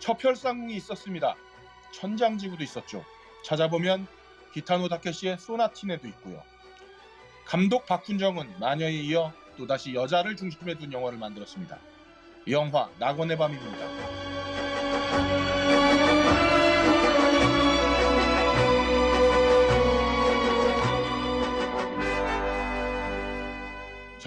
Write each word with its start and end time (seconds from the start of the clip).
첩혈상궁이 0.00 0.74
있었습니다. 0.76 1.34
천장지구도 1.92 2.62
있었죠. 2.64 3.04
찾아보면 3.44 4.06
기타노 4.52 4.88
다케시의 4.88 5.38
소나티네도 5.38 6.08
있고요. 6.08 6.42
감독 7.44 7.86
박훈정은 7.86 8.58
마녀에 8.58 8.90
이어 8.90 9.32
또다시 9.56 9.94
여자를 9.94 10.36
중심에 10.36 10.74
둔 10.74 10.92
영화를 10.92 11.18
만들었습니다. 11.18 11.78
영화 12.48 12.88
낙원의 12.98 13.36
밤입니다. 13.36 14.27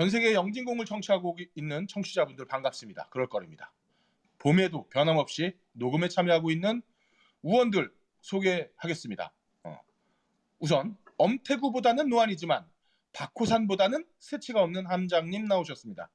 전 0.01 0.09
세계 0.09 0.33
영진공을 0.33 0.85
청취하고 0.85 1.37
있는 1.53 1.85
청취자분들 1.85 2.47
반갑습니다. 2.47 3.09
그럴 3.11 3.29
거입니다. 3.29 3.71
봄에도 4.39 4.89
변함없이 4.89 5.55
녹음에 5.73 6.07
참여하고 6.07 6.49
있는 6.49 6.81
우원들 7.43 7.93
소개하겠습니다. 8.21 9.31
어. 9.63 9.79
우선 10.57 10.97
엄태구보다는 11.19 12.09
노안이지만 12.09 12.65
박호산보다는 13.13 14.03
새치가 14.17 14.63
없는 14.63 14.87
함장님 14.87 15.45
나오셨습니다. 15.45 16.09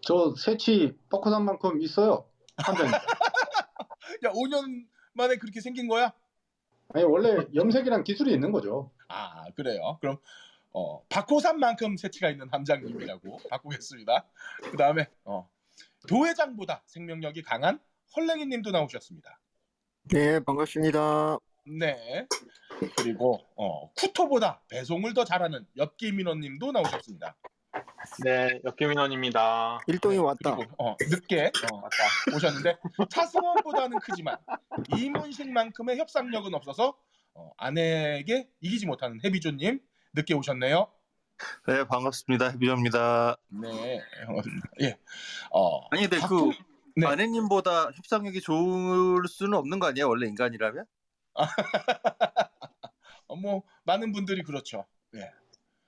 저 0.00 0.34
새치 0.34 0.96
뻐커산만큼 1.10 1.82
있어요. 1.82 2.26
함장님. 2.56 2.90
야 4.24 4.32
5년 4.32 4.86
만에 5.12 5.36
그렇게 5.36 5.60
생긴 5.60 5.88
거야? 5.88 6.10
아니 6.94 7.04
원래 7.04 7.36
염색이랑 7.54 8.04
기술이 8.04 8.32
있는 8.32 8.50
거죠. 8.50 8.92
아 9.08 9.44
그래요. 9.56 9.98
그럼 10.00 10.16
어, 10.78 11.02
박호산만큼 11.08 11.96
새치가 11.96 12.28
있는 12.28 12.50
함장님이라고 12.52 13.38
바꾸겠습니다. 13.48 14.26
그 14.70 14.76
다음에 14.76 15.06
어, 15.24 15.48
도회장보다 16.06 16.82
생명력이 16.84 17.42
강한 17.42 17.80
헐랭이님도 18.14 18.72
나오셨습니다. 18.72 19.40
네, 20.02 20.38
반갑습니다. 20.40 21.38
네. 21.80 22.26
그리고 22.98 23.40
어, 23.56 23.90
쿠토보다 23.94 24.60
배송을 24.68 25.14
더 25.14 25.24
잘하는 25.24 25.66
엽기민원님도 25.78 26.72
나오셨습니다. 26.72 27.38
네, 28.22 28.60
역기민원입니다. 28.62 29.80
일동이 29.86 30.18
왔다. 30.18 30.56
그리고 30.56 30.74
어, 30.78 30.94
늦게 31.00 31.52
어, 31.72 31.78
아까 31.78 32.36
오셨는데 32.36 32.76
차승원보다는 33.08 33.98
크지만 34.00 34.36
이문식만큼의 34.94 35.96
협상력은 35.96 36.54
없어서 36.54 36.98
어, 37.32 37.50
아내에게 37.56 38.50
이기지 38.60 38.84
못하는 38.84 39.18
해비조님 39.24 39.80
늦게 40.16 40.34
오셨네요. 40.34 40.90
네 41.66 41.84
반갑습니다 41.86 42.48
해비조입니다. 42.48 43.36
네, 43.48 43.98
어, 43.98 44.40
예, 44.80 44.98
어, 45.50 45.86
아니 45.90 46.08
근데 46.08 46.26
그 46.26 46.50
네. 46.96 47.06
아내님보다 47.06 47.90
협상력이 47.94 48.40
좋을 48.40 49.28
수는 49.28 49.58
없는 49.58 49.78
거 49.78 49.88
아니에요 49.88 50.08
원래 50.08 50.26
인간이라면? 50.26 50.86
어, 53.28 53.36
뭐 53.36 53.62
많은 53.84 54.12
분들이 54.12 54.42
그렇죠. 54.42 54.86
예. 55.14 55.30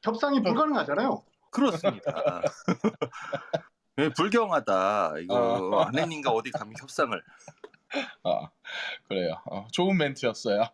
협상이 0.03 0.43
불가능하잖아요. 0.43 1.25
그렇습니다. 1.51 2.43
네, 3.97 4.11
불경하다 4.15 5.21
이거 5.21 5.71
어. 5.73 5.81
아내님과 5.85 6.31
어디 6.31 6.51
감히 6.51 6.75
협상을? 6.79 7.19
어, 8.25 8.51
그래요. 9.09 9.41
어, 9.47 9.67
좋은 9.73 9.97
멘트였어요. 9.97 10.65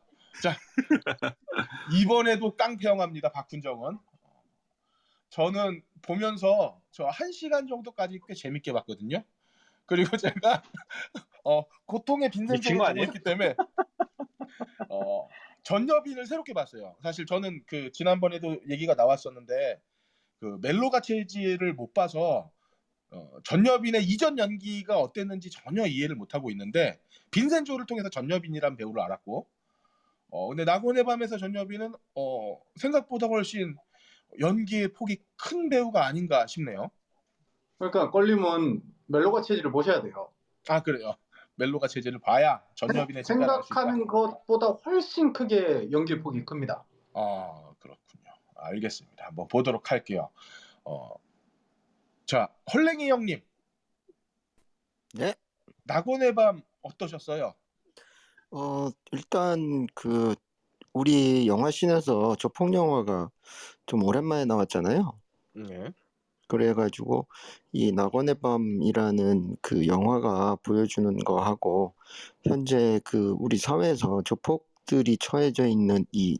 자, 0.42 0.56
이번에도 1.92 2.56
깡패영화입니다. 2.56 3.30
박훈정은. 3.32 3.98
저는 5.30 5.82
보면서 6.02 6.80
저 6.92 7.06
한 7.08 7.32
시간 7.32 7.66
정도까지 7.66 8.20
꽤 8.26 8.34
재밌게 8.34 8.72
봤거든요. 8.72 9.22
그리고 9.86 10.16
제가 10.16 10.62
어, 11.44 11.64
고통의 11.86 12.30
아니에요? 12.86 13.06
있기 13.06 13.20
때문에 13.22 13.54
어, 14.88 15.28
전여빈을 15.62 16.26
새롭게 16.26 16.52
봤어요. 16.54 16.96
사실 17.02 17.26
저는 17.26 17.62
그 17.66 17.90
지난번에도 17.92 18.58
얘기가 18.68 18.94
나왔었는데 18.94 19.80
그 20.40 20.58
멜로가 20.62 21.00
체질을 21.00 21.74
못 21.74 21.94
봐서 21.94 22.50
어, 23.10 23.30
전여빈의 23.44 24.04
이전 24.04 24.38
연기가 24.38 24.98
어땠는지 24.98 25.50
전혀 25.50 25.86
이해를 25.86 26.16
못 26.16 26.34
하고 26.34 26.50
있는데 26.50 27.00
빈센조를 27.30 27.86
통해서 27.86 28.08
전여빈이란 28.10 28.76
배우를 28.76 29.02
알았고 29.02 29.48
어 30.34 30.48
근데 30.48 30.64
낙원의 30.64 31.04
밤에서 31.04 31.38
전여빈은 31.38 31.94
어 32.16 32.60
생각보다 32.74 33.28
훨씬 33.28 33.76
연기의 34.40 34.88
폭이 34.88 35.22
큰 35.36 35.68
배우가 35.68 36.06
아닌가 36.06 36.48
싶네요. 36.48 36.90
그러니까 37.78 38.10
껄림은 38.10 38.82
멜로가 39.06 39.42
체질을 39.42 39.70
보셔야 39.70 40.02
돼요. 40.02 40.32
아 40.68 40.82
그래요. 40.82 41.14
멜로가 41.54 41.86
체질을 41.86 42.18
봐야 42.18 42.60
전여빈의. 42.74 43.22
생각하는 43.22 44.08
것보다 44.08 44.70
훨씬 44.84 45.32
크게 45.32 45.92
연기 45.92 46.18
폭이 46.18 46.44
큽니다. 46.44 46.84
아 47.12 47.72
그렇군요. 47.78 48.32
알겠습니다. 48.56 49.26
한번 49.26 49.46
보도록 49.46 49.92
할게요. 49.92 50.30
어, 50.84 51.14
자 52.26 52.48
헐랭이 52.72 53.08
형님. 53.08 53.40
네. 55.14 55.36
낙원의 55.84 56.34
밤 56.34 56.62
어떠셨어요? 56.82 57.54
어, 58.54 58.88
일단 59.12 59.86
그 59.94 60.34
우리 60.92 61.46
영화씬에서 61.48 62.36
조폭 62.36 62.72
영화가 62.74 63.30
좀 63.86 64.02
오랜만에 64.04 64.44
나왔잖아요. 64.46 65.20
네. 65.54 65.92
그래가지고 66.48 67.26
이 67.72 67.92
낙원의 67.92 68.36
밤이라는 68.40 69.56
그 69.62 69.86
영화가 69.86 70.56
보여주는 70.62 71.16
거하고 71.24 71.94
현재 72.44 73.00
그 73.04 73.34
우리 73.38 73.56
사회에서 73.58 74.22
조폭들이 74.24 75.16
처해져 75.18 75.66
있는 75.66 76.04
이 76.12 76.36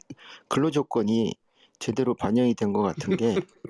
근로 0.48 0.70
조건이 0.70 1.34
제대로 1.78 2.14
반영이 2.14 2.54
된 2.54 2.72
것 2.72 2.82
같은 2.82 3.16
게 3.16 3.34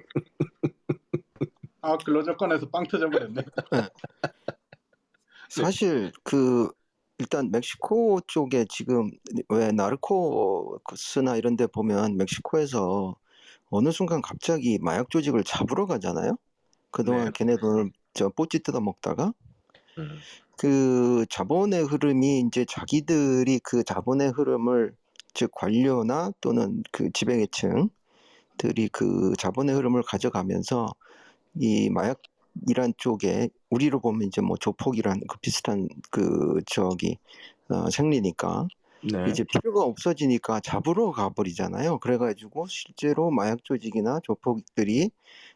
아 1.83 1.97
근로 1.99 2.23
조건에서 2.25 2.69
빵 2.71 2.85
터져버렸네. 2.85 3.43
사실 5.49 6.13
그 6.23 6.71
일단 7.19 7.51
멕시코 7.51 8.21
쪽에 8.27 8.67
지금 8.69 9.11
왜 9.49 9.71
나르코스나 9.71 11.37
이런 11.37 11.57
데 11.57 11.67
보면 11.67 12.17
멕시코에서 12.17 13.17
어느 13.71 13.91
순간 13.91 14.21
갑자기 14.21 14.79
마약 14.81 15.11
조직을 15.11 15.45
잡으러 15.45 15.87
가잖아요. 15.87 16.37
그동안 16.91 17.27
네. 17.27 17.31
걔네 17.35 17.57
돈을 17.59 17.91
저 18.15 18.29
뽀찌 18.29 18.61
뜯어 18.61 18.81
먹다가 18.81 19.33
음. 19.99 20.19
그 20.57 21.27
자본의 21.31 21.85
흐름이 21.85 22.41
이제 22.47 22.65
자기들이 22.65 23.61
그 23.61 23.83
자본의 23.85 24.31
흐름을 24.31 24.95
즉 25.35 25.51
관료나 25.53 26.31
또는 26.41 26.83
그 26.93 27.11
지배계층들이 27.13 27.91
그 28.93 29.35
자본의 29.37 29.75
흐름을 29.75 30.03
가져가면서 30.03 30.95
이 31.61 31.91
마약 31.91 32.23
이란 32.69 32.93
쪽에 32.97 33.49
우리로 33.71 34.01
보면 34.01 34.29
이제 34.29 34.41
뭐 34.41 34.57
조폭이란 34.57 35.21
그 35.29 35.39
비슷한 35.39 35.89
그 36.11 36.61
저기 36.67 37.19
어, 37.69 37.91
생리니까 37.91 38.69
네. 39.13 39.27
이제 39.29 39.45
필요가 39.45 39.83
없어지니까 39.83 40.61
잡으러 40.61 41.11
가버리잖아요. 41.13 41.99
그래가지고 41.99 42.67
실제로 42.69 43.31
마약 43.31 43.63
조직이나 43.65 44.21
조폭들이 44.23 45.11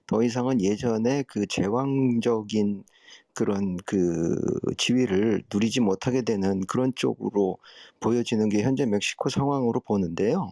더 0.06 0.22
이상은 0.22 0.60
예전에 0.60 1.22
그 1.26 1.46
제왕적인 1.46 2.84
그런 3.32 3.76
그 3.86 4.36
지위를 4.76 5.44
누리지 5.52 5.80
못하게 5.80 6.22
되는 6.22 6.60
그런 6.66 6.92
쪽으로 6.94 7.58
보여지는 8.00 8.48
게 8.48 8.62
현재 8.62 8.84
멕시코 8.84 9.28
상황으로 9.28 9.80
보는데요. 9.80 10.50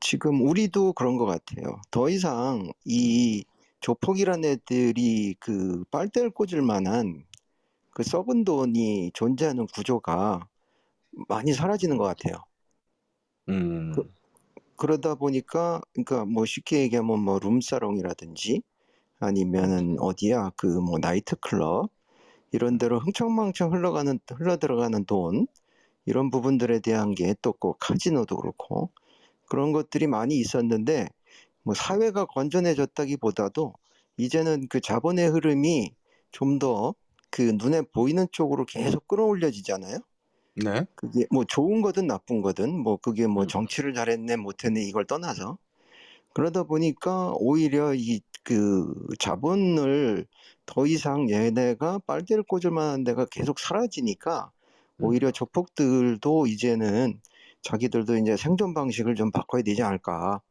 지금 0.00 0.46
우리도 0.46 0.92
그런 0.92 1.16
것 1.16 1.26
같아요. 1.26 1.80
더 1.90 2.08
이상 2.08 2.70
이 2.84 3.44
조폭이란 3.86 4.44
애들이 4.44 5.34
그 5.40 5.84
빨대를 5.90 6.30
꽂을 6.30 6.60
만한 6.62 7.24
그 7.92 8.02
썩은 8.04 8.44
돈이 8.44 9.12
존재하는 9.14 9.66
구조가 9.68 10.48
많이 11.28 11.52
사라지는 11.54 11.98
것 11.98 12.04
같아요. 12.04 12.36
음. 13.48 13.92
그- 13.92 14.08
그러다 14.76 15.14
보니까 15.16 15.80
그러니까 15.94 16.24
뭐 16.26 16.46
쉽게 16.46 16.80
얘기하면 16.82 17.20
뭐 17.20 17.38
룸사롱이라든지 17.40 18.62
아니면은 19.20 19.96
어디야 20.00 20.50
그 20.56 20.66
뭐 20.80 20.98
나이트클럽 21.00 21.90
이런 22.52 22.78
데로 22.78 23.00
흥청망청 23.00 23.72
흘러가는 23.74 24.18
흘러 24.30 24.58
들어가는 24.58 25.04
돈 25.06 25.46
이런 26.06 26.30
부분들에 26.30 26.80
대한 26.80 27.14
게 27.14 27.34
또 27.42 27.52
꼭 27.54 27.78
카지노도 27.80 28.36
그렇고 28.38 28.90
그런 29.48 29.72
것들이 29.72 30.06
많이 30.08 30.36
있었는데 30.38 31.08
뭐 31.66 31.74
사회가 31.74 32.26
건전해졌다기보다도 32.26 33.74
이제는 34.18 34.68
그 34.70 34.80
자본의 34.80 35.30
흐름이 35.30 35.92
좀 36.32 36.60
더 36.60 36.94
그 37.32 37.42
눈에 37.56 37.82
보이는 37.92 38.26
쪽으로 38.32 38.64
계속 38.66 39.08
끌어올려지잖아요. 39.08 39.98
네. 40.56 40.86
그게 40.94 41.26
뭐 41.30 41.44
좋은 41.44 41.82
거든 41.82 42.06
나쁜 42.06 42.42
거든 42.42 42.78
뭐 42.82 42.96
그게 42.98 43.26
뭐 43.26 43.44
음. 43.44 43.48
정치를 43.48 43.94
잘했네 43.94 44.36
못했네 44.36 44.82
이걸 44.84 45.06
떠나서 45.06 45.58
그러다 46.34 46.64
보니까 46.64 47.32
오히려 47.38 47.94
이 47.94 48.20
그 48.44 48.94
자본을 49.18 50.26
더 50.66 50.86
이상 50.86 51.30
얘네가 51.30 52.00
빨대를 52.06 52.44
꽂을 52.44 52.70
만한 52.72 53.04
데가 53.04 53.26
계속 53.26 53.58
사라지니까 53.58 54.52
오히려 55.00 55.32
조폭들도 55.32 56.46
이제는 56.46 57.20
자기들도 57.62 58.16
이제 58.18 58.36
생존 58.36 58.74
방식을 58.74 59.16
좀 59.16 59.32
바꿔야 59.32 59.62
되지 59.62 59.82
않을까 59.82 60.42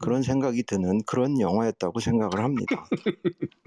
그런 0.00 0.22
생각이 0.22 0.62
드는 0.62 1.02
그런 1.04 1.40
영화였다고 1.40 2.00
생각을 2.00 2.42
합니다. 2.42 2.88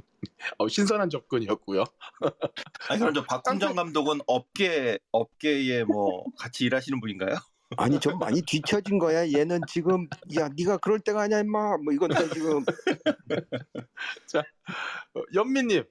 어, 0.57 0.67
신선한 0.67 1.09
접근이었고요. 1.09 1.83
아니 2.89 2.99
그럼 2.99 3.13
저 3.13 3.23
박훈정 3.23 3.75
감독은 3.75 4.19
업계 4.27 4.97
업계에 5.11 5.83
뭐 5.83 6.25
같이 6.37 6.65
일하시는 6.65 6.99
분인가요? 6.99 7.35
아니 7.77 7.99
좀 7.99 8.19
많이 8.19 8.41
뒤처진 8.41 8.99
거야. 8.99 9.31
얘는 9.31 9.61
지금 9.67 10.07
야 10.37 10.49
네가 10.57 10.77
그럴 10.77 10.99
때가 10.99 11.21
아니야 11.21 11.39
임마. 11.39 11.77
뭐 11.77 11.93
이건데 11.93 12.15
지금 12.29 12.65
어, 15.13 15.21
연민님, 15.33 15.83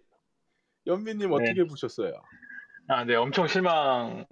연민님 0.87 1.33
어떻게 1.33 1.65
보셨어요? 1.65 2.13
아, 2.89 3.05
네, 3.05 3.15
엄청 3.15 3.47
실망을 3.47 4.27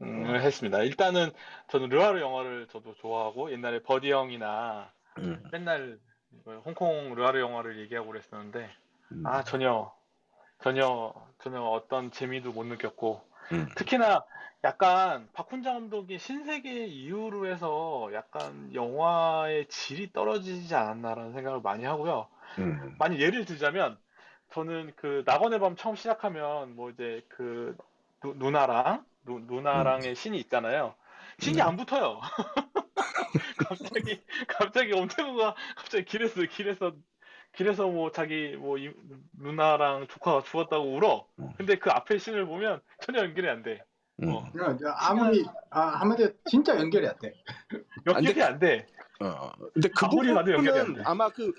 했습니다. 0.00 0.82
일단은 0.82 1.30
저는 1.68 1.90
르와르 1.90 2.20
영화를 2.20 2.66
저도 2.72 2.94
좋아하고 2.94 3.52
옛날에 3.52 3.82
버디 3.82 4.10
형이나 4.10 4.90
음, 5.18 5.42
맨날 5.50 5.98
그 6.44 6.58
홍콩 6.64 7.14
르와르 7.14 7.40
영화를 7.40 7.78
얘기하고 7.80 8.08
그랬었는데 8.08 8.70
음, 9.12 9.26
아 9.26 9.42
전혀 9.42 9.92
전혀 10.60 11.12
전혀 11.38 11.60
어떤 11.60 12.10
재미도 12.10 12.52
못 12.52 12.64
느꼈고 12.64 13.22
음. 13.52 13.68
특히나 13.74 14.24
약간 14.64 15.28
박훈장 15.32 15.74
감독이 15.74 16.18
신세계 16.18 16.86
이후로 16.86 17.46
해서 17.46 18.10
약간 18.12 18.74
영화의 18.74 19.66
질이 19.68 20.12
떨어지지 20.12 20.74
않았나라는 20.74 21.32
생각을 21.32 21.60
많이 21.60 21.84
하고요. 21.84 22.26
음. 22.58 22.94
만약 22.98 23.20
예를 23.20 23.44
들자면 23.44 23.96
저는 24.52 24.92
그 24.96 25.22
낙원의 25.26 25.60
밤 25.60 25.76
처음 25.76 25.94
시작하면 25.94 26.74
뭐 26.74 26.90
이제 26.90 27.24
그 27.28 27.76
누, 28.20 28.34
누나랑 28.36 29.04
누, 29.24 29.40
누나랑의 29.46 30.14
신이 30.16 30.38
있잖아요. 30.40 30.94
신이 31.38 31.56
네. 31.56 31.62
안 31.62 31.76
붙어요. 31.76 32.20
갑자기 33.68 34.20
갑자기 34.46 34.92
엄태구가 34.92 35.54
갑자기 35.76 36.04
길에서 36.04 36.42
길에서 36.42 36.92
길에서 37.52 37.88
뭐 37.88 38.10
자기 38.12 38.56
뭐 38.56 38.78
이- 38.78 38.92
누나랑 39.40 40.06
조카가 40.08 40.42
죽었다고 40.42 40.96
울어. 40.96 41.26
음. 41.38 41.50
근데 41.56 41.76
그 41.76 41.90
앞에 41.90 42.18
신을 42.18 42.46
보면 42.46 42.80
전혀 43.00 43.20
연결이 43.20 43.48
안 43.48 43.62
돼. 43.62 43.80
음. 44.22 44.28
어. 44.30 44.50
그러니까 44.52 44.94
아무리 45.08 45.44
아, 45.70 45.80
한마디로 46.00 46.30
진짜 46.44 46.76
연결이 46.78 47.06
안 47.06 47.14
돼. 47.18 47.32
연결이 48.06 48.42
안 48.42 48.58
돼. 48.58 48.86
어, 49.20 49.50
근데 49.74 49.88
그 49.88 50.06
아무리 50.06 50.32
봐도 50.32 50.52
연결이 50.52 50.78
안 50.78 50.86
부분은 50.86 51.02
돼. 51.02 51.10
아마 51.10 51.28
그 51.30 51.52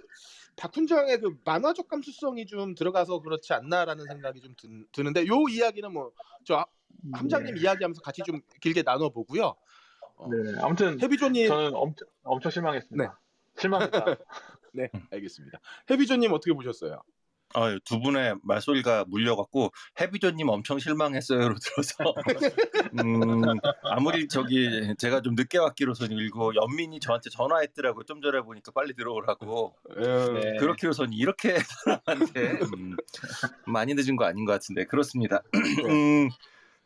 박훈정의 0.56 1.20
그 1.20 1.38
만화적 1.46 1.88
감수성이 1.88 2.46
좀 2.46 2.76
들어가서 2.76 3.22
그렇지 3.22 3.54
않나라는 3.54 4.06
생각이 4.06 4.42
좀 4.42 4.54
드, 4.56 4.68
드는데 4.92 5.26
요 5.28 5.34
이야기는 5.50 5.92
뭐 5.92 6.12
저 6.46 6.66
함장님 7.14 7.58
이야기하면서 7.58 8.02
같이 8.02 8.22
좀 8.26 8.42
길게 8.62 8.82
나눠보고요. 8.84 9.56
어, 10.20 10.28
네. 10.30 10.54
아무튼 10.62 11.02
해비조님, 11.02 11.48
저는 11.48 11.74
엄청 11.74 12.08
엄청 12.24 12.52
실망했습니다. 12.52 13.20
실망했다. 13.58 14.06
네, 14.74 14.90
알겠습니다. 15.12 15.60
해비조님 15.90 16.32
어떻게 16.32 16.54
보셨어요? 16.54 17.02
아, 17.56 17.76
두 17.84 18.00
분의 18.00 18.36
말소리가 18.44 19.06
물려갖고 19.08 19.72
해비조님 20.00 20.50
엄청 20.50 20.78
실망했어요로 20.78 21.56
들어서 21.56 21.96
음, 23.04 23.42
아무리 23.84 24.28
저기 24.28 24.94
제가 25.00 25.22
좀 25.22 25.34
늦게 25.34 25.58
왔기로선 25.58 26.12
일고 26.12 26.54
연민이 26.54 27.00
저한테 27.00 27.32
전화했더라고 27.32 28.04
좀 28.04 28.22
전에 28.22 28.42
보니까 28.42 28.72
빨리 28.72 28.94
들어오라고 28.94 29.74
네. 29.98 30.58
그렇기로선 30.60 31.14
이렇게 31.14 31.58
사람한테 31.86 32.60
음, 32.76 32.96
많이 33.66 33.96
늦은 33.96 34.16
거 34.16 34.26
아닌 34.26 34.46
것 34.46 34.52
같은데 34.52 34.86
그렇습니다. 34.86 35.42
음, 35.56 36.30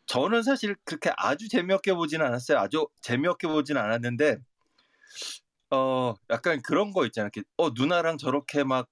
저는 0.06 0.42
사실 0.42 0.76
그렇게 0.84 1.10
아주 1.16 1.48
재미없게 1.48 1.94
보지는 1.94 2.26
않았어요. 2.26 2.58
아주 2.58 2.86
재미없게 3.02 3.48
보지는 3.48 3.80
않았는데 3.80 4.38
어 5.70 6.14
약간 6.30 6.60
그런 6.62 6.92
거 6.92 7.06
있잖아요. 7.06 7.30
이렇게 7.34 7.46
어 7.56 7.70
누나랑 7.70 8.18
저렇게 8.18 8.64
막 8.64 8.88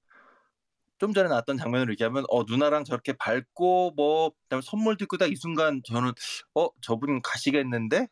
좀 0.98 1.12
전에 1.12 1.28
나왔던 1.28 1.58
장면을 1.58 1.90
얘기하면 1.92 2.24
어 2.30 2.44
누나랑 2.44 2.84
저렇게 2.84 3.12
밟고 3.14 3.92
뭐 3.96 4.30
그다음에 4.44 4.62
선물 4.64 4.96
들고 4.96 5.16
딱 5.18 5.26
이 5.28 5.36
순간 5.36 5.82
저는 5.84 6.12
어 6.54 6.68
저분 6.80 7.20
가시겠는데 7.22 8.06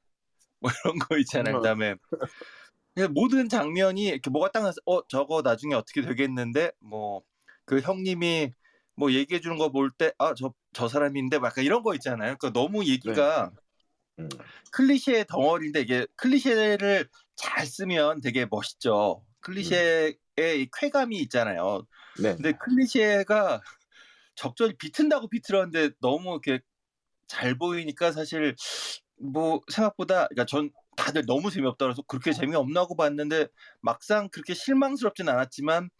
뭐 0.60 0.70
이런 0.84 0.98
거 0.98 1.18
있잖아요. 1.18 1.56
음. 1.56 1.60
그다음에 1.62 1.94
그냥 2.94 3.12
모든 3.14 3.48
장면이 3.48 4.04
이렇게 4.06 4.30
뭐가 4.30 4.50
딱 4.52 4.62
나서 4.62 4.76
어 4.86 5.06
저거 5.08 5.42
나중에 5.42 5.74
어떻게 5.74 6.02
되겠는데 6.02 6.72
뭐 6.80 7.22
그 7.66 7.80
형님이 7.80 8.52
뭐 8.96 9.12
얘기해 9.12 9.40
주는 9.40 9.56
거 9.58 9.70
볼 9.70 9.90
때 9.96 10.12
아 10.18 10.34
저 10.34 10.52
저 10.72 10.88
사람인데 10.88 11.38
막 11.38 11.56
이런 11.58 11.82
거 11.82 11.94
있잖아요. 11.94 12.36
그러니까 12.38 12.50
너무 12.52 12.84
얘기가 12.86 13.50
음. 14.18 14.28
클리셰 14.72 15.24
덩어리인데 15.26 15.80
이게 15.80 16.06
클리셰를 16.16 17.08
잘 17.36 17.66
쓰면 17.66 18.20
되게 18.20 18.46
멋있죠. 18.50 19.24
클리셰의 19.40 20.16
이 20.38 20.68
쾌감이 20.78 21.16
있잖아요. 21.22 21.86
네. 22.22 22.34
근데 22.36 22.52
클리셰가 22.52 23.62
적절히 24.34 24.76
비튼다고 24.76 25.28
비틀었는데 25.28 25.96
너무 26.00 26.38
이렇게 26.44 26.60
잘 27.26 27.56
보이니까 27.56 28.12
사실 28.12 28.54
뭐 29.18 29.60
생각보다 29.72 30.28
그러니까 30.28 30.46
전 30.46 30.70
다들 30.96 31.24
너무 31.26 31.50
재미없다 31.50 31.86
그래서 31.86 32.02
그렇게 32.02 32.32
재미없나고 32.32 32.96
봤는데 32.96 33.48
막상 33.80 34.28
그렇게 34.30 34.54
실망스럽진 34.54 35.28
않았지만 35.28 35.90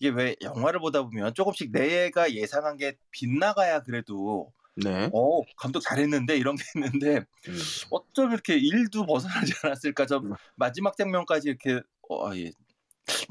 이게 0.00 0.08
왜 0.08 0.34
영화를 0.42 0.80
보다 0.80 1.02
보면 1.02 1.34
조금씩 1.34 1.72
내가 1.72 2.32
예상한 2.32 2.76
게 2.78 2.96
빗나가야 3.10 3.82
그래도 3.82 4.52
네. 4.74 5.10
어 5.12 5.42
감독 5.56 5.80
잘했는데 5.80 6.38
이런 6.38 6.56
게 6.56 6.64
있는데 6.74 7.18
음. 7.48 7.58
어쩜 7.90 8.32
이렇게 8.32 8.56
일도 8.56 9.04
벗어나지 9.06 9.52
않았을까 9.62 10.06
저 10.06 10.18
음. 10.18 10.32
마지막 10.56 10.96
장면까지 10.96 11.50
이렇게 11.50 11.82
어, 12.08 12.34
예. 12.34 12.50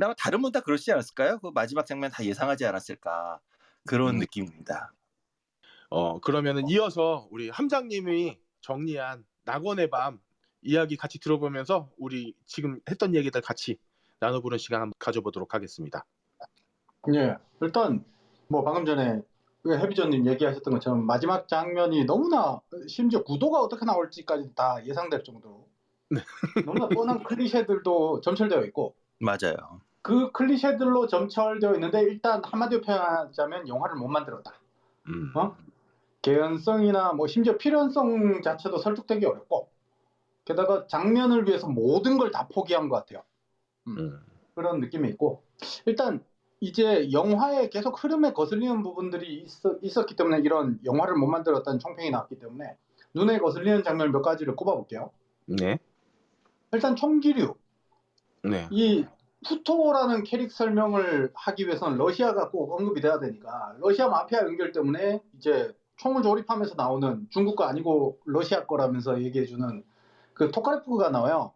아마 0.01 0.13
다른 0.13 0.41
분 0.41 0.51
다 0.51 0.59
그러시지 0.61 0.91
않았을까요? 0.91 1.39
그 1.39 1.51
마지막 1.53 1.85
장면 1.85 2.11
다 2.11 2.23
예상하지 2.23 2.65
않았을까 2.65 3.39
그런 3.85 4.15
음. 4.15 4.19
느낌입니다. 4.19 4.93
어 5.89 6.19
그러면은 6.19 6.69
이어서 6.69 7.27
우리 7.31 7.49
함장님이 7.49 8.37
정리한 8.61 9.25
낙원의 9.45 9.89
밤 9.89 10.19
이야기 10.61 10.97
같이 10.97 11.19
들어보면서 11.19 11.89
우리 11.97 12.35
지금 12.45 12.79
했던 12.89 13.15
얘기들 13.15 13.41
같이 13.41 13.79
나눠보는 14.19 14.59
시간 14.59 14.81
한번 14.81 14.93
가져보도록 14.99 15.55
하겠습니다. 15.55 16.05
예. 17.13 17.37
일단 17.61 18.03
뭐 18.47 18.63
방금 18.63 18.85
전에 18.85 19.21
그 19.63 19.77
해비전님 19.77 20.25
얘기하셨던 20.27 20.73
것처럼 20.73 21.05
마지막 21.05 21.47
장면이 21.47 22.05
너무나 22.05 22.61
심지어 22.87 23.23
구도가 23.23 23.59
어떻게 23.59 23.85
나올지까지 23.85 24.53
다 24.55 24.83
예상될 24.85 25.23
정도로 25.23 25.67
네. 26.09 26.21
너무나 26.65 26.91
뻔한 26.91 27.23
클리셰들도 27.23 28.21
점철되어 28.21 28.63
있고 28.65 28.95
맞아요. 29.19 29.81
그 30.01 30.31
클리셰들로 30.31 31.07
점철되어 31.07 31.73
있는데 31.75 32.01
일단 32.01 32.41
한마디로 32.43 32.81
표현하자면 32.81 33.67
영화를 33.67 33.97
못 33.97 34.07
만들었다. 34.07 34.53
음. 35.07 35.31
어? 35.35 35.55
개연성이나 36.21 37.13
뭐 37.13 37.27
심지어 37.27 37.57
필연성 37.57 38.41
자체도 38.43 38.77
설득되기 38.79 39.25
어렵고 39.25 39.69
게다가 40.45 40.87
장면을 40.87 41.47
위해서 41.47 41.67
모든 41.67 42.17
걸 42.17 42.31
다 42.31 42.47
포기한 42.49 42.89
것 42.89 42.97
같아요. 42.97 43.23
음. 43.87 44.19
그런 44.55 44.79
느낌이 44.81 45.09
있고 45.09 45.43
일단 45.85 46.23
이제 46.61 47.11
영화에 47.11 47.69
계속 47.69 48.03
흐름에 48.03 48.33
거슬리는 48.33 48.83
부분들이 48.83 49.45
있었, 49.81 50.05
기 50.05 50.15
때문에 50.15 50.39
이런 50.39 50.79
영화를 50.83 51.15
못 51.15 51.27
만들었다는 51.27 51.79
총평이 51.79 52.11
나왔기 52.11 52.39
때문에 52.39 52.77
눈에 53.13 53.39
거슬리는 53.39 53.83
장면 53.83 54.11
몇 54.11 54.21
가지를 54.21 54.55
꼽아볼게요. 54.55 55.11
네. 55.45 55.79
일단 56.71 56.95
총기류 56.95 57.55
네. 58.43 58.67
이 58.71 59.05
푸토라는 59.47 60.23
캐릭 60.23 60.51
설명을 60.51 61.31
하기 61.33 61.65
위해서는 61.65 61.97
러시아가 61.97 62.49
꼭 62.49 62.77
언급이 62.77 63.01
돼야 63.01 63.19
되니까 63.19 63.73
러시아 63.79 64.09
마피아 64.09 64.41
연결 64.41 64.71
때문에 64.71 65.21
이제 65.37 65.73
총을 65.95 66.23
조립하면서 66.23 66.75
나오는 66.75 67.27
중국 67.29 67.55
거 67.55 67.63
아니고 67.63 68.19
러시아 68.25 68.65
거라면서 68.65 69.21
얘기해주는 69.23 69.83
그 70.33 70.51
토카레프가 70.51 71.09
나와요. 71.09 71.53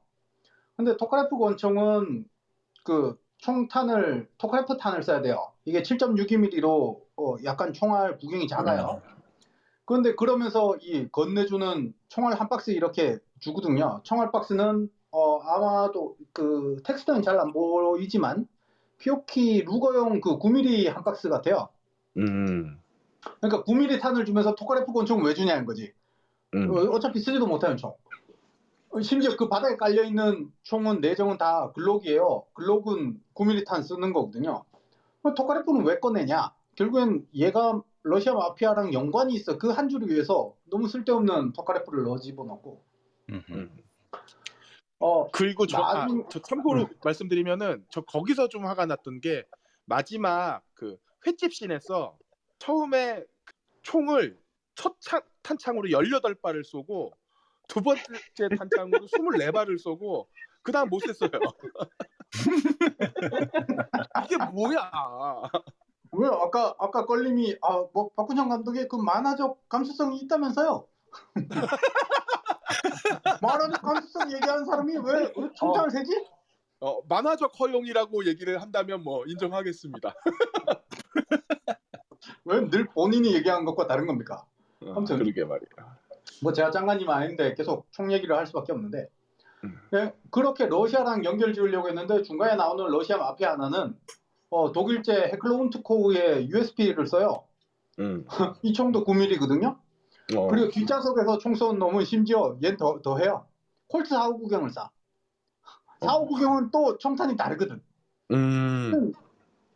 근데 0.76 0.98
토카레프 0.98 1.38
권총은 1.38 2.26
그 2.84 3.18
총탄을 3.44 4.30
토카레프 4.38 4.78
탄을 4.78 5.04
써야 5.04 5.22
돼요. 5.22 5.52
이게 5.66 5.82
7.62mm로 5.82 7.02
어 7.18 7.36
약간 7.44 7.74
총알 7.74 8.18
구경이 8.18 8.48
작아요. 8.48 9.02
그런데 9.86 10.16
그러면서 10.16 10.78
이 10.82 11.10
건네주는 11.12 11.94
총알 12.08 12.40
한 12.40 12.48
박스 12.48 12.72
이렇게 12.72 13.20
주거든요. 13.40 14.00
총알 14.04 14.32
박스는 14.32 14.90
어 15.12 15.40
아마도 15.42 16.16
그 16.32 16.82
텍스트는 16.86 17.22
잘 17.22 17.38
안 17.38 17.52
보이지만 17.52 18.48
피오키 19.00 19.64
루거용 19.64 20.22
그 20.22 20.40
9mm 20.40 20.88
한 20.94 21.04
박스 21.04 21.28
같아요. 21.28 21.68
음. 22.18 22.80
그러니까 23.42 23.64
9mm 23.66 24.00
탄을 24.00 24.24
주면서 24.24 24.56
토카레프 24.56 24.94
권총 24.94 25.22
왜 25.22 25.34
주냐는 25.34 25.66
거지. 25.66 25.92
음. 26.56 26.70
어, 26.72 26.80
어차피 26.92 27.20
쓰지도 27.20 27.46
못하는 27.46 27.76
총. 27.76 27.94
어, 28.94 29.02
심지어 29.02 29.36
그 29.36 29.48
바닥에 29.50 29.76
깔려 29.76 30.04
있는 30.04 30.52
총은 30.64 31.02
내정은 31.02 31.38
다 31.38 31.72
글록이에요. 31.74 32.46
글록은 32.54 33.20
9mm 33.34 33.66
탄 33.66 33.82
쓰는 33.82 34.14
거거든요. 34.14 34.64
뭐 35.22 35.34
토카레프는 35.34 35.84
왜 35.86 36.00
꺼내냐? 36.00 36.54
결국엔 36.76 37.28
얘가 37.34 37.82
러시아 38.04 38.34
마피아랑 38.34 38.94
연관이 38.94 39.34
있어. 39.34 39.58
그 39.58 39.72
한 39.72 39.90
줄을 39.90 40.10
위해서 40.10 40.54
너무 40.70 40.88
쓸데없는 40.88 41.54
토카레프를 41.54 42.04
넣어 42.04 42.20
집어넣고. 42.20 42.84
음. 43.32 43.70
어, 45.00 45.28
그리고 45.32 45.66
저, 45.66 45.82
아, 45.82 45.94
나중- 46.06 46.26
저 46.30 46.40
참고로 46.40 46.88
말씀드리면은 47.04 47.86
저 47.90 48.02
거기서 48.02 48.48
좀 48.50 48.66
화가 48.66 48.86
났던 48.86 49.22
게 49.22 49.44
마지막 49.86 50.62
그 50.74 50.98
횟집 51.26 51.54
씬에서 51.54 52.18
처음에 52.60 53.24
그 53.44 53.54
총을 53.82 54.38
첫 54.76 54.96
차- 55.00 55.22
탄창으로 55.42 55.90
18발을 55.90 56.64
쏘고 56.64 57.14
두 57.74 57.82
번째 57.82 58.04
탄창으로 58.58 59.08
24발을 59.08 59.80
쏘고 59.80 60.28
그다음 60.62 60.90
못 60.90 61.00
쐈어요. 61.00 61.32
이게 64.26 64.38
뭐야? 64.38 64.92
왜 66.12 66.28
아까 66.28 66.76
아까 66.78 67.06
걸림이 67.06 67.56
아 67.62 67.80
뭐 67.94 68.10
박훈영 68.16 68.50
감독의 68.50 68.88
그 68.88 68.96
만화적 68.98 69.68
감수성이 69.70 70.20
있다면서요? 70.20 70.88
만화적 73.42 73.82
감수성 73.82 74.32
얘기하는 74.34 74.66
사람이 74.66 74.98
왜, 74.98 75.34
왜 75.36 75.50
총장을 75.56 75.90
세지? 75.90 76.28
어, 76.82 77.02
만화적 77.08 77.52
허용이라고 77.60 78.26
얘기를 78.28 78.62
한다면 78.62 79.02
뭐 79.04 79.24
인정하겠습니다. 79.26 80.14
왜 82.46 82.70
늘 82.70 82.86
본인이 82.88 83.34
얘기하는 83.34 83.66
것과 83.66 83.88
다른 83.88 84.06
겁니까? 84.06 84.46
아무튼. 84.82 85.18
그러게 85.18 85.46
말이야. 85.46 85.98
뭐 86.44 86.54
제가 86.54 86.70
장관님 86.72 87.10
아닌데 87.10 87.56
계속 87.56 87.88
총 87.92 88.12
얘기를 88.12 88.36
할 88.36 88.46
수밖에 88.46 88.74
없는데 88.74 89.08
음. 89.64 89.80
예, 89.94 90.14
그렇게 90.30 90.68
러시아랑 90.68 91.24
연결 91.24 91.54
지으려고 91.54 91.88
했는데 91.88 92.22
중간에 92.22 92.56
나오는 92.56 92.86
러시아 92.86 93.18
마피아 93.18 93.54
하나는 93.54 93.98
어, 94.50 94.72
독일제 94.72 95.32
헤클로운트코우의 95.34 96.50
USP를 96.50 97.08
써요. 97.08 97.46
음. 98.00 98.26
이 98.62 98.74
총도 98.74 99.06
9mm거든요. 99.06 99.78
어. 100.36 100.48
그리고 100.48 100.70
뒷좌석에서 100.70 101.38
총쏜 101.40 101.80
놈은 101.80 102.06
심지어 102.06 102.58
얘는 102.62 102.78
더, 102.78 103.02
더 103.02 103.18
해요. 103.18 103.48
콜트 103.88 104.14
459경을 104.14 104.74
쏴. 104.74 104.90
459경은 106.02 106.72
또 106.72 106.98
총탄이 106.98 107.36
다르거든. 107.36 107.82
음. 108.32 109.14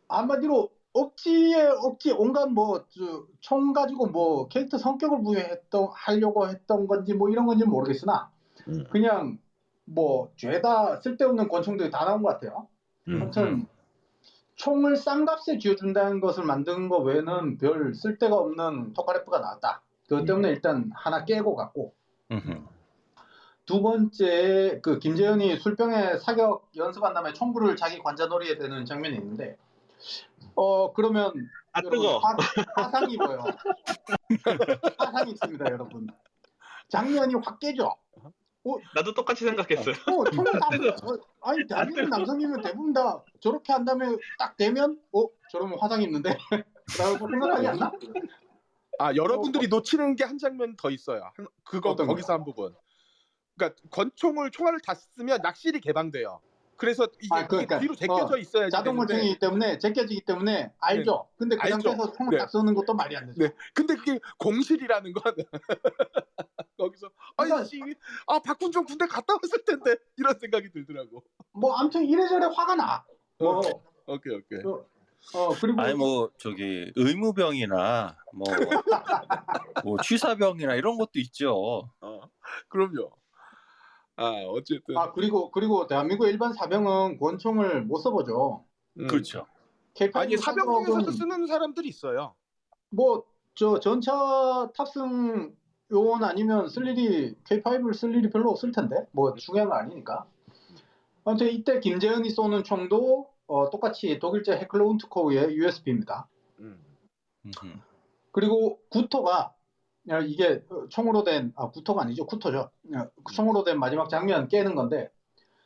한마디로 0.09 0.69
억지에 0.93 1.67
억지 1.67 2.11
온갖 2.11 2.47
뭐총 2.47 3.73
가지고 3.73 4.07
뭐 4.07 4.47
캐릭터 4.47 4.77
성격을 4.77 5.21
부여했던 5.23 5.89
하려고 5.93 6.47
했던 6.47 6.87
건지 6.87 7.13
뭐 7.13 7.29
이런 7.29 7.45
건지 7.45 7.63
는 7.63 7.71
모르겠으나 7.71 8.31
음. 8.67 8.85
그냥 8.89 9.37
뭐 9.85 10.31
죄다 10.35 10.99
쓸데없는 11.01 11.47
권총들이 11.47 11.91
다 11.91 12.05
나온 12.05 12.21
것 12.21 12.29
같아요. 12.29 12.67
음. 13.07 13.21
아무튼 13.21 13.67
총을 14.55 14.97
싼 14.97 15.25
값에 15.25 15.59
쥐어준다는 15.59 16.19
것을 16.19 16.43
만든 16.43 16.89
거 16.89 16.97
외에는 16.97 17.57
별 17.59 17.93
쓸데가 17.93 18.35
없는 18.35 18.93
토카레프가 18.93 19.39
나왔다. 19.39 19.83
그것 20.09 20.25
때문에 20.25 20.49
일단 20.49 20.89
하나 20.95 21.25
깨고 21.25 21.55
갔고. 21.55 21.93
두 23.65 23.81
번째 23.81 24.79
그 24.81 24.97
김재현이 24.97 25.57
술병에 25.57 26.17
사격 26.17 26.69
연습한 26.75 27.13
다음에 27.13 27.33
총구를 27.33 27.75
자기 27.75 27.99
관자놀이에 27.99 28.57
대는 28.57 28.85
장면이 28.85 29.15
있는데 29.17 29.57
어 30.57 30.91
그러면 30.93 31.31
아 31.71 31.79
여러분, 31.83 31.99
뜨거. 31.99 32.17
화, 32.17 32.35
화상이 32.83 33.13
입어요. 33.13 33.45
화상이 34.97 35.31
있습니다, 35.31 35.65
여러분. 35.71 36.07
장면이 36.89 37.35
확 37.43 37.59
깨져. 37.59 37.95
나도 38.95 39.13
똑같이 39.13 39.45
생각했어요. 39.45 39.95
어, 40.07 40.23
총을 40.29 40.51
다, 40.59 40.67
어, 41.07 41.17
아니 41.49 41.65
대한민국 41.67 42.09
남성이면 42.09 42.61
대부분 42.63 42.91
다 42.91 43.23
저렇게 43.39 43.71
한 43.71 43.85
다음에 43.85 44.07
딱 44.37 44.57
되면 44.57 44.99
어 45.13 45.25
저러면 45.51 45.77
화상 45.79 46.01
입는데 46.01 46.35
라고 46.99 47.29
생각하지 47.29 47.67
않나? 47.67 47.91
아 48.99 49.15
여러분들이 49.15 49.67
놓치는 49.69 50.15
게 50.17 50.25
한 50.25 50.37
장면 50.37 50.75
더 50.75 50.89
있어요. 50.89 51.31
한- 51.37 51.47
그거 51.63 51.95
거기서 51.95 52.33
한 52.33 52.43
부분. 52.43 52.75
그러니까 53.55 53.79
권총을 53.91 54.51
총알을 54.51 54.81
다 54.81 54.95
쓰면 54.95 55.39
낚실이 55.43 55.79
개방돼요. 55.79 56.41
그래서 56.77 57.07
이게, 57.21 57.27
아, 57.31 57.47
그러니까, 57.47 57.79
뒤로 57.79 57.95
제껴져 57.95 58.35
어, 58.35 58.37
있어야지 58.37 58.71
자동 58.71 58.95
되는데, 58.95 59.13
물총이기 59.15 59.39
때문에 59.39 59.77
제껴지기 59.79 60.21
때문에 60.25 60.71
알죠. 60.79 61.27
근데 61.37 61.55
그 61.55 61.61
알죠. 61.63 61.73
상태에서 61.73 62.11
총을 62.13 62.31
네. 62.31 62.37
딱 62.37 62.49
쏘는 62.51 62.75
것도 62.75 62.93
말이 62.93 63.17
안 63.17 63.25
되죠. 63.25 63.39
네. 63.43 63.51
근데 63.73 63.95
그게 63.95 64.19
공실이라는 64.37 65.11
건 65.13 65.33
거기서 66.77 67.09
그러니까- 67.35 67.57
아이씨 67.59 67.81
아 68.27 68.39
박군종 68.39 68.85
군대 68.85 69.07
갔다 69.07 69.33
왔을 69.33 69.65
텐데 69.65 69.95
이런 70.17 70.37
생각이 70.39 70.69
들더라고. 70.71 71.23
뭐 71.53 71.73
아무튼 71.75 72.05
이래저래 72.05 72.45
화가 72.45 72.75
나. 72.75 73.03
뭐, 73.39 73.59
오케이 74.05 74.35
오케이. 74.35 74.59
어 75.33 75.49
그리고 75.59 75.81
아니 75.81 75.95
뭐 75.95 76.29
저기 76.37 76.91
의무병이나 76.95 78.15
뭐, 78.33 78.43
뭐 79.83 79.97
취사병이나 80.01 80.75
이런 80.75 80.97
것도 80.97 81.13
있죠. 81.15 81.89
어, 82.01 82.21
그럼요. 82.69 83.11
아 84.17 84.43
어쨌든 84.47 84.97
아 84.97 85.11
그리고 85.13 85.51
그리고 85.51 85.87
대한민국 85.87 86.27
일반 86.27 86.53
사병은 86.53 87.17
권총을 87.19 87.83
못 87.83 87.97
써보죠. 87.99 88.65
음. 88.99 89.07
그렇죠. 89.07 89.47
K5 89.95 90.15
아니 90.17 90.37
사병 90.37 90.85
중에서도 90.85 91.11
쓰는 91.11 91.47
사람들이 91.47 91.87
있어요. 91.87 92.35
뭐 92.89 93.23
저 93.57 93.79
전차 93.79 94.69
탑승 94.75 95.55
요원 95.91 96.23
아니면 96.23 96.69
쓸 96.69 96.87
일이 96.87 97.33
K5를 97.43 97.95
쓸 97.95 98.13
일이 98.13 98.29
별로 98.29 98.51
없을 98.51 98.71
텐데 98.71 99.07
뭐 99.11 99.33
중요한 99.33 99.69
거 99.69 99.75
아니니까. 99.75 100.27
아무튼 101.25 101.47
이때 101.47 101.79
김재현이 101.79 102.29
쏘는 102.29 102.63
총도 102.63 103.27
어, 103.47 103.69
똑같이 103.71 104.19
독일제 104.19 104.57
헤클로운트코우의 104.57 105.55
USB입니다. 105.55 106.29
음. 106.59 106.79
음흠. 107.45 107.79
그리고 108.31 108.79
구토가 108.91 109.31
야, 109.39 109.53
이게 110.25 110.63
총으로 110.89 111.23
된 111.23 111.53
아, 111.55 111.69
구토가 111.69 112.03
아니죠 112.03 112.25
구토죠. 112.25 112.69
야, 112.95 113.07
총으로 113.33 113.63
된 113.63 113.79
마지막 113.79 114.09
장면 114.09 114.47
깨는 114.47 114.75
건데 114.75 115.11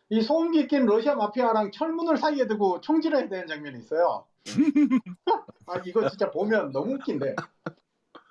이 0.09 0.21
소음기 0.21 0.67
낀 0.67 0.85
러시아 0.85 1.15
마피아랑 1.15 1.71
철문을 1.71 2.17
사이에 2.17 2.47
두고 2.47 2.81
총질해야 2.81 3.29
되는 3.29 3.47
장면이 3.47 3.77
있어요. 3.79 4.25
아 5.67 5.79
이거 5.85 6.09
진짜 6.09 6.31
보면 6.31 6.71
너무 6.71 6.95
웃긴데. 6.95 7.35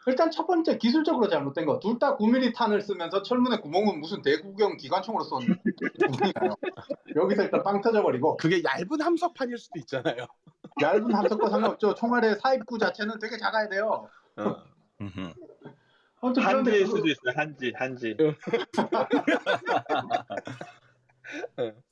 일단 0.06 0.30
첫 0.30 0.46
번째 0.46 0.78
기술적으로 0.78 1.28
잘못된 1.28 1.66
거. 1.66 1.78
둘 1.78 1.98
다 1.98 2.16
9mm 2.16 2.54
탄을 2.54 2.80
쓰면서 2.80 3.22
철문에 3.22 3.58
구멍은 3.60 4.00
무슨 4.00 4.22
대구경 4.22 4.78
기관총으로 4.78 5.22
쏜 5.24 5.38
구멍이 5.40 6.32
나요. 6.34 6.54
여기서 7.14 7.42
일단 7.44 7.62
빵 7.62 7.80
터져버리고 7.80 8.36
그게 8.38 8.62
얇은 8.64 9.00
함석판일 9.00 9.58
수도 9.58 9.78
있잖아요. 9.78 10.26
얇은 10.82 11.14
함석과 11.14 11.50
상관없죠. 11.50 11.94
총알의 11.94 12.36
사입구 12.40 12.78
자체는 12.78 13.18
되게 13.20 13.36
작아야 13.36 13.68
돼요. 13.68 14.08
어. 14.38 14.56
아무튼 16.20 16.42
한지일 16.42 16.84
그- 16.84 16.90
수도 16.96 17.08
있어요. 17.08 17.32
한지, 17.36 17.72
한지. 17.76 18.16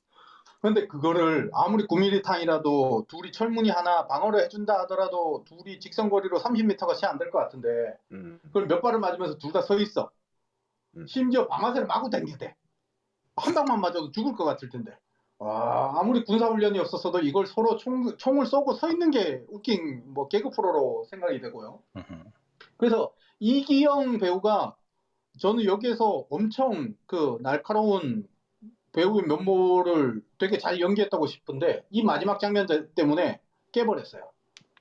근데 0.61 0.89
그거를 0.89 1.51
아무리 1.55 1.87
9mm 1.87 2.25
탄이라도 2.25 3.07
둘이 3.09 3.31
철문이 3.31 3.71
하나 3.71 4.09
방어를 4.09 4.41
해준다 4.43 4.81
하더라도 4.81 5.45
둘이 5.47 5.79
직선거리로 5.79 6.41
30m가 6.41 6.97
채 6.97 7.07
안 7.07 7.17
될 7.19 7.31
것 7.31 7.39
같은데 7.39 7.69
음. 8.11 8.41
그걸 8.43 8.67
몇 8.67 8.81
발을 8.83 8.99
맞으면서 8.99 9.39
둘 9.39 9.53
다 9.53 9.63
서 9.63 9.79
있어. 9.79 10.11
음. 10.97 11.07
심지어 11.07 11.47
방아쇠를 11.47 11.87
마구 11.87 12.11
당기대. 12.11 12.57
한 13.37 13.55
방만 13.55 13.81
맞아도 13.81 14.11
죽을 14.11 14.35
것 14.35 14.45
같을 14.45 14.69
텐데. 14.69 14.99
와, 15.39 15.97
아무리 16.01 16.25
군사훈련이 16.25 16.81
없었어도 16.81 17.21
이걸 17.21 17.47
서로 17.47 17.77
총, 17.77 18.17
총을 18.17 18.45
쏘고 18.47 18.73
서 18.75 18.91
있는 18.91 19.13
게 19.13 19.45
웃긴 19.49 20.03
뭐 20.13 20.27
개그 20.27 20.51
프로로 20.51 21.05
생각이 21.09 21.41
되고요. 21.41 21.81
그래서 22.79 23.13
이기영 23.41 24.19
배우가 24.19 24.75
저는 25.39 25.65
여기에서 25.65 26.27
엄청 26.31 26.95
그 27.07 27.39
날카로운 27.43 28.27
배우의 28.93 29.27
면모를 29.27 30.23
되게 30.39 30.59
잘 30.59 30.81
연기했다고 30.81 31.27
싶은데 31.27 31.85
이 31.91 32.03
마지막 32.03 32.41
장면 32.41 32.67
때문에 32.95 33.41
깨버렸어요. 33.73 34.23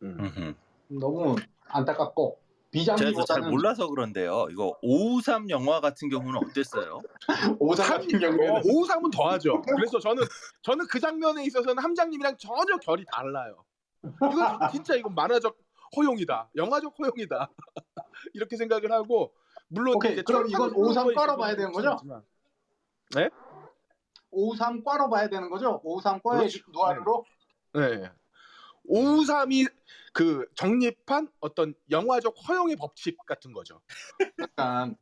음. 0.04 0.56
너무 0.88 1.36
안타깝고 1.68 2.40
또잘 2.72 2.96
비장미보다는 2.96 3.50
몰라서 3.50 3.88
그런데요. 3.88 4.48
이거 4.52 4.78
553 4.82 5.50
영화 5.50 5.80
같은 5.80 6.10
경우는 6.10 6.40
어땠어요? 6.44 7.02
오상 7.60 7.90
같은 7.90 8.20
경우에는 8.20 8.62
오삼은 8.66 9.12
더하죠. 9.12 9.62
그래서 9.62 10.00
저는 10.00 10.24
저는 10.62 10.86
그 10.88 11.00
장면에 11.00 11.46
있어서는 11.46 11.82
함장님이랑 11.82 12.38
전혀 12.38 12.78
결이 12.78 13.06
달라요. 13.12 13.64
이건 14.04 14.72
진짜 14.72 14.96
이건 14.96 15.16
만화적 15.16 15.58
허용이다, 15.96 16.50
영화적 16.56 16.94
허용이다 16.98 17.50
이렇게 18.34 18.58
생각을 18.58 18.92
하고 18.92 19.34
물론 19.68 19.96
오케이, 19.96 20.22
그럼 20.24 20.48
이건 20.48 20.70
철판을 20.70 20.86
오삼 20.86 21.04
보는 21.04 21.16
거에 21.16 21.26
깔아봐야 21.26 21.52
있어서는 21.52 21.58
되는 21.58 21.72
거죠? 21.72 21.90
그렇지만. 21.90 22.24
53과로 24.32 25.10
봐야 25.10 25.30
되는 25.30 25.50
거죠? 25.50 25.82
53과의 25.84 26.22
그렇죠. 26.22 26.60
노하우로 26.72 27.26
네. 27.74 28.12
553이 28.90 29.72
그 30.14 30.46
정립한 30.56 31.30
어떤 31.40 31.74
영화적 31.92 32.36
허용의 32.48 32.76
법칙 32.78 33.18
같은 33.26 33.54
거죠. 33.54 33.82
약간 34.40 34.96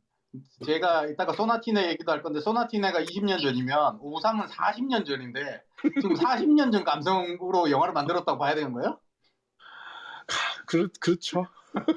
제가 0.66 1.06
이따가 1.06 1.32
소나티네 1.32 1.88
얘기도 1.90 2.12
할 2.12 2.22
건데 2.22 2.40
소나티네가 2.40 3.02
20년 3.04 3.40
전이면 3.40 4.00
53은 4.00 4.48
40년 4.48 5.06
전인데 5.06 5.62
지금 6.00 6.14
40년 6.14 6.72
전 6.72 6.84
감성으로 6.84 7.70
영화를 7.70 7.94
만들었다고 7.94 8.38
봐야 8.38 8.54
되는 8.54 8.72
거예요? 8.72 8.98
그 10.66 10.88
그렇죠. 11.00 11.46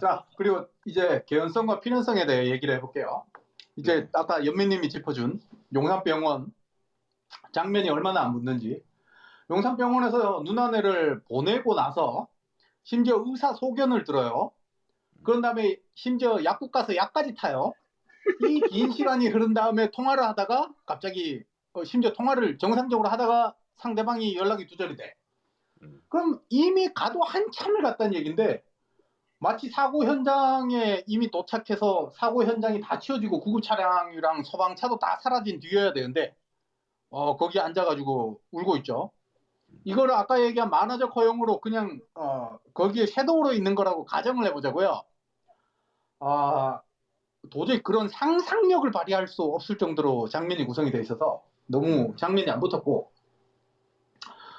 자, 0.00 0.24
그리고 0.36 0.66
이제 0.84 1.24
개연성과 1.26 1.80
필연성에 1.80 2.26
대해 2.26 2.50
얘기를 2.50 2.74
해볼게요. 2.76 3.24
이제 3.76 4.08
아까 4.12 4.44
연민님이 4.44 4.88
짚어준 4.88 5.40
용산병원 5.74 6.52
장면이 7.52 7.88
얼마나 7.90 8.22
안 8.22 8.32
묻는지. 8.32 8.82
용산병원에서 9.50 10.42
누나네를 10.46 11.22
보내고 11.24 11.74
나서 11.74 12.28
심지어 12.84 13.22
의사 13.26 13.54
소견을 13.54 14.04
들어요. 14.04 14.52
그런 15.24 15.42
다음에 15.42 15.78
심지어 15.94 16.44
약국 16.44 16.72
가서 16.72 16.96
약까지 16.96 17.36
타요. 17.36 17.74
이 18.38 18.60
긴 18.68 18.90
시간이 18.92 19.28
흐른 19.28 19.54
다음에 19.54 19.90
통화를 19.92 20.22
하다가 20.24 20.70
갑자기 20.86 21.42
어, 21.74 21.84
심지어 21.84 22.12
통화를 22.12 22.58
정상적으로 22.58 23.08
하다가 23.10 23.54
상대방이 23.76 24.36
연락이 24.36 24.66
두절이 24.66 24.96
돼. 24.96 25.14
음. 25.82 26.00
그럼 26.08 26.40
이미 26.48 26.92
가도 26.92 27.22
한참을 27.22 27.82
갔다는 27.82 28.14
얘기인데 28.14 28.62
마치 29.38 29.68
사고 29.70 30.04
현장에 30.04 31.02
이미 31.06 31.30
도착해서 31.30 32.12
사고 32.14 32.44
현장이 32.44 32.80
다 32.80 33.00
치워지고 33.00 33.40
구급 33.40 33.62
차량이랑 33.64 34.44
소방차도 34.44 34.98
다 35.00 35.18
사라진 35.20 35.58
뒤여야 35.58 35.92
되는데 35.92 36.36
어, 37.10 37.36
거기 37.36 37.58
앉아가지고 37.58 38.40
울고 38.52 38.76
있죠. 38.78 39.10
이거를 39.84 40.14
아까 40.14 40.40
얘기한 40.40 40.70
만화적 40.70 41.16
허용으로 41.16 41.60
그냥 41.60 41.98
어, 42.14 42.58
거기에 42.72 43.06
섀도우로 43.06 43.52
있는 43.52 43.74
거라고 43.74 44.04
가정을 44.04 44.46
해보자고요. 44.46 45.02
아 46.20 46.80
도저히 47.50 47.82
그런 47.82 48.08
상상력을 48.08 48.88
발휘할 48.92 49.26
수 49.26 49.42
없을 49.42 49.76
정도로 49.76 50.28
장면이 50.28 50.64
구성이 50.66 50.92
돼 50.92 51.00
있어서 51.00 51.42
너무 51.66 52.14
장면이 52.16 52.48
안 52.48 52.60
붙었고 52.60 53.10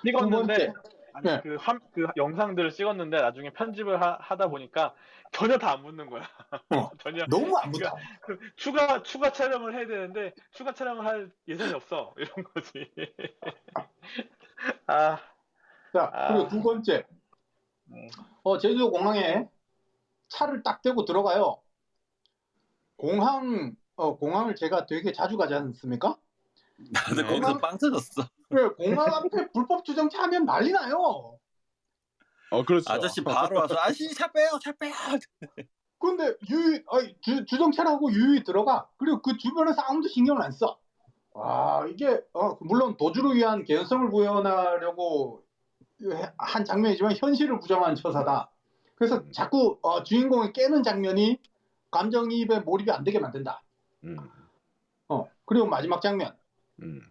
두 0.04 0.30
번째. 0.30 0.74
아니 1.14 1.28
네. 1.28 1.42
그, 1.42 1.56
함, 1.60 1.80
그 1.94 2.08
영상들을 2.18 2.72
찍었는데 2.72 3.18
나중에 3.18 3.52
편집을 3.52 4.02
하, 4.02 4.18
다 4.36 4.48
보니까 4.48 4.94
전혀 5.32 5.58
다 5.58 5.74
안 5.74 5.82
묻는 5.84 6.10
거야. 6.10 6.24
어. 6.70 6.90
전혀 7.04 7.26
너무 7.30 7.58
안 7.58 7.72
붙어. 7.72 7.96
그 8.22 8.40
추가 8.56 9.02
추가 9.04 9.32
촬영을 9.32 9.74
해야 9.76 9.88
되는데 9.88 10.34
추가 10.52 10.74
촬영을 10.74 11.06
할 11.06 11.32
예산이 11.48 11.74
없어 11.74 12.14
이런 12.18 12.44
거지. 12.54 12.92
아, 14.88 15.18
자 15.92 16.12
그리고 16.28 16.44
아. 16.44 16.48
두 16.48 16.62
번째 16.62 17.06
음. 17.92 18.08
어, 18.44 18.58
제주도 18.58 18.92
공항에 18.92 19.48
차를 20.30 20.64
딱 20.64 20.82
대고 20.82 21.06
들어가요. 21.06 21.60
공항 22.96 23.76
어, 23.96 24.18
공항을 24.18 24.56
제가 24.56 24.86
되게 24.86 25.12
자주 25.12 25.38
가지 25.38 25.54
않습니까? 25.54 26.18
나도 26.92 27.16
네. 27.16 27.24
거기서 27.24 27.58
빵 27.60 27.78
터졌어. 27.78 28.24
왜 28.54 28.70
공항 28.70 29.08
앞에 29.14 29.52
불법 29.52 29.84
주정차 29.84 30.24
하면 30.24 30.46
난리 30.46 30.72
나요. 30.72 31.38
어 32.52 32.64
그렇죠. 32.64 32.92
아저씨 32.92 33.24
바로 33.24 33.60
와서 33.60 33.76
아저씨 33.80 34.14
차 34.14 34.28
빼요, 34.28 34.60
차 34.64 34.72
빼요. 34.74 34.94
근데 36.00 36.36
유유 36.50 36.84
아니, 36.92 37.16
주, 37.22 37.46
주정차라고 37.46 38.12
유유히 38.12 38.44
들어가. 38.44 38.88
그리고 38.98 39.22
그 39.22 39.38
주변에서 39.38 39.82
아무도 39.82 40.08
신경을 40.08 40.42
안 40.42 40.52
써. 40.52 40.78
아 41.34 41.88
이게 41.90 42.22
어, 42.34 42.58
물론 42.62 42.96
도주를 42.98 43.36
위한 43.36 43.64
개연성을 43.64 44.12
구현하려고 44.12 45.44
한 46.38 46.66
장면이지만 46.66 47.16
현실을 47.16 47.60
부정한 47.60 47.96
처사다. 47.96 48.52
그래서 48.96 49.24
자꾸 49.32 49.80
어, 49.82 50.04
주인공을 50.04 50.54
깨는 50.54 50.84
장면이 50.84 51.40
감정이입에 51.90 52.60
몰입이 52.60 52.92
안 52.92 53.04
되게 53.04 53.20
만든다. 53.20 53.64
음, 54.04 54.18
어 55.08 55.28
그리고 55.46 55.66
마지막 55.66 56.02
장면 56.02 56.36
음. 56.82 57.02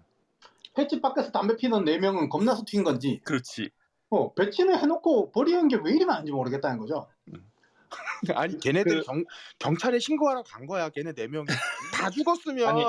횟집 0.79 1.03
밖에서 1.03 1.31
담배 1.31 1.57
피는 1.57 1.85
네 1.85 1.99
명은 1.99 2.29
겁나서 2.29 2.65
튄 2.65 2.85
건지 2.85 3.21
그렇지. 3.25 3.71
어 4.11 4.33
배치는 4.35 4.79
해놓고 4.79 5.33
버리는 5.33 5.69
게 5.69 5.77
왜 5.77 5.93
이리 5.95 6.05
많은지 6.05 6.33
모르겠다는 6.33 6.79
거죠. 6.79 7.09
아니 8.35 8.59
걔네들 8.59 9.01
그- 9.01 9.05
경 9.07 9.25
경찰에 9.59 9.99
신고하러 9.99 10.43
간 10.45 10.67
거야. 10.67 10.89
걔네 10.91 11.13
네 11.13 11.27
명이 11.29 11.47
다 11.95 12.11
죽었으면 12.11 12.69
아니. 12.69 12.85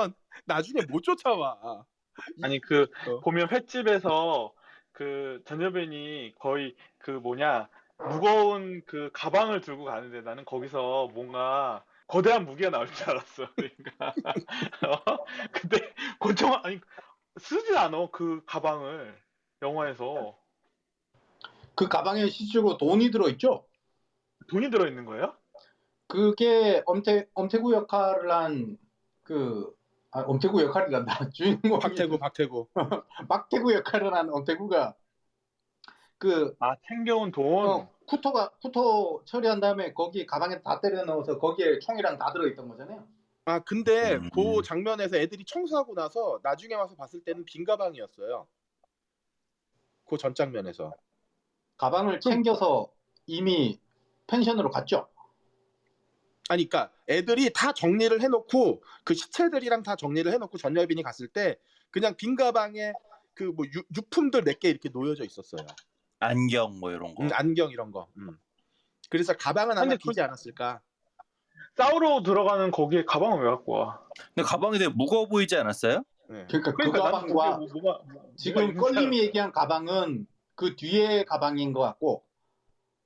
나중에 0.46 0.82
못 0.88 1.02
쫓아와. 1.02 1.84
아니 2.42 2.60
그 2.60 2.86
어. 3.08 3.20
보면 3.20 3.48
횟집에서 3.50 4.52
그 4.92 5.42
전여변이 5.46 6.34
거의 6.38 6.74
그 6.98 7.10
뭐냐 7.10 7.68
무거운 7.98 8.82
그 8.86 9.10
가방을 9.12 9.60
들고 9.60 9.84
가는데 9.84 10.20
나는 10.22 10.44
거기서 10.44 11.08
뭔가 11.12 11.84
거대한 12.06 12.44
무기가 12.44 12.70
나올 12.70 12.86
줄 12.92 13.10
알았어. 13.10 13.48
그러니까 13.56 14.14
어? 14.86 15.16
근데 15.52 15.92
권총 16.20 16.52
아니 16.62 16.78
쓰지 17.38 17.76
않아 17.76 18.08
그 18.12 18.42
가방을 18.46 19.20
영화에서 19.62 20.36
그 21.74 21.88
가방에 21.88 22.28
실제로 22.28 22.76
돈이 22.76 23.10
들어있죠. 23.10 23.66
돈이 24.48 24.70
들어 24.70 24.86
있는 24.86 25.04
거예요? 25.04 25.36
그게 26.06 26.82
엄태 26.86 27.26
엄태구 27.34 27.72
역할을 27.72 28.30
한그 28.30 29.74
아, 30.12 30.20
엄태구 30.20 30.62
역할이란다 30.62 31.30
주인공 31.34 31.78
박태구 31.80 32.18
박태구. 32.18 32.68
박태구 33.28 33.74
역할을 33.74 34.14
한 34.14 34.30
엄태구가 34.30 34.94
그 36.18 36.54
아 36.60 36.76
챙겨온 36.86 37.32
돈. 37.32 37.66
어, 37.68 37.88
쿠터가 38.06 38.50
쿠터 38.62 39.22
처리한 39.24 39.60
다음에 39.60 39.92
거기 39.92 40.26
가방에 40.26 40.60
다 40.62 40.80
때려 40.80 41.04
넣어서 41.04 41.38
거기에 41.38 41.78
총이랑 41.80 42.18
다 42.18 42.32
들어있던 42.32 42.68
거잖아요. 42.68 43.06
아 43.46 43.58
근데 43.60 44.14
음. 44.14 44.30
그 44.30 44.62
장면에서 44.62 45.16
애들이 45.16 45.44
청소하고 45.44 45.94
나서 45.94 46.40
나중에 46.42 46.74
와서 46.74 46.94
봤을 46.96 47.20
때는 47.22 47.44
빈 47.44 47.64
가방이었어요. 47.64 48.48
그 50.06 50.16
전 50.16 50.34
장면에서. 50.34 50.92
가방을 51.76 52.20
챙겨서 52.20 52.92
이미 53.26 53.80
펜션으로 54.26 54.70
갔죠. 54.70 55.08
아니 56.48 56.68
그러니까 56.68 56.92
애들이 57.08 57.50
다 57.52 57.72
정리를 57.72 58.20
해놓고 58.20 58.82
그 59.04 59.14
시체들이랑 59.14 59.82
다 59.82 59.96
정리를 59.96 60.30
해놓고 60.30 60.58
전여빈이 60.58 61.02
갔을 61.02 61.26
때 61.28 61.58
그냥 61.90 62.14
빈 62.16 62.36
가방에 62.36 62.92
그 63.34 63.44
뭐 63.52 63.66
유품들 63.96 64.42
몇 64.42 64.60
개 64.60 64.68
이렇게 64.68 64.88
놓여져 64.90 65.24
있었어요. 65.24 65.66
안경 66.20 66.78
뭐 66.78 66.90
이런 66.92 67.14
거. 67.14 67.24
음, 67.24 67.30
안경 67.32 67.70
이런 67.72 67.90
거. 67.90 68.08
음. 68.18 68.38
그래서 69.10 69.34
가방은 69.36 69.72
아마 69.72 69.82
근데 69.82 69.96
비지 69.96 70.20
않았을까. 70.20 70.80
싸우러 71.76 72.22
들어가는 72.22 72.70
거기에 72.70 73.04
가방을 73.04 73.44
왜 73.44 73.50
갖고 73.50 73.72
와? 73.72 74.00
근데 74.34 74.42
가방이 74.42 74.78
되게 74.78 74.90
무거워 74.94 75.26
보이지 75.26 75.56
않았어요? 75.56 76.04
네. 76.28 76.46
그러니까 76.48 76.70
그 76.70 76.76
그러니까 76.76 77.02
가방과 77.02 77.56
뭐, 77.58 77.68
뭐가 77.72 78.00
뭐- 78.12 78.22
지금 78.36 78.76
껄림이 78.76 79.18
얘기한 79.18 79.52
가방은 79.52 80.26
그 80.54 80.76
뒤에 80.76 81.24
가방인 81.24 81.72
것 81.72 81.80
같고 81.80 82.22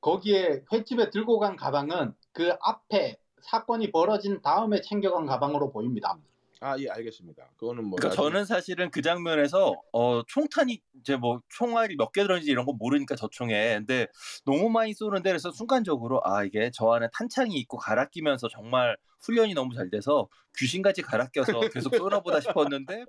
거기에 0.00 0.62
횟집에 0.72 1.10
들고 1.10 1.38
간 1.38 1.56
가방은 1.56 2.14
그 2.32 2.54
앞에 2.60 3.18
사건이 3.42 3.90
벌어진 3.90 4.40
다음에 4.42 4.80
챙겨간 4.80 5.26
가방으로 5.26 5.72
보입니다. 5.72 6.18
아 6.60 6.76
예 6.78 6.88
알겠습니다. 6.90 7.50
그거는 7.56 7.84
뭐. 7.84 7.96
그러니까 7.96 8.14
나중에- 8.20 8.24
저는 8.30 8.44
사실은 8.44 8.90
그 8.90 9.00
장면에서 9.02 9.80
어 9.92 10.22
총탄이 10.26 10.80
이제 11.00 11.16
뭐 11.16 11.40
총알이 11.50 11.96
몇 11.96 12.12
개 12.12 12.22
들었는지 12.22 12.50
이런 12.50 12.66
거 12.66 12.72
모르니까 12.72 13.14
저 13.16 13.28
총에 13.28 13.76
근데 13.78 14.06
너무 14.44 14.68
많이 14.68 14.92
쏘는데 14.94 15.30
그래서 15.30 15.50
순간적으로 15.52 16.20
아 16.24 16.42
이게 16.44 16.70
저 16.74 16.90
안에 16.90 17.08
탄창이 17.12 17.54
있고 17.58 17.76
갈아 17.76 18.06
끼면서 18.08 18.48
정말 18.48 18.96
훈련이 19.20 19.54
너무 19.54 19.74
잘 19.74 19.88
돼서 19.90 20.28
귀신같이 20.56 21.02
갈아 21.02 21.28
껴서 21.28 21.60
계속 21.72 21.94
쏘나 21.94 22.20
보다 22.20 22.40
싶었는데 22.40 23.04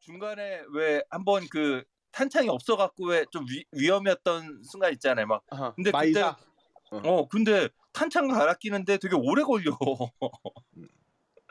중간에 0.00 0.62
왜 0.72 1.02
한번 1.10 1.46
그 1.50 1.82
탄창이 2.12 2.48
없어 2.48 2.76
갖고 2.76 3.06
왜 3.08 3.24
좀 3.32 3.44
위험했던 3.72 4.62
순간 4.62 4.92
있잖아요 4.92 5.26
막 5.26 5.42
아하, 5.50 5.74
근데 5.74 5.90
마이사. 5.90 6.36
어 6.92 7.26
근데 7.28 7.68
탄창 7.92 8.28
갈아 8.28 8.54
끼는데 8.54 8.98
되게 8.98 9.16
오래 9.16 9.42
걸려 9.42 9.72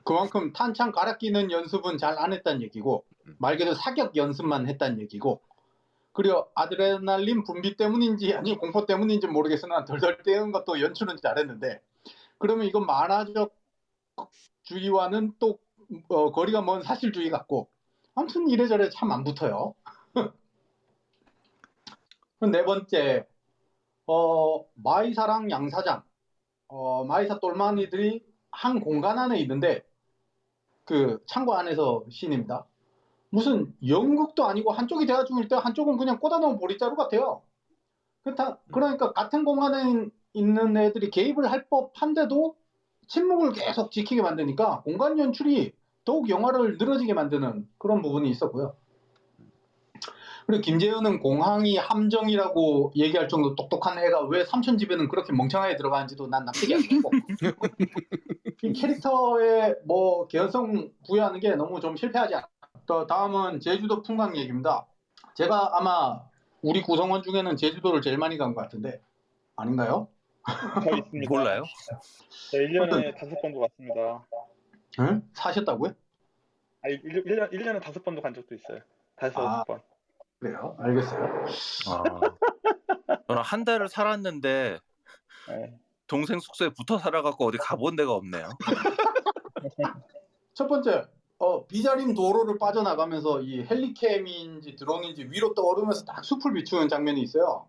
그만큼 0.06 0.54
탄창 0.54 0.91
갈아 0.94 1.18
끼는 1.18 1.52
연습은 1.52 1.98
잘 2.00 2.20
안 2.20 2.34
했다는 2.34 2.63
얘기고 2.63 3.06
음. 3.28 3.36
말 3.39 3.58
그대로 3.58 3.76
사격 3.76 4.15
연습만 4.15 4.68
했다는 4.70 5.02
얘기고 5.02 5.41
그리고 6.13 6.50
아드레날린 6.56 7.44
분비 7.44 7.78
때문인지 7.78 8.36
아니면 8.36 8.60
공포 8.60 8.86
때문인지 8.86 9.28
모르겠으나 9.28 9.86
덜덜 9.86 10.24
떠는 10.24 10.52
것도 10.54 10.82
연출은 10.82 11.18
잘했는데 11.18 11.82
그러면 12.39 12.68
이건 12.68 12.86
만화적 12.88 13.54
주의와는 14.63 15.34
또 15.39 15.60
어, 16.10 16.32
거리가 16.32 16.62
먼 16.62 16.84
사실주의 16.84 17.30
같고 17.32 17.70
아무튼 18.15 18.50
이래저래 18.50 18.89
참 18.89 19.12
안 19.12 19.24
붙어요. 19.24 19.76
네 22.52 22.63
번째 22.65 23.28
어, 24.08 24.65
마이사랑 24.76 25.52
양사장 25.52 26.04
어, 26.68 27.06
마이사 27.06 27.39
똘마니들이 27.39 28.26
한 28.52 28.80
공간 28.82 29.20
안에 29.20 29.39
있는데 29.41 29.85
그 30.86 31.19
창고 31.28 31.56
안에서 31.56 32.06
씬입니다. 32.10 32.65
무슨 33.30 33.76
연극도 33.88 34.45
아니고 34.45 34.71
한쪽이 34.71 35.06
대화 35.06 35.26
중일 35.26 35.48
때 35.48 35.56
한쪽은 35.56 35.98
그냥 35.98 36.19
꽂아놓은 36.19 36.58
보릿자루 36.60 36.96
같아요. 36.95 37.41
그렇다, 38.24 38.60
그러니까 38.71 39.13
같은 39.13 39.43
공간에 39.45 40.10
있는 40.34 40.78
애들이 40.78 41.10
개입을 41.10 41.52
할 41.52 41.67
법한데도 41.69 42.56
침묵을 43.08 43.54
계속 43.54 43.91
지키게 43.91 44.21
만드니까 44.21 44.82
공간 44.84 45.19
연출이 45.19 45.74
더욱 46.06 46.30
영화를 46.30 46.78
늘어지게 46.78 47.13
만드는 47.13 47.67
그런 47.78 48.02
부분이 48.02 48.30
있었고요. 48.30 48.76
그리고 50.46 50.62
김재현은 50.62 51.20
공항이 51.20 51.78
함정이라고 51.78 52.94
얘기할 52.96 53.28
정도 53.28 53.56
똑똑한 53.56 53.98
애가 53.98 54.26
왜 54.28 54.46
삼촌 54.46 54.78
집에는 54.78 55.08
그렇게 55.10 55.34
멍청하게 55.34 55.76
들어가는지도 55.76 56.28
난 56.28 56.46
납득이 56.46 56.76
안 56.76 56.82
되고 56.82 57.10
이 58.64 58.74
캐릭터에 58.74 59.76
뭐 59.86 60.28
개연성 60.28 60.92
부여하는 61.08 61.40
게 61.40 61.56
너무 61.56 61.80
좀 61.80 61.96
실패하지 61.96 62.36
않아. 62.36 62.48
또 62.86 63.08
다음은 63.08 63.60
제주도 63.60 64.04
풍광 64.04 64.38
얘기입니다. 64.38 64.86
제가 65.34 65.72
아마 65.78 66.22
우리 66.62 66.82
구성원 66.82 67.24
중에는 67.24 67.58
제주도를 67.58 68.02
제일 68.02 68.18
많이 68.18 68.38
간 68.38 68.54
것 68.54 68.62
같은데 68.62 69.02
아닌가요? 69.56 70.08
몰라요? 71.28 71.64
저 72.52 72.58
1년에 72.58 73.18
다섯 73.18 73.42
번도 73.42 73.60
갔습니다. 73.62 74.26
응? 75.00 75.24
사셨다고요? 75.34 75.94
아, 76.84 76.88
1, 76.90 77.02
1년, 77.02 77.52
1년에 77.52 77.82
다섯 77.82 78.04
번도 78.04 78.22
간 78.22 78.34
적도 78.34 78.54
있어요. 78.54 78.80
다섯, 79.16 79.42
아. 79.42 79.64
번. 79.64 79.80
그래요. 80.39 80.76
알겠어요. 80.80 81.45
아. 81.88 82.04
저는 83.28 83.41
한 83.41 83.65
달을 83.65 83.88
살았는데 83.89 84.80
네. 85.50 85.80
동생 86.08 86.39
숙소에 86.39 86.69
붙어 86.69 86.98
살아갖고 86.98 87.45
어디 87.45 87.58
가본 87.58 87.95
데가 87.95 88.13
없네요. 88.13 88.50
첫 90.54 90.67
번째, 90.67 91.06
어, 91.38 91.65
비자림 91.65 92.13
도로를 92.13 92.58
빠져나가면서 92.58 93.41
이 93.41 93.63
헬리캠인지 93.63 94.76
드론인지 94.76 95.28
위로 95.32 95.54
떠오르면서 95.54 96.06
딱 96.06 96.24
숲을 96.24 96.54
비추는 96.54 96.88
장면이 96.88 97.21
있어요. 97.21 97.67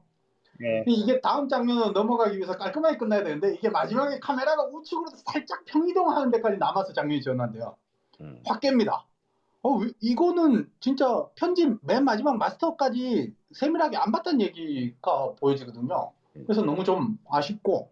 네. 0.59 0.85
이게 0.87 1.21
다음 1.21 1.49
장면으로 1.49 1.91
넘어가기 1.91 2.37
위해서 2.37 2.57
깔끔하게 2.57 2.97
끝나야 2.97 3.25
되는데 3.25 3.55
이게 3.55 3.69
마지막에 3.69 4.19
카메라가 4.21 4.65
우측으로 4.65 5.07
살짝 5.27 5.65
평이동하는 5.67 6.31
데까지 6.31 6.59
남아서 6.59 6.93
장면이 6.93 7.21
지어난대요. 7.23 7.77
음. 8.21 8.43
확 8.47 8.61
깹니다. 8.61 9.03
어, 9.67 9.79
왜- 9.79 9.91
이거는 10.01 10.71
진짜 10.79 11.27
편집 11.35 11.79
맨 11.83 12.05
마지막 12.05 12.37
마스터까지 12.39 13.35
세밀하게 13.53 13.97
안 13.97 14.13
봤다는 14.13 14.41
얘기가 14.41 15.33
보여지거든요. 15.41 16.13
그래서 16.47 16.63
너무 16.63 16.85
좀 16.85 17.19
아쉽고 17.29 17.91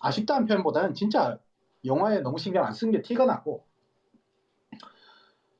아쉽다는 0.00 0.46
표현보다는 0.46 0.94
진짜 0.94 1.36
영화에 1.84 2.20
너무 2.20 2.38
신경 2.38 2.64
안 2.64 2.72
쓴 2.72 2.92
게 2.92 3.02
티가 3.02 3.24
나고 3.24 3.64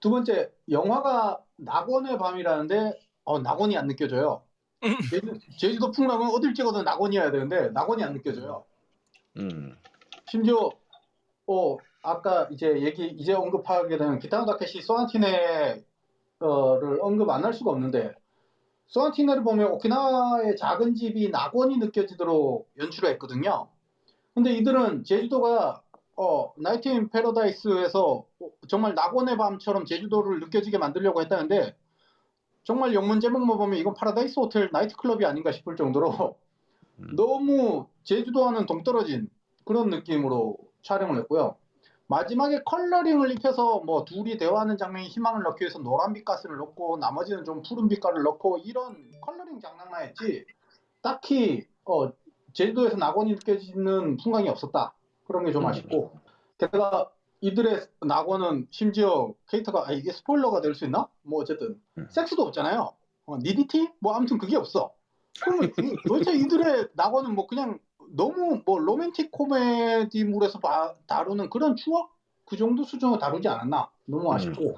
두 0.01 0.11
번째 0.11 0.53
영화가 0.71 1.43
낙원의 1.57 2.19
밤이라는데 2.19 3.01
어, 3.25 3.41
낙원이 3.41 3.77
안 3.77 3.89
느껴져요. 3.89 4.43
제주, 5.11 5.39
제주도 5.59 5.91
풍광은 5.91 6.29
어딜 6.29 6.55
찍어도 6.55 6.83
낙원이어야 6.85 7.33
되는데 7.33 7.71
낙원이 7.71 8.05
안 8.05 8.13
느껴져요. 8.13 8.65
음. 9.39 9.77
심지어 10.31 10.71
어 11.49 11.77
아까 12.09 12.49
이제 12.51 12.83
얘기 12.83 13.07
이제 13.09 13.33
언급하게 13.35 13.99
되는 13.99 14.19
기타노 14.19 14.47
다케시 14.47 14.83
소나티네를 14.83 15.85
언급 17.01 17.31
안 17.31 17.45
할 17.45 17.53
수가 17.53 17.71
없는데 17.73 18.15
소나티네를 18.89 19.45
보면 19.45 19.73
오키나와의 19.73 20.57
작은 20.57 20.95
집이 20.97 21.31
낙원이 21.31 21.79
느껴지도록 21.79 22.71
연출을 22.79 23.11
했거든요. 23.13 23.69
근데 24.35 24.53
이들은 24.55 25.05
제주도가 25.05 25.83
어 26.17 26.53
Night 26.59 26.89
in 26.89 27.11
Paradise에서 27.11 28.27
정말 28.69 28.95
낙원의 28.95 29.37
밤처럼 29.39 29.85
제주도를 29.87 30.41
느껴지게 30.41 30.79
만들려고 30.79 31.23
했다는데 31.23 31.77
정말 32.65 32.95
영문 32.95 33.21
제목만 33.21 33.59
보면 33.59 33.79
이건 33.79 33.95
파라다이스 33.95 34.41
호텔 34.41 34.71
나이트클럽이 34.73 35.25
아닌가 35.25 35.53
싶을 35.53 35.77
정도로 35.77 36.39
음. 37.01 37.17
너무 37.17 37.89
제주도와는 38.05 38.67
동떨어진 38.67 39.31
그런 39.65 39.91
느낌으로 39.91 40.59
촬영을 40.83 41.19
했고요. 41.21 41.57
마지막에 42.09 42.63
coloring을 42.65 43.31
입혀서 43.33 43.81
뭐 43.81 44.05
둘이 44.05 44.39
대화하는 44.39 44.79
장면에 44.79 45.07
희망을 45.09 45.43
넣기 45.43 45.63
위해서 45.63 45.79
노란 45.79 46.25
빛깔을 46.25 46.57
넣고 46.57 46.97
나머지는 46.97 47.45
좀 47.45 47.63
푸른 47.63 47.87
빛깔을 47.89 48.23
넣고 48.23 48.59
이런 48.59 49.11
coloring 49.21 49.61
장난만 49.61 50.03
했지 50.09 50.47
딱히 51.03 51.67
어, 51.85 52.11
제주도에서 52.55 52.97
낙원이 52.97 53.33
느껴지는 53.33 54.17
풍광이 54.17 54.49
없었다. 54.49 54.95
그런 55.27 55.45
게좀 55.45 55.63
음. 55.65 55.69
아쉽고 55.69 56.13
게다가 56.57 57.11
이들의 57.43 57.87
낙원은 58.01 58.69
심지어 58.71 59.33
캐릭터가 59.49 59.89
아, 59.89 59.93
이게 59.93 60.11
스포일러가 60.13 60.61
될 60.63 60.75
수 60.75 60.87
있나? 60.87 61.09
뭐 61.23 61.41
어쨌든 61.43 61.81
음. 61.99 62.09
섹스도 62.11 62.43
없잖아요. 62.43 62.91
어, 63.27 63.37
니디티? 63.39 63.91
뭐 64.01 64.15
아무튼 64.15 64.39
그게 64.39 64.57
없어. 64.57 64.93
그러면 65.43 65.71
이- 65.79 65.97
도대체 66.09 66.33
이들의 66.33 66.89
낙원은 66.95 67.35
뭐 67.35 67.47
그냥 67.47 67.79
너무 68.15 68.63
뭐 68.65 68.79
로맨틱 68.79 69.31
코미디물에서 69.31 70.59
봐- 70.61 70.95
다루는 71.07 71.51
그런 71.51 71.77
추억? 71.77 72.11
그 72.45 72.57
정도 72.57 72.83
수준으로 72.85 73.19
다루지 73.19 73.47
않았나? 73.49 73.91
너무 74.07 74.33
아쉽고. 74.33 74.75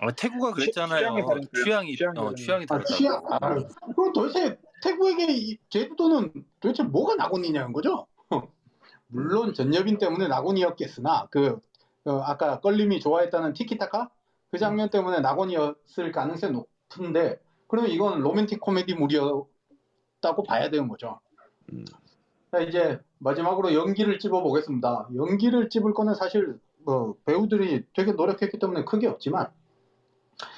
아, 0.00 0.12
태구가 0.12 0.52
그랬잖아요. 0.52 0.98
취향이 1.00 1.26
다른 1.26 1.42
취향이 1.52 1.96
취향이 1.96 2.18
어, 2.18 2.22
다른 2.22 2.36
취향이 2.36 2.64
아, 2.64 2.66
다르다고. 2.66 2.96
취향 2.96 3.22
아, 3.28 3.38
그럼 3.94 4.12
도대체 4.12 4.58
태국에게 4.82 5.26
이 5.32 5.58
제주도는 5.70 6.32
도대체 6.60 6.84
뭐가 6.84 7.16
낙원이냐는 7.16 7.72
거죠? 7.72 8.06
물론 9.08 9.54
전여빈 9.54 9.98
때문에 9.98 10.28
낙원이었겠으나 10.28 11.26
그 11.30 11.58
어, 12.04 12.12
아까 12.20 12.60
껄림이 12.60 13.00
좋아했다는 13.00 13.54
티키타카? 13.54 14.08
그 14.50 14.58
장면 14.58 14.88
때문에 14.88 15.20
낙원이었을 15.20 16.12
가능성이 16.12 16.52
높은데 16.52 17.40
그러면 17.66 17.90
이건 17.90 18.20
로맨틱 18.20 18.60
코미디물이었다고 18.60 20.42
봐야 20.46 20.70
되는 20.70 20.86
거죠. 20.88 21.18
음. 21.72 21.84
자, 22.50 22.60
이제 22.60 22.98
마지막으로 23.18 23.74
연기를 23.74 24.18
찝어 24.18 24.42
보겠습니다. 24.42 25.08
연기를 25.16 25.68
찝을 25.68 25.92
거는 25.94 26.14
사실 26.14 26.58
뭐 26.84 27.14
배우들이 27.26 27.84
되게 27.94 28.12
노력했기 28.12 28.58
때문에 28.58 28.84
크게 28.84 29.06
없지만 29.06 29.52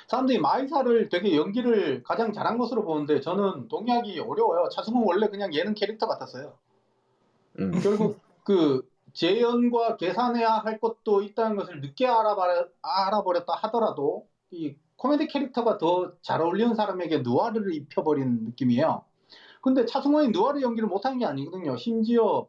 사람들이 0.08 0.38
마이사를 0.40 1.08
되게 1.08 1.36
연기를 1.36 2.02
가장 2.02 2.32
잘한 2.32 2.58
것으로 2.58 2.84
보는데 2.84 3.20
저는 3.20 3.68
동의하기 3.68 4.18
어려워요. 4.20 4.68
차승원 4.70 5.04
원래 5.06 5.28
그냥 5.28 5.54
예능 5.54 5.74
캐릭터 5.74 6.06
같았어요. 6.06 6.58
음. 7.58 7.80
결국 7.80 8.20
그 8.44 8.88
재연과 9.12 9.96
계산해야 9.96 10.50
할 10.52 10.78
것도 10.80 11.22
있다는 11.22 11.56
것을 11.56 11.80
늦게 11.80 12.06
알아버렸다 12.06 13.52
하더라도 13.54 14.28
이 14.50 14.76
코미디 14.96 15.28
캐릭터가 15.28 15.78
더 15.78 16.12
잘 16.22 16.40
어울리는 16.42 16.74
사람에게 16.74 17.18
누아르를 17.20 17.74
입혀버린 17.74 18.44
느낌이에요. 18.44 19.04
근데 19.60 19.84
차승원이 19.84 20.28
누아르 20.28 20.62
연기를 20.62 20.88
못하는 20.88 21.18
게 21.18 21.26
아니거든요. 21.26 21.76
심지어 21.76 22.46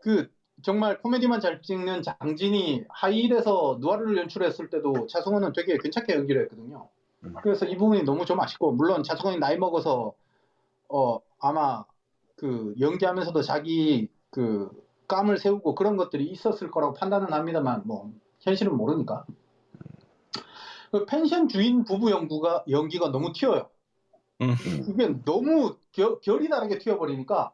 그 0.00 0.30
정말 0.62 1.00
코미디만 1.00 1.40
잘 1.40 1.60
찍는 1.62 2.02
장진이 2.02 2.84
하이힐에서 2.88 3.78
누아르를 3.80 4.16
연출했을 4.18 4.70
때도 4.70 5.06
차승원은 5.08 5.52
되게 5.52 5.76
괜찮게 5.78 6.14
연기를 6.14 6.42
했거든요. 6.42 6.88
음. 7.24 7.34
그래서 7.42 7.66
이 7.66 7.76
부분이 7.76 8.04
너무 8.04 8.24
좀 8.24 8.40
아쉽고 8.40 8.72
물론 8.72 9.02
차승원이 9.02 9.38
나이 9.38 9.58
먹어서 9.58 10.14
어 10.88 11.20
아마 11.38 11.84
그 12.36 12.74
연기하면서도 12.78 13.42
자기 13.42 14.08
그 14.30 14.70
감을 15.08 15.38
세우고 15.38 15.74
그런 15.74 15.96
것들이 15.96 16.24
있었을 16.24 16.70
거라고 16.70 16.94
판단은 16.94 17.32
합니다만 17.32 17.82
뭐 17.84 18.12
현실은 18.40 18.76
모르니까. 18.76 19.24
그 20.90 21.06
펜션 21.06 21.48
주인 21.48 21.84
부부 21.84 22.10
연구가 22.10 22.64
연기가 22.70 23.10
너무 23.10 23.32
튀어요. 23.32 23.68
음. 24.42 24.54
이게 24.88 25.14
너무 25.24 25.76
결, 25.92 26.20
결이 26.20 26.48
다르게 26.48 26.78
튀어버리니까 26.78 27.52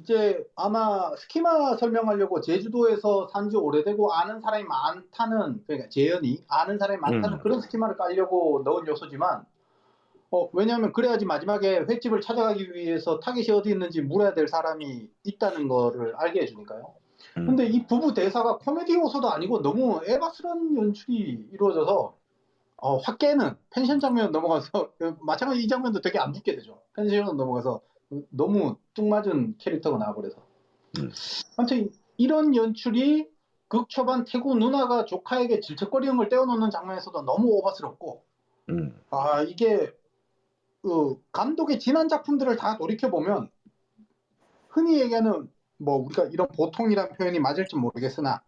이제 0.00 0.44
아마 0.54 1.14
스키마 1.16 1.76
설명하려고 1.78 2.40
제주도에서 2.40 3.28
산 3.28 3.48
지 3.50 3.56
오래되고 3.56 4.12
아는 4.12 4.40
사람이 4.42 4.64
많다는 4.64 5.64
그러니까 5.66 5.88
재현이 5.88 6.44
아는 6.48 6.78
사람이 6.78 7.00
많다는 7.00 7.38
음. 7.38 7.42
그런 7.42 7.60
스키마를 7.62 7.96
깔려고 7.96 8.62
넣은 8.64 8.86
요소지만 8.86 9.44
어, 10.30 10.50
왜냐하면 10.52 10.92
그래야지 10.92 11.24
마지막에 11.24 11.78
횟집을 11.88 12.20
찾아가기 12.20 12.74
위해서 12.74 13.18
타겟이 13.18 13.50
어디 13.50 13.70
있는지 13.70 14.02
물어야 14.02 14.34
될 14.34 14.46
사람이 14.46 15.08
있다는 15.24 15.68
거를 15.68 16.14
알게 16.16 16.42
해주니까요. 16.42 16.94
음. 17.38 17.46
근데 17.46 17.64
이 17.66 17.86
부부 17.86 18.12
대사가 18.12 18.58
코미디 18.58 18.94
요소도 18.94 19.30
아니고 19.30 19.62
너무 19.62 20.00
에바스런 20.04 20.76
연출이 20.76 21.48
이루어져서 21.52 22.17
어, 22.80 22.96
확 22.98 23.18
깨는 23.18 23.56
펜션 23.70 24.00
장면 24.00 24.32
넘어가서 24.32 24.92
마찬가지 25.20 25.62
이 25.62 25.68
장면도 25.68 26.00
되게 26.00 26.18
안 26.18 26.32
붙게 26.32 26.54
되죠. 26.56 26.80
펜션 26.94 27.36
넘어가서 27.36 27.80
너무 28.30 28.76
뚝 28.94 29.08
맞은 29.08 29.56
캐릭터가 29.58 29.98
나와버려서. 29.98 30.40
음. 30.98 31.10
아무튼 31.56 31.90
이런 32.16 32.54
연출이 32.54 33.28
극 33.68 33.88
초반 33.88 34.24
태구 34.24 34.54
누나가 34.54 35.04
조카에게 35.04 35.60
질척거리는 35.60 36.16
걸 36.16 36.28
떼어놓는 36.28 36.70
장면에서도 36.70 37.22
너무 37.22 37.48
오바스럽고 37.48 38.24
음. 38.70 38.98
아 39.10 39.42
이게 39.42 39.92
그 40.82 41.20
감독의 41.32 41.78
지난 41.78 42.08
작품들을 42.08 42.56
다 42.56 42.78
돌이켜 42.78 43.10
보면 43.10 43.50
흔히 44.68 45.00
얘기하는 45.00 45.50
뭐 45.76 45.96
우리가 45.96 46.24
이런 46.24 46.48
보통이라는 46.48 47.14
표현이 47.14 47.40
맞을지 47.40 47.76
모르겠으나 47.76 48.42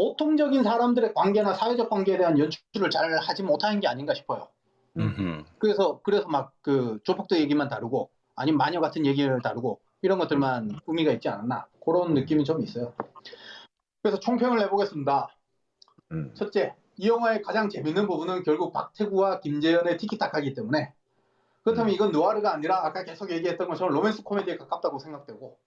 보통적인 0.00 0.62
사람들의 0.62 1.12
관계나 1.12 1.52
사회적 1.52 1.90
관계에 1.90 2.16
대한 2.16 2.38
연출을 2.38 2.88
잘 2.88 3.14
하지 3.18 3.42
못하는 3.42 3.80
게 3.80 3.86
아닌가 3.86 4.14
싶어요. 4.14 4.48
음흠. 4.96 5.44
그래서 5.58 6.00
그래서 6.02 6.26
막 6.26 6.54
그 6.62 7.00
조폭도 7.04 7.36
얘기만 7.36 7.68
다루고 7.68 8.08
아니면 8.34 8.56
마녀 8.56 8.80
같은 8.80 9.04
얘기를 9.04 9.42
다루고 9.42 9.78
이런 10.00 10.18
것들만 10.18 10.80
의미가 10.86 11.12
있지 11.12 11.28
않았나 11.28 11.66
그런 11.84 12.14
느낌이 12.14 12.44
좀 12.44 12.62
있어요. 12.62 12.94
그래서 14.02 14.18
총평을 14.18 14.58
해보겠습니다. 14.62 15.28
음. 16.12 16.32
첫째, 16.34 16.74
이 16.96 17.06
영화의 17.06 17.42
가장 17.42 17.68
재밌는 17.68 18.06
부분은 18.06 18.42
결국 18.42 18.72
박태구와 18.72 19.40
김재현의 19.40 19.98
티키타카이기 19.98 20.54
때문에 20.54 20.94
그렇다면 21.62 21.92
이건 21.92 22.10
누아르가 22.10 22.54
아니라 22.54 22.86
아까 22.86 23.04
계속 23.04 23.30
얘기했던 23.30 23.68
것처럼 23.68 23.92
로맨스 23.92 24.22
코미디에 24.22 24.56
가깝다고 24.56 24.98
생각되고. 24.98 25.58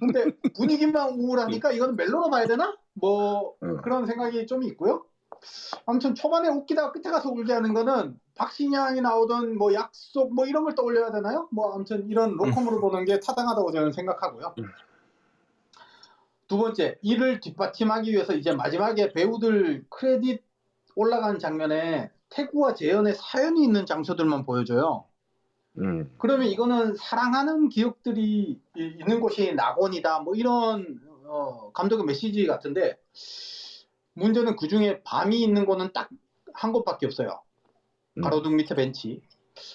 근데 0.00 0.36
분위기만 0.54 1.10
우울하니까 1.10 1.72
이건 1.72 1.96
멜로로 1.96 2.30
봐야 2.30 2.46
되나? 2.46 2.76
뭐 2.94 3.54
음. 3.62 3.80
그런 3.82 4.06
생각이 4.06 4.46
좀 4.46 4.62
있고요. 4.64 5.04
아무튼 5.86 6.14
초반에 6.14 6.48
웃기다가 6.48 6.92
끝에 6.92 7.10
가서 7.10 7.30
울게 7.30 7.52
하는 7.52 7.74
거는 7.74 8.18
박신양이 8.34 9.00
나오던 9.00 9.56
뭐 9.56 9.72
약속 9.74 10.34
뭐 10.34 10.46
이런 10.46 10.64
걸 10.64 10.74
떠올려야 10.74 11.12
되나요? 11.12 11.48
뭐 11.52 11.72
아무튼 11.72 12.08
이런 12.08 12.36
로컴으로 12.36 12.80
보는 12.80 13.04
게 13.04 13.20
타당하다고 13.20 13.72
저는 13.72 13.92
생각하고요. 13.92 14.54
음. 14.58 14.64
두 16.48 16.56
번째 16.56 16.98
이를 17.02 17.40
뒷받침하기 17.40 18.10
위해서 18.10 18.32
이제 18.34 18.52
마지막에 18.52 19.12
배우들 19.12 19.84
크레딧 19.90 20.42
올라간 20.96 21.38
장면에 21.38 22.10
태구와 22.30 22.74
재현의 22.74 23.14
사연이 23.14 23.62
있는 23.62 23.86
장소들만 23.86 24.44
보여줘요. 24.44 25.04
음. 25.80 26.12
그러면 26.18 26.48
이거는 26.48 26.94
사랑하는 26.96 27.68
기억들이 27.68 28.60
이- 28.76 28.96
있는 28.98 29.20
곳이 29.20 29.54
낙원이다. 29.54 30.20
뭐 30.20 30.34
이런 30.34 31.00
어, 31.24 31.70
감독의 31.72 32.04
메시지 32.06 32.46
같은데 32.46 32.98
문제는 34.14 34.56
그 34.56 34.66
중에 34.68 35.02
밤이 35.04 35.40
있는 35.42 35.66
곳은 35.66 35.92
딱한 35.92 36.72
곳밖에 36.72 37.06
없어요. 37.06 37.40
음. 38.16 38.22
가로등 38.22 38.56
밑에 38.56 38.74
벤치. 38.74 39.20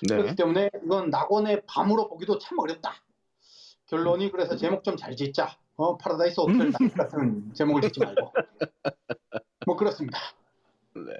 네. 0.10 0.16
그렇기 0.18 0.36
때문에 0.36 0.70
이건 0.84 1.10
낙원의 1.10 1.64
밤으로 1.68 2.08
보기도 2.10 2.38
참 2.38 2.58
어렵다. 2.60 2.96
결론이 3.88 4.32
그래서 4.32 4.56
제목 4.56 4.84
좀 4.84 4.96
잘 4.98 5.16
짓자. 5.16 5.58
어, 5.76 5.98
파라다이스 5.98 6.40
호텔 6.40 6.72
같은 6.98 7.54
제목을 7.54 7.82
짓지 7.84 8.00
말고. 8.00 8.34
뭐 9.66 9.76
그렇습니다. 9.76 10.20
네. 10.96 11.14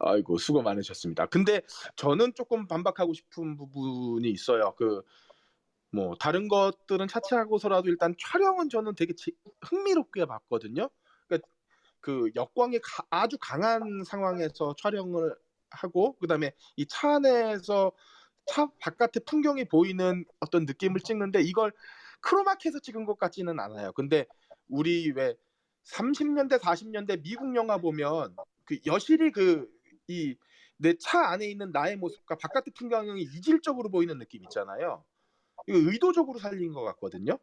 아이고 0.00 0.38
수고 0.38 0.62
많으셨습니다. 0.62 1.26
근데 1.26 1.62
저는 1.96 2.34
조금 2.34 2.66
반박하고 2.66 3.12
싶은 3.14 3.56
부분이 3.56 4.28
있어요. 4.30 4.74
그 4.76 5.02
뭐 5.92 6.14
다른 6.20 6.48
것들은 6.48 7.08
차치하고서라도 7.08 7.88
일단 7.88 8.14
촬영은 8.20 8.68
저는 8.68 8.94
되게 8.94 9.14
지- 9.14 9.34
흥미롭게 9.62 10.26
봤거든요. 10.26 10.88
그러니까 11.26 11.48
그 12.00 12.30
역광이 12.36 12.80
가- 12.80 13.06
아주 13.10 13.38
강한 13.40 14.04
상황에서 14.04 14.74
촬영을 14.78 15.34
하고 15.70 16.16
그다음에 16.18 16.52
이 16.76 16.86
차 16.86 17.16
안에서 17.16 17.92
차 18.46 18.68
바깥의 18.80 19.22
풍경이 19.26 19.66
보이는 19.66 20.24
어떤 20.40 20.64
느낌을 20.66 21.00
찍는데 21.02 21.42
이걸 21.42 21.72
크로마키에서 22.20 22.80
찍은 22.80 23.04
것 23.06 23.18
같지는 23.18 23.60
않아요. 23.60 23.92
근데 23.92 24.26
우리 24.68 25.10
왜 25.12 25.34
30년대 25.84 26.58
40년대 26.58 27.16
미국 27.22 27.54
영화 27.56 27.78
보면 27.78 28.36
그 28.64 28.78
여실히 28.86 29.32
그 29.32 29.68
이 30.10 30.36
내 30.80 30.94
차 30.98 31.28
안에 31.28 31.46
있는 31.46 31.72
나의 31.72 31.96
모습과 31.96 32.36
바깥의 32.36 32.72
풍경이 32.74 33.22
이질적으로 33.22 33.90
보이는 33.90 34.18
느낌 34.18 34.42
있잖아요. 34.44 35.04
이거 35.66 35.78
의도적으로 35.78 36.38
살린 36.38 36.72
것 36.72 36.82
같거든요. 36.84 37.38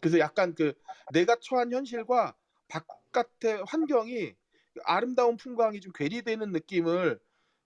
그래서 0.00 0.18
약간 0.18 0.54
그 0.54 0.74
내가 1.12 1.36
처한 1.40 1.72
현실과 1.72 2.36
바깥의 2.68 3.64
환경이 3.68 4.34
아름다운 4.84 5.36
풍광이 5.36 5.80
좀 5.80 5.92
괴리되는 5.92 6.50
느낌을 6.50 7.20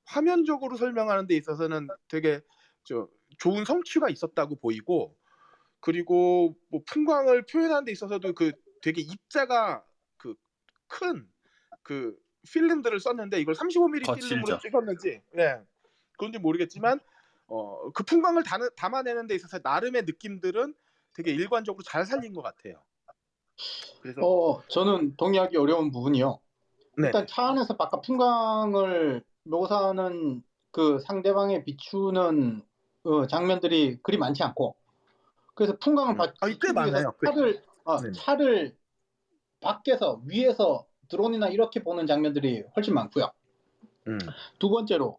화면적으로 0.05 0.77
설명하는 0.77 1.27
데 1.27 1.37
있어서는 1.37 1.89
되게 2.09 2.41
저 2.85 3.09
좋은 3.39 3.65
성취가 3.65 4.11
있었다고 4.11 4.57
보이고 4.57 5.17
그리고 5.81 6.55
뭐 6.69 6.83
풍광을 6.87 7.47
표현하는 7.47 7.87
데 7.87 7.93
있어서도 7.93 8.35
그 8.35 8.53
되게 8.83 9.01
입자가 9.01 9.83
그 10.19 10.35
큰그 10.89 12.19
필름들을 12.53 12.99
썼는데 13.01 13.41
이걸 13.41 13.55
35mm 13.55 14.07
거칠죠. 14.07 14.29
필름으로 14.29 14.59
찍었는지 14.59 15.23
예 15.39 15.59
그런지 16.19 16.39
모르겠지만 16.39 17.01
어 17.49 17.91
그 17.95 18.03
풍광을 18.05 18.43
다, 18.43 18.59
담아내는 18.77 19.27
데 19.27 19.35
있어서 19.35 19.59
나름의 19.63 20.03
느낌들은 20.05 20.75
되게 21.15 21.33
일관적으로 21.33 21.83
잘 21.83 22.05
살린 22.07 22.33
것 22.35 22.43
같아요. 22.43 22.83
그래서 24.03 24.21
어, 24.23 24.63
저는 24.69 25.17
동의하기 25.17 25.57
어려운 25.57 25.91
부분이요. 25.91 26.39
네. 26.99 27.07
일단 27.07 27.27
차 27.27 27.49
안에서 27.49 27.77
바깥 27.77 28.03
풍광을 28.03 29.25
묘사하는 29.45 30.43
그 30.71 31.01
상대방에 31.01 31.65
비추는 31.65 32.63
어, 33.05 33.27
장면들이 33.27 33.99
그리 34.03 34.19
많지 34.19 34.43
않고 34.43 34.77
그래서 35.55 35.77
풍광을 35.79 36.15
음. 36.15 36.17
받 36.17 36.35
아, 36.41 36.49
꽤 36.49 36.73
많아요. 36.73 37.13
꽤. 37.21 37.31
차를 37.31 37.63
어, 37.85 38.01
네네. 38.01 38.13
차를 38.13 38.77
밖에서 39.61 40.21
위에서 40.27 40.87
드론이나 41.09 41.49
이렇게 41.49 41.83
보는 41.83 42.07
장면들이 42.07 42.65
훨씬 42.77 42.95
많고요. 42.95 43.31
음. 44.07 44.19
두 44.59 44.69
번째로 44.71 45.19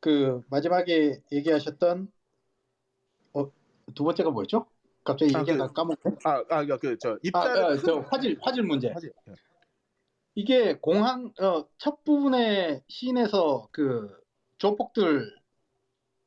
그 0.00 0.42
마지막에 0.50 1.20
얘기하셨던 1.32 2.10
어, 3.34 3.50
두 3.94 4.04
번째가 4.04 4.30
뭐였죠? 4.30 4.66
갑자기 5.02 5.34
아, 5.36 5.40
얘기가 5.40 5.68
그- 5.68 5.72
까먹고 5.74 6.16
아, 6.24 6.42
아, 6.48 6.64
그저 6.78 7.12
아, 7.12 7.16
입자를 7.22 7.64
아, 7.64 7.76
저 7.84 8.00
화질 8.10 8.38
화질 8.40 8.62
문제. 8.64 8.88
하지. 8.90 9.10
예. 9.28 9.32
이게 10.36 10.74
공항 10.78 11.32
어, 11.40 11.66
첫 11.78 12.02
부분의 12.04 12.82
시인에서 12.88 13.68
그 13.70 14.16
조폭들 14.58 15.36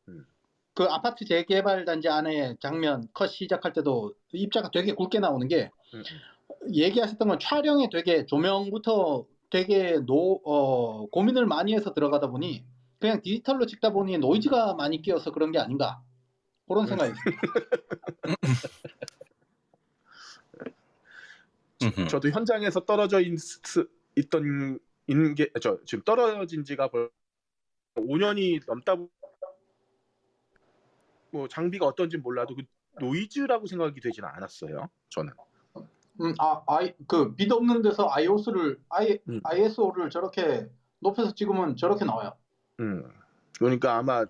음. 0.09 0.25
그 0.73 0.83
아파트 0.85 1.25
재개발 1.25 1.85
단지 1.85 2.07
안에 2.07 2.55
장면 2.59 3.07
컷 3.13 3.27
시작할 3.27 3.73
때도 3.73 4.13
입자가 4.31 4.69
되게 4.71 4.93
굵게 4.93 5.19
나오는 5.19 5.47
게 5.47 5.71
음, 5.93 6.03
얘기하셨던 6.71 7.27
건 7.27 7.39
촬영에 7.39 7.89
되게 7.91 8.25
조명부터 8.25 9.25
되게 9.49 9.99
노 9.99 10.41
어, 10.43 11.07
고민을 11.07 11.45
많이 11.45 11.73
해서 11.73 11.93
들어가다 11.93 12.27
보니 12.27 12.65
그냥 12.99 13.21
디지털로 13.21 13.65
찍다 13.65 13.91
보니 13.91 14.17
노이즈가 14.17 14.73
많이 14.73 15.01
끼어서 15.01 15.31
그런 15.31 15.51
게 15.51 15.59
아닌가 15.59 16.01
그런 16.67 16.83
음. 16.83 16.87
생각이. 16.87 17.13
음흠. 21.83 22.07
저도 22.09 22.29
현장에서 22.29 22.81
떨어져 22.81 23.21
있, 23.21 23.37
있던 24.15 24.79
인게 25.07 25.49
저 25.61 25.79
지금 25.85 26.03
떨어진 26.03 26.63
지가 26.63 26.89
벌 26.89 27.09
5년이 27.95 28.61
넘다 28.67 28.95
보- 28.95 29.09
뭐 31.31 31.47
장비가 31.47 31.85
어떤지 31.85 32.17
몰라도 32.17 32.55
그 32.55 32.63
노이즈라고 32.99 33.67
생각이 33.67 33.99
되지는 34.01 34.27
않았어요. 34.29 34.89
저는. 35.09 35.33
음, 36.21 36.33
아, 36.39 36.63
아이, 36.67 36.93
그, 37.07 37.35
빛 37.35 37.51
없는 37.51 37.81
데서 37.83 38.09
ISO를, 38.11 38.79
I, 38.89 39.19
음. 39.29 39.39
ISO를 39.43 40.09
저렇게 40.09 40.67
높여서 40.99 41.33
찍으면 41.35 41.75
저렇게 41.75 42.05
나와요. 42.05 42.33
음. 42.79 43.03
그러니까 43.59 43.95
아마 43.97 44.25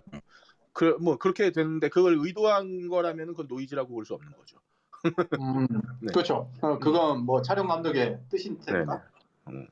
그 0.72 0.96
뭐 1.00 1.16
그렇게 1.18 1.50
됐는데 1.50 1.88
그걸 1.88 2.16
의도한 2.20 2.88
거라면 2.88 3.28
그건 3.28 3.46
노이즈라고 3.48 3.92
볼 3.94 4.04
수 4.04 4.14
없는 4.14 4.32
거죠. 4.32 4.58
음, 5.40 5.66
네. 6.00 6.12
그렇죠. 6.12 6.50
어, 6.60 6.78
그건 6.78 7.24
뭐 7.24 7.42
촬영 7.42 7.66
감독의 7.68 8.20
뜻인. 8.28 8.60
테니까. 8.60 9.02
음. 9.48 9.66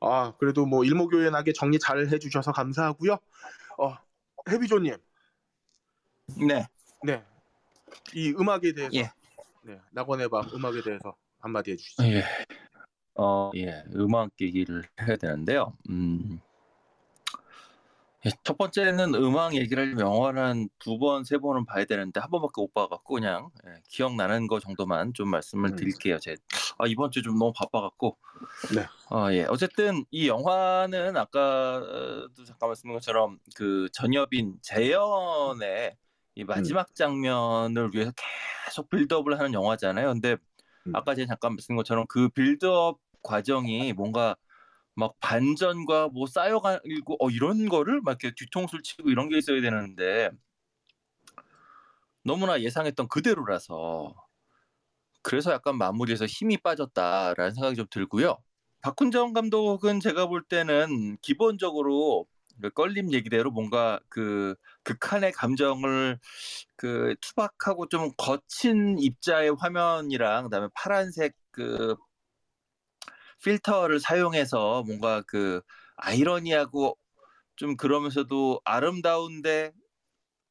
아 0.00 0.32
그래도 0.38 0.66
뭐 0.66 0.84
일목요연하게 0.84 1.52
정리 1.52 1.78
잘 1.78 2.06
해주셔서 2.08 2.52
감사하고요. 2.52 3.18
어 3.78 3.96
해비조님, 4.48 4.96
네. 6.48 6.66
네, 7.04 7.24
이 8.14 8.30
음악에 8.30 8.72
대해서, 8.72 8.94
예. 8.94 9.12
네, 9.64 9.80
낙원의 9.92 10.28
밤 10.28 10.44
음악에 10.54 10.82
대해서 10.82 11.14
한마디 11.42 11.72
해주시죠. 11.72 12.04
예. 12.04 12.24
어, 13.16 13.50
예. 13.56 13.84
음악 13.94 14.30
얘기를 14.40 14.82
해야 15.00 15.16
되는데요. 15.16 15.76
음. 15.90 16.40
예, 18.24 18.30
첫 18.44 18.56
번째는 18.56 19.16
음악 19.16 19.54
얘기를 19.56 19.82
하려면 19.82 20.06
영화는 20.06 20.68
두 20.78 20.96
번, 20.96 21.24
세 21.24 21.38
번은 21.38 21.66
봐야 21.66 21.84
되는데 21.84 22.20
한 22.20 22.30
번밖에 22.30 22.60
못 22.60 22.72
봐갖고 22.72 23.14
그냥 23.14 23.50
예, 23.66 23.82
기억나는 23.88 24.46
거 24.46 24.60
정도만 24.60 25.12
좀 25.12 25.28
말씀을 25.28 25.70
음. 25.70 25.76
드릴게요. 25.76 26.20
제 26.20 26.36
아, 26.78 26.86
이번 26.86 27.10
주 27.10 27.20
좀 27.20 27.36
너무 27.36 27.52
바빠갖고. 27.52 28.16
네. 28.76 28.86
어, 29.10 29.32
예. 29.32 29.44
어쨌든 29.48 30.04
이 30.12 30.28
영화는 30.28 31.16
아까도 31.16 32.44
잠깐 32.46 32.68
말씀드린 32.68 32.94
것처럼 32.94 33.40
그 33.56 33.88
전여빈 33.92 34.58
재연의 34.62 35.96
이 36.36 36.44
마지막 36.44 36.94
장면을 36.94 37.90
위해서 37.92 38.12
계속 38.66 38.88
빌드업을 38.88 39.38
하는 39.38 39.52
영화잖아요. 39.52 40.12
근데 40.12 40.32
음. 40.32 40.36
아까 40.92 41.14
제가 41.14 41.26
잠깐 41.26 41.52
말씀드린 41.52 41.76
것처럼 41.76 42.06
그 42.08 42.28
빌드업 42.28 42.98
과정이 43.22 43.92
뭔가 43.92 44.36
막 44.94 45.14
반전과 45.20 46.08
뭐 46.08 46.26
쌓여가고 46.26 47.16
어 47.20 47.30
이런 47.30 47.68
거를 47.68 48.00
막 48.02 48.22
이렇게 48.22 48.34
뒤통수를 48.36 48.82
치고 48.82 49.10
이런 49.10 49.28
게 49.28 49.38
있어야 49.38 49.60
되는데 49.60 50.30
너무나 52.24 52.60
예상했던 52.60 53.08
그대로라서 53.08 54.14
그래서 55.22 55.52
약간 55.52 55.78
마무리에서 55.78 56.26
힘이 56.26 56.56
빠졌다라는 56.58 57.52
생각이 57.52 57.76
좀 57.76 57.86
들고요. 57.90 58.38
박훈정 58.80 59.32
감독은 59.32 60.00
제가 60.00 60.26
볼 60.26 60.42
때는 60.42 61.16
기본적으로 61.22 62.26
그 62.62 62.70
껄림 62.70 63.12
얘기대로 63.12 63.50
뭔가 63.50 64.00
그 64.08 64.54
극한의 64.84 65.32
감정을 65.32 66.18
그 66.76 67.14
투박하고 67.20 67.88
좀 67.88 68.10
거친 68.16 68.98
입자의 68.98 69.54
화면이랑 69.58 70.44
그다음에 70.44 70.68
파란색 70.74 71.34
그 71.50 71.96
필터를 73.42 74.00
사용해서 74.00 74.84
뭔가 74.86 75.22
그 75.26 75.60
아이러니하고 75.96 76.96
좀 77.56 77.76
그러면서도 77.76 78.60
아름다운데 78.64 79.72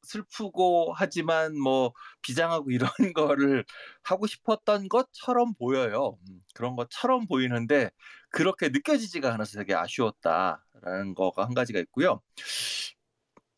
슬프고 0.02 0.92
하지만 0.96 1.58
뭐 1.58 1.92
비장하고 2.22 2.70
이런 2.70 2.90
거를 3.14 3.64
하고 4.02 4.26
싶었던 4.26 4.88
것처럼 4.88 5.54
보여요. 5.54 6.18
음, 6.28 6.40
그런 6.54 6.76
것처럼 6.76 7.26
보이는데 7.26 7.90
그렇게 8.30 8.68
느껴지지가 8.70 9.32
않아서 9.34 9.58
되게 9.58 9.74
아쉬웠다라는 9.74 11.14
거가 11.16 11.44
한 11.46 11.54
가지가 11.54 11.78
있고요. 11.80 12.20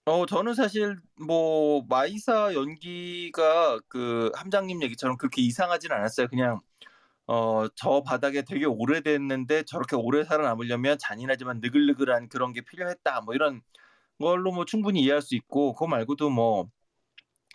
어 0.07 0.26
저는 0.26 0.54
사실 0.54 0.98
뭐 1.26 1.83
마이사 1.88 2.52
연기가 2.54 3.80
그 3.88 4.30
함장님 4.35 4.83
얘기처럼 4.83 5.16
그렇게 5.16 5.40
이상하진 5.42 5.92
않았어요. 5.92 6.28
그냥 6.28 6.61
어 7.26 7.68
저 7.76 8.02
바닥에 8.04 8.42
되게 8.42 8.66
오래됐는데 8.66 9.64
저렇게 9.64 9.96
오래 9.96 10.24
살아남으려면 10.24 10.98
잔인하지만 10.98 11.61
느글느글한 11.62 12.28
그런 12.30 12.52
게 12.54 12.62
필요했다. 12.62 13.22
뭐 13.22 13.35
이런 13.35 13.62
걸로 14.20 14.53
뭐 14.53 14.64
충분히 14.64 15.03
이해할 15.03 15.22
수 15.22 15.35
있고 15.37 15.72
그거 15.74 15.87
말고도 15.88 16.31
뭐 16.31 16.68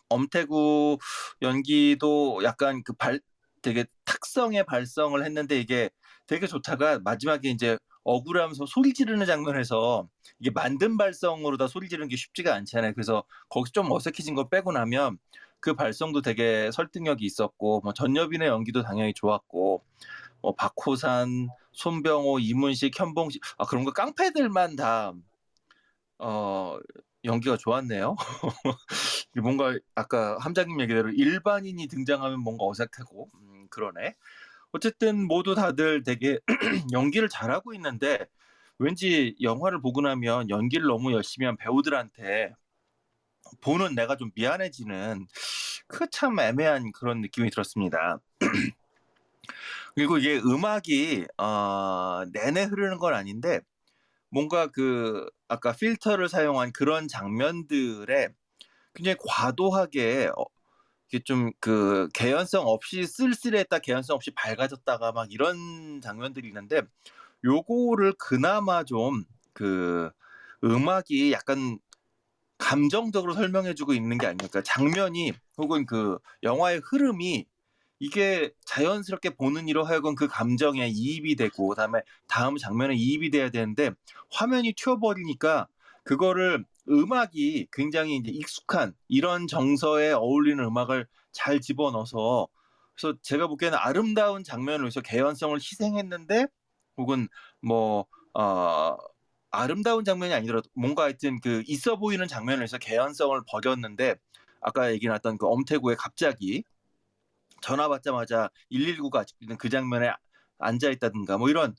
엄태구 0.09 0.97
연기도 1.41 2.41
약간 2.43 2.83
그 2.83 2.93
발 2.93 3.19
되게 3.61 3.85
특성의 4.05 4.65
발성을 4.65 5.23
했는데 5.25 5.59
이게 5.59 5.89
되게 6.27 6.47
좋다가 6.47 6.99
마지막에 6.99 7.49
이제 7.49 7.77
억울하면서 8.03 8.65
소리 8.67 8.93
지르는 8.93 9.25
장면에서 9.25 10.07
이게 10.39 10.49
만든 10.51 10.97
발성으로 10.97 11.57
다 11.57 11.67
소리 11.67 11.89
지르는 11.89 12.07
게 12.07 12.15
쉽지가 12.15 12.53
않잖아요. 12.55 12.93
그래서 12.93 13.23
거기서 13.49 13.71
좀 13.73 13.91
어색해진 13.91 14.35
거 14.35 14.47
빼고 14.49 14.71
나면 14.71 15.17
그 15.59 15.73
발성도 15.73 16.21
되게 16.21 16.71
설득력이 16.71 17.25
있었고 17.25 17.81
뭐 17.81 17.93
전여빈의 17.93 18.47
연기도 18.47 18.81
당연히 18.83 19.13
좋았고 19.13 19.83
뭐 20.41 20.55
박호산, 20.55 21.49
손병호, 21.73 22.39
이문식, 22.39 22.97
현봉식 22.99 23.41
아 23.57 23.65
그런 23.65 23.83
거 23.83 23.91
깡패들만 23.91 24.75
다 24.77 25.13
어, 26.19 26.77
연기가 27.25 27.57
좋았네요. 27.57 28.15
뭔가 29.43 29.77
아까 29.95 30.37
함장님 30.39 30.79
얘기대로 30.81 31.09
일반인이 31.11 31.87
등장하면 31.87 32.39
뭔가 32.41 32.65
어색하고 32.65 33.29
음, 33.35 33.67
그러네. 33.69 34.15
어쨌든 34.73 35.27
모두 35.27 35.55
다들 35.55 36.03
되게 36.03 36.39
연기를 36.93 37.29
잘하고 37.29 37.73
있는데 37.75 38.27
왠지 38.79 39.35
영화를 39.41 39.81
보고 39.81 40.01
나면 40.01 40.49
연기를 40.49 40.87
너무 40.87 41.13
열심히 41.13 41.45
한 41.47 41.57
배우들한테 41.57 42.53
보는 43.61 43.95
내가 43.95 44.15
좀 44.17 44.31
미안해지는 44.35 45.27
그 45.87 46.07
참 46.11 46.39
애매한 46.39 46.91
그런 46.91 47.21
느낌이 47.21 47.49
들었습니다. 47.51 48.19
그리고 49.95 50.17
이게 50.17 50.37
음악이 50.39 51.25
어, 51.37 52.23
내내 52.31 52.63
흐르는 52.63 52.97
건 52.97 53.13
아닌데 53.13 53.61
뭔가 54.29 54.67
그 54.67 55.27
아까 55.49 55.73
필터를 55.73 56.29
사용한 56.29 56.71
그런 56.73 57.07
장면들에 57.09 58.29
굉장히 58.95 59.17
과도하게 59.27 60.29
어, 60.37 60.45
이게 61.09 61.23
좀 61.23 61.51
그 61.59 62.09
개연성 62.13 62.67
없이 62.67 63.05
쓸쓸했다 63.05 63.79
개연성 63.79 64.15
없이 64.15 64.31
밝아졌다가 64.31 65.11
막 65.11 65.31
이런 65.31 66.01
장면들이 66.01 66.47
있는데 66.49 66.81
요거를 67.45 68.13
그나마 68.19 68.83
좀 68.83 69.25
그 69.53 70.09
음악이 70.63 71.33
약간 71.33 71.79
감정적으로 72.57 73.33
설명해주고 73.33 73.93
있는 73.93 74.17
게 74.17 74.27
아닐까. 74.27 74.61
장면이 74.63 75.33
혹은 75.57 75.85
그 75.85 76.17
영화의 76.43 76.81
흐름이 76.85 77.45
이게 77.99 78.51
자연스럽게 78.65 79.31
보는 79.31 79.67
이로 79.67 79.83
하여금 79.83 80.15
그 80.15 80.27
감정에 80.27 80.87
이입이 80.87 81.35
되고 81.35 81.67
그다음에 81.67 82.01
다음 82.27 82.57
장면에 82.57 82.95
이입이 82.95 83.29
돼야 83.29 83.49
되는데 83.49 83.91
화면이 84.31 84.73
튀어버리니까 84.73 85.67
그거를 86.03 86.65
음악이 86.89 87.67
굉장히 87.71 88.15
이제 88.15 88.31
익숙한 88.31 88.93
이런 89.07 89.47
정서에 89.47 90.11
어울리는 90.11 90.63
음악을 90.63 91.07
잘 91.31 91.61
집어넣어서 91.61 92.47
그래서 92.95 93.17
제가 93.21 93.47
보기에는 93.47 93.77
아름다운 93.77 94.43
장면을 94.43 94.81
위해서 94.85 95.01
개연성을 95.01 95.55
희생했는데 95.57 96.47
혹은 96.97 97.27
뭐 97.61 98.05
어, 98.33 98.97
아름다운 99.51 100.03
장면이 100.03 100.33
아니더라도 100.33 100.69
뭔가 100.73 101.03
하여튼 101.03 101.39
그 101.41 101.63
있어 101.67 101.97
보이는 101.97 102.27
장면을 102.27 102.59
위해서 102.59 102.77
개연성을 102.77 103.39
버렸는데 103.47 104.15
아까 104.61 104.91
얘기 104.91 105.07
나왔던 105.07 105.37
그 105.37 105.47
엄태구의 105.47 105.97
갑자기 105.97 106.63
전화 107.61 107.87
받자마자 107.87 108.49
119가 108.71 109.17
아직도 109.17 109.57
그 109.57 109.69
장면에 109.69 110.11
앉아 110.59 110.89
있다든가 110.89 111.37
뭐 111.37 111.49
이런 111.49 111.75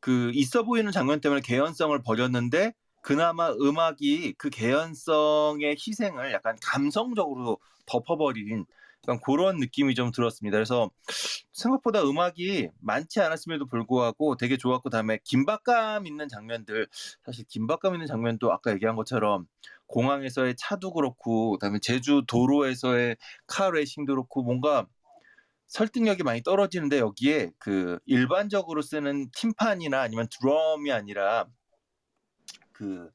그 0.00 0.30
있어 0.34 0.62
보이는 0.62 0.90
장면 0.92 1.20
때문에 1.20 1.40
개연성을 1.40 2.00
버렸는데 2.02 2.72
그나마 3.02 3.50
음악이 3.50 4.34
그 4.36 4.50
개연성의 4.50 5.76
희생을 5.78 6.32
약간 6.32 6.56
감성적으로 6.62 7.58
덮어버린 7.86 8.66
약간 9.06 9.20
그런 9.24 9.58
느낌이 9.58 9.94
좀 9.94 10.10
들었습니다. 10.10 10.56
그래서 10.56 10.90
생각보다 11.52 12.02
음악이 12.02 12.68
많지 12.80 13.20
않았음에도 13.20 13.66
불구하고 13.66 14.36
되게 14.36 14.56
좋았고 14.56 14.90
다음에 14.90 15.18
긴박감 15.22 16.06
있는 16.06 16.28
장면들 16.28 16.88
사실 17.24 17.44
긴박감 17.48 17.94
있는 17.94 18.06
장면도 18.06 18.52
아까 18.52 18.72
얘기한 18.72 18.96
것처럼 18.96 19.46
공항에서의 19.86 20.56
차도 20.58 20.92
그렇고 20.92 21.52
그다음에 21.52 21.78
제주 21.80 22.24
도로에서의 22.26 23.16
카 23.46 23.70
레이싱도 23.70 24.14
그렇고 24.14 24.42
뭔가 24.42 24.86
설득력이 25.68 26.22
많이 26.22 26.42
떨어지는데 26.42 26.98
여기에 26.98 27.52
그 27.58 27.98
일반적으로 28.06 28.82
쓰는 28.82 29.30
팀판이나 29.32 30.00
아니면 30.00 30.28
드럼이 30.30 30.92
아니라 30.92 31.46
그 32.72 33.10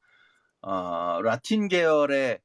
어, 0.62 1.20
라틴 1.22 1.68
계열의 1.68 2.40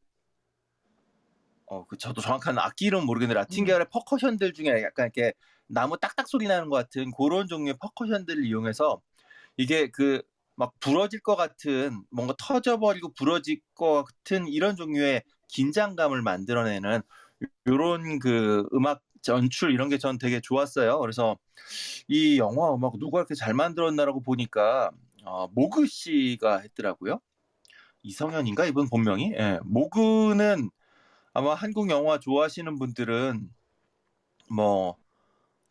어, 1.67 1.87
그 1.87 1.99
저도 1.99 2.21
정확한 2.21 2.59
악기 2.59 2.87
이름 2.87 3.07
모르겠는데 3.07 3.39
라틴 3.39 3.65
음. 3.65 3.67
계열의 3.67 3.87
퍼커션들 3.91 4.53
중에 4.53 4.83
약간 4.83 5.11
이렇게 5.15 5.33
나무 5.67 5.99
딱딱 5.99 6.29
소리 6.29 6.47
나는 6.47 6.69
것 6.69 6.77
같은 6.77 7.11
그런 7.13 7.49
종류의 7.49 7.77
퍼커션들을 7.81 8.45
이용해서 8.45 9.01
이게 9.57 9.91
그 9.91 10.23
막 10.57 10.73
부러질 10.81 11.21
것 11.21 11.37
같은 11.37 12.03
뭔가 12.11 12.35
터져버리고 12.39 13.13
부러질 13.13 13.61
것 13.75 14.05
같은 14.05 14.49
이런 14.49 14.75
종류의 14.75 15.23
긴장감을 15.49 16.23
만들어내는 16.23 17.03
이런 17.67 18.19
그 18.19 18.67
음악 18.73 19.03
연출 19.33 19.73
이런 19.73 19.89
게 19.89 19.99
전 19.99 20.19
되게 20.19 20.41
좋았어요. 20.41 20.99
그래서 21.01 21.37
이 22.09 22.39
영화 22.39 22.75
음악 22.75 22.99
누가 22.99 23.21
이렇게 23.21 23.35
잘 23.35 23.55
만들었나라고 23.55 24.23
보니까 24.23 24.91
어, 25.25 25.49
모그 25.55 25.87
씨가 25.87 26.59
했더라고요. 26.61 27.21
이성현인가 28.03 28.67
이분 28.67 28.89
본명이? 28.89 29.33
예. 29.35 29.59
모그는 29.65 30.71
아마 31.35 31.55
한국 31.55 31.91
영화 31.91 32.19
좋아하시는 32.21 32.79
분들은 32.79 33.51
뭐 34.51 34.97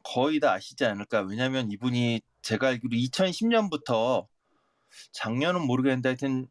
거의 0.04 0.40
다 0.40 0.54
아시지 0.54 0.86
않을까. 0.86 1.22
왜냐면 1.22 1.72
이분이 1.72 2.22
제가 2.42 2.68
알기로 2.70 2.96
2010년부터 2.98 4.28
작년은 5.14 5.66
모르겠는데 5.68 6.10
하여튼 6.10 6.48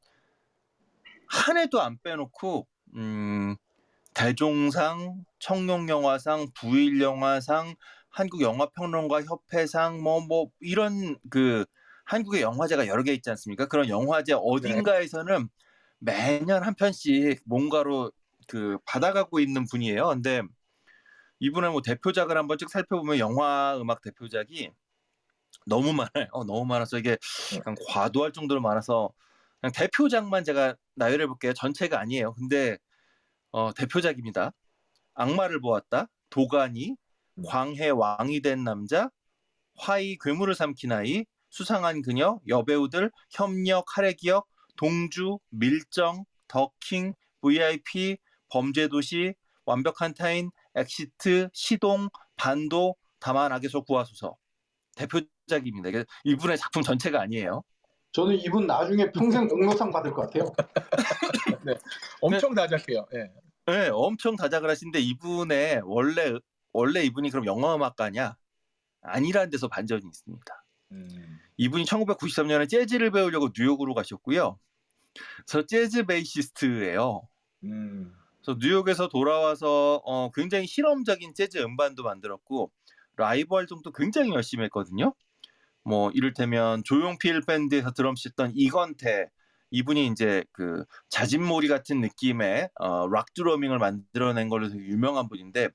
한 1.28 1.58
해도 1.58 1.80
안 1.80 1.98
빼놓고 2.02 2.66
음, 2.96 3.56
대종상, 4.14 5.24
청룡영화상, 5.40 6.48
부일영화상, 6.54 7.74
한국영화평론가 8.10 9.22
협회상 9.24 10.00
뭐뭐 10.02 10.50
이런 10.60 11.18
그 11.30 11.64
한국의 12.04 12.42
영화제가 12.42 12.86
여러 12.86 13.02
개 13.02 13.12
있지 13.12 13.30
않습니까? 13.30 13.66
그런 13.66 13.88
영화제 13.88 14.34
어딘가에서는 14.36 15.48
매년 15.98 16.62
한 16.62 16.74
편씩 16.74 17.42
뭔가로 17.44 18.12
그 18.46 18.78
받아가고 18.86 19.40
있는 19.40 19.66
분이에요. 19.66 20.08
근데 20.08 20.42
이분의 21.40 21.72
뭐 21.72 21.82
대표작을 21.82 22.36
한번 22.36 22.58
쭉 22.58 22.70
살펴보면 22.70 23.18
영화 23.18 23.76
음악 23.80 24.00
대표작이 24.02 24.70
너무 25.66 25.92
많아요. 25.92 26.28
어, 26.32 26.44
너무 26.44 26.64
많아서 26.66 26.98
이게 26.98 27.16
약간 27.56 27.74
과도할 27.88 28.32
정도로 28.32 28.60
많아서 28.60 29.10
그냥 29.60 29.72
대표작만 29.72 30.44
제가 30.44 30.76
나열해 30.94 31.26
볼게요. 31.26 31.52
전체가 31.54 31.98
아니에요. 31.98 32.34
근데 32.34 32.78
어, 33.54 33.72
대표작입니다. 33.72 34.52
악마를 35.14 35.60
보았다, 35.60 36.08
도가니, 36.28 36.96
광해 37.46 37.90
왕이 37.90 38.42
된 38.42 38.64
남자, 38.64 39.10
화이 39.76 40.18
괴물을 40.20 40.52
삼킨 40.56 40.90
아이, 40.90 41.24
수상한 41.50 42.02
그녀, 42.02 42.40
여배우들, 42.48 43.12
협녀, 43.30 43.84
칼의 43.86 44.15
기억, 44.15 44.48
동주, 44.76 45.38
밀정, 45.50 46.24
더 46.48 46.73
킹, 46.73 47.14
VIP, 47.42 48.16
범죄도시, 48.48 49.34
완벽한 49.66 50.14
타인, 50.14 50.50
엑시트, 50.74 51.48
시동, 51.52 52.08
반도, 52.34 52.96
다만 53.20 53.52
악에서 53.52 53.82
구하소서. 53.82 54.36
대표작입니다. 54.96 55.90
이게 55.90 56.04
이분의 56.24 56.58
작품 56.58 56.82
전체가 56.82 57.20
아니에요. 57.20 57.62
저는 58.10 58.34
이분 58.34 58.66
나중에 58.66 59.12
평생 59.12 59.46
공로상 59.46 59.92
받을 59.92 60.12
것 60.12 60.22
같아요. 60.22 60.52
엄청 62.20 62.52
다작해요. 62.52 63.06
예. 63.14 63.43
네, 63.66 63.88
엄청 63.92 64.36
다작을 64.36 64.68
하시는데 64.68 65.00
이분의 65.00 65.82
원래 65.84 66.34
원래 66.72 67.02
이분이 67.04 67.30
그럼 67.30 67.46
영화 67.46 67.74
음악가냐? 67.74 68.36
아니라는 69.02 69.50
데서 69.50 69.68
반전이 69.68 70.02
있습니다. 70.04 70.64
음. 70.92 71.38
이분이 71.56 71.84
1993년에 71.84 72.68
재즈를 72.68 73.10
배우려고 73.10 73.50
뉴욕으로 73.56 73.94
가셨고요. 73.94 74.58
저 75.46 75.66
재즈 75.66 76.04
베이시스트예요. 76.04 77.28
음. 77.64 78.12
그래서 78.42 78.58
뉴욕에서 78.60 79.08
돌아와서 79.08 80.02
어, 80.04 80.30
굉장히 80.32 80.66
실험적인 80.66 81.34
재즈 81.34 81.58
음반도 81.58 82.02
만들었고 82.02 82.70
라이브 83.16 83.54
활동도 83.54 83.92
굉장히 83.92 84.30
열심히 84.32 84.64
했거든요. 84.64 85.14
뭐 85.82 86.10
이를테면 86.10 86.82
조용필 86.84 87.42
밴드에서 87.46 87.92
드럼 87.92 88.14
치던 88.14 88.52
이건태 88.54 89.30
이분이 89.70 90.06
이제 90.08 90.44
그 90.52 90.84
자진몰이 91.10 91.68
같은 91.68 92.00
느낌의 92.00 92.70
어, 92.80 93.08
락 93.08 93.34
드러밍을 93.34 93.78
만들어낸 93.78 94.48
걸로 94.48 94.68
되게 94.68 94.84
유명한 94.84 95.28
분인데 95.28 95.68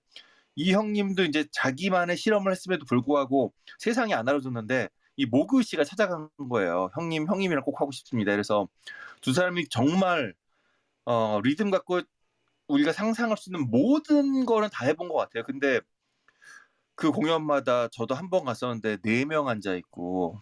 이 0.56 0.74
형님도 0.74 1.24
이제 1.26 1.46
자기만의 1.52 2.18
실험을 2.18 2.52
했음에도 2.52 2.86
불구하고 2.86 3.54
세상이 3.80 4.14
안 4.14 4.28
알아줬는데 4.30 4.90
이 5.18 5.26
모그 5.26 5.64
씨가 5.64 5.84
찾아간 5.84 6.30
거예요. 6.50 6.90
형님, 6.96 7.28
형님이랑 7.28 7.64
꼭 7.64 7.82
하고 7.82 7.92
싶습니다. 7.92 8.32
그래서 8.32 8.68
두 9.22 9.34
사람이 9.34 9.68
정말 9.70 10.34
어, 11.06 11.40
리듬 11.44 11.72
갖고 11.72 12.02
우리가 12.68 12.94
상상할 12.94 13.38
수 13.38 13.50
있는 13.50 13.70
모든 13.72 14.46
거는 14.46 14.70
다 14.72 14.86
해본 14.86 15.10
것 15.10 15.16
같아요. 15.16 15.44
근데 15.46 15.82
그 16.96 17.12
공연마다 17.12 17.88
저도 17.90 18.16
한 18.16 18.30
번 18.30 18.46
갔었는데 18.46 18.98
네 19.04 19.26
명 19.26 19.48
앉아 19.48 19.76
있고 19.76 20.40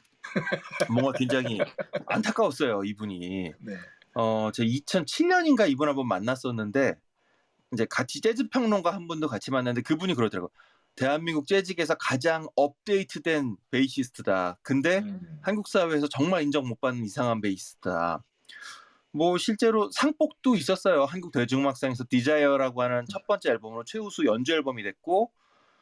뭔가 0.90 1.12
굉장히 1.14 1.60
안타까웠어요 2.08 2.84
이분이. 2.84 3.54
네. 3.60 3.74
어, 4.16 4.50
저 4.54 4.64
2007년인가 4.64 5.70
이분 5.70 5.88
한번 5.88 6.08
만났었는데 6.08 6.96
이제 7.74 7.86
같이 7.90 8.22
재즈 8.22 8.50
평론가 8.50 8.94
한 8.94 9.08
분도 9.08 9.28
같이 9.28 9.52
만났는데 9.52 9.82
그분이 9.82 10.16
그러더라고. 10.16 10.48
요 10.48 10.50
대한민국 10.96 11.48
재즈계에서 11.48 11.96
가장 11.96 12.48
업데이트된 12.56 13.56
베이시스트다. 13.70 14.58
근데 14.64 15.00
음. 15.00 15.40
한국 15.42 15.68
사회에서 15.68 16.08
정말 16.10 16.42
인정 16.42 16.68
못 16.68 16.82
받는 16.82 17.06
이상한 17.06 17.40
베이스다. 17.40 18.24
뭐 19.12 19.38
실제로 19.38 19.90
상복도 19.92 20.56
있었어요. 20.56 21.06
한국 21.06 21.32
대중음악상에서 21.32 22.06
Desire라고 22.10 22.82
하는 22.82 23.06
첫 23.12 23.26
번째 23.28 23.52
앨범으로 23.52 23.84
최우수 23.84 24.26
연주 24.26 24.54
앨범이 24.54 24.84
됐고, 24.84 25.32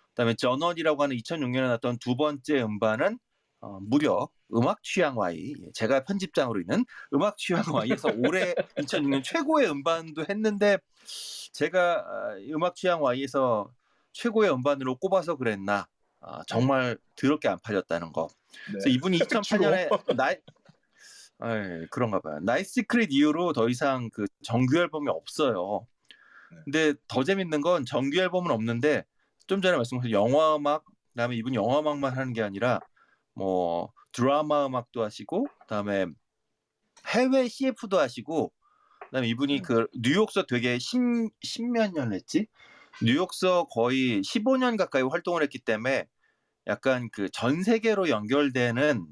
그다음에 0.10 0.36
Journal이라고 0.36 1.02
하는 1.02 1.16
2006년에 1.16 1.62
나왔던 1.62 2.00
두 2.00 2.16
번째 2.16 2.62
음반은 2.62 3.18
어, 3.62 3.80
무려 3.82 4.28
음악 4.54 4.82
취향 4.84 5.18
Y 5.18 5.54
예, 5.62 5.72
제가 5.74 6.04
편집장으로 6.04 6.60
있는 6.62 6.86
음악 7.14 7.38
취향 7.38 7.64
Y에서 7.74 8.10
올해 8.18 8.54
2006년 8.78 9.24
최고의 9.24 9.70
음반도 9.70 10.26
했는데 10.30 10.78
제가 11.54 12.06
아, 12.08 12.36
음악 12.54 12.76
취향 12.76 13.02
Y에서 13.04 13.72
최고의 14.14 14.52
음반으로 14.54 14.98
꼽아서 14.98 15.36
그랬나 15.36 15.88
아, 16.22 16.44
정말 16.48 16.98
더럽게 17.16 17.48
안 17.48 17.60
팔렸다는 17.60 18.12
거. 18.12 18.28
그래서 18.66 18.90
네. 18.90 18.96
이분이 18.96 19.20
2008년에 19.30 20.16
나이 20.16 20.38
에이, 21.44 21.88
그런가 21.92 22.20
봐요. 22.22 22.40
Night 22.42 22.74
Secret 22.76 23.12
이후로 23.12 23.52
더 23.54 23.68
이상 23.68 24.10
그 24.14 24.26
정규 24.42 24.78
앨범이 24.78 25.10
없어요. 25.10 25.86
네. 26.52 26.62
근데 26.64 26.94
더 27.08 27.24
재밌는 27.24 27.62
건 27.62 27.86
정규 27.86 28.18
앨범은 28.20 28.52
없는데 28.52 29.04
좀 29.48 29.62
전에 29.62 29.76
말씀하신 29.76 30.12
영화 30.12 30.56
음악, 30.56 30.86
그다음에 31.12 31.36
이분이 31.36 31.56
영화 31.56 31.80
음악만 31.80 32.18
하는 32.18 32.34
게 32.34 32.42
아니라 32.42 32.80
뭐 33.34 33.92
드라마 34.16 34.66
음악도 34.66 35.04
하시고 35.04 35.46
그다음에 35.62 36.06
해외 37.08 37.50
CF도 37.50 38.00
하시고 38.00 38.54
그다음에 39.08 39.28
이분이 39.28 39.58
음. 39.58 39.62
그 39.62 39.88
뉴욕서 39.94 40.46
되게 40.46 40.80
십, 40.80 40.98
십몇 41.42 41.92
년 41.92 42.14
했지? 42.14 42.48
뉴욕서 43.04 43.66
거의 43.66 44.22
15년 44.22 44.78
가까이 44.78 45.02
활동을 45.04 45.44
했기 45.44 45.60
때문에 45.60 46.08
약간 46.68 47.10
그 47.12 47.28
전 47.30 47.62
세계로 47.62 48.08
연결되는 48.10 49.06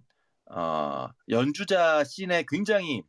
어, 0.52 1.08
연주자 1.30 2.06
씬에 2.06 2.46
굉장히 2.48 3.04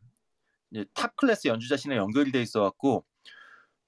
탑 0.94 1.14
클래스 1.14 1.46
연주자 1.46 1.76
씬에 1.76 1.96
연결이 1.96 2.32
돼 2.32 2.42
있어 2.42 2.60
갖고 2.62 3.04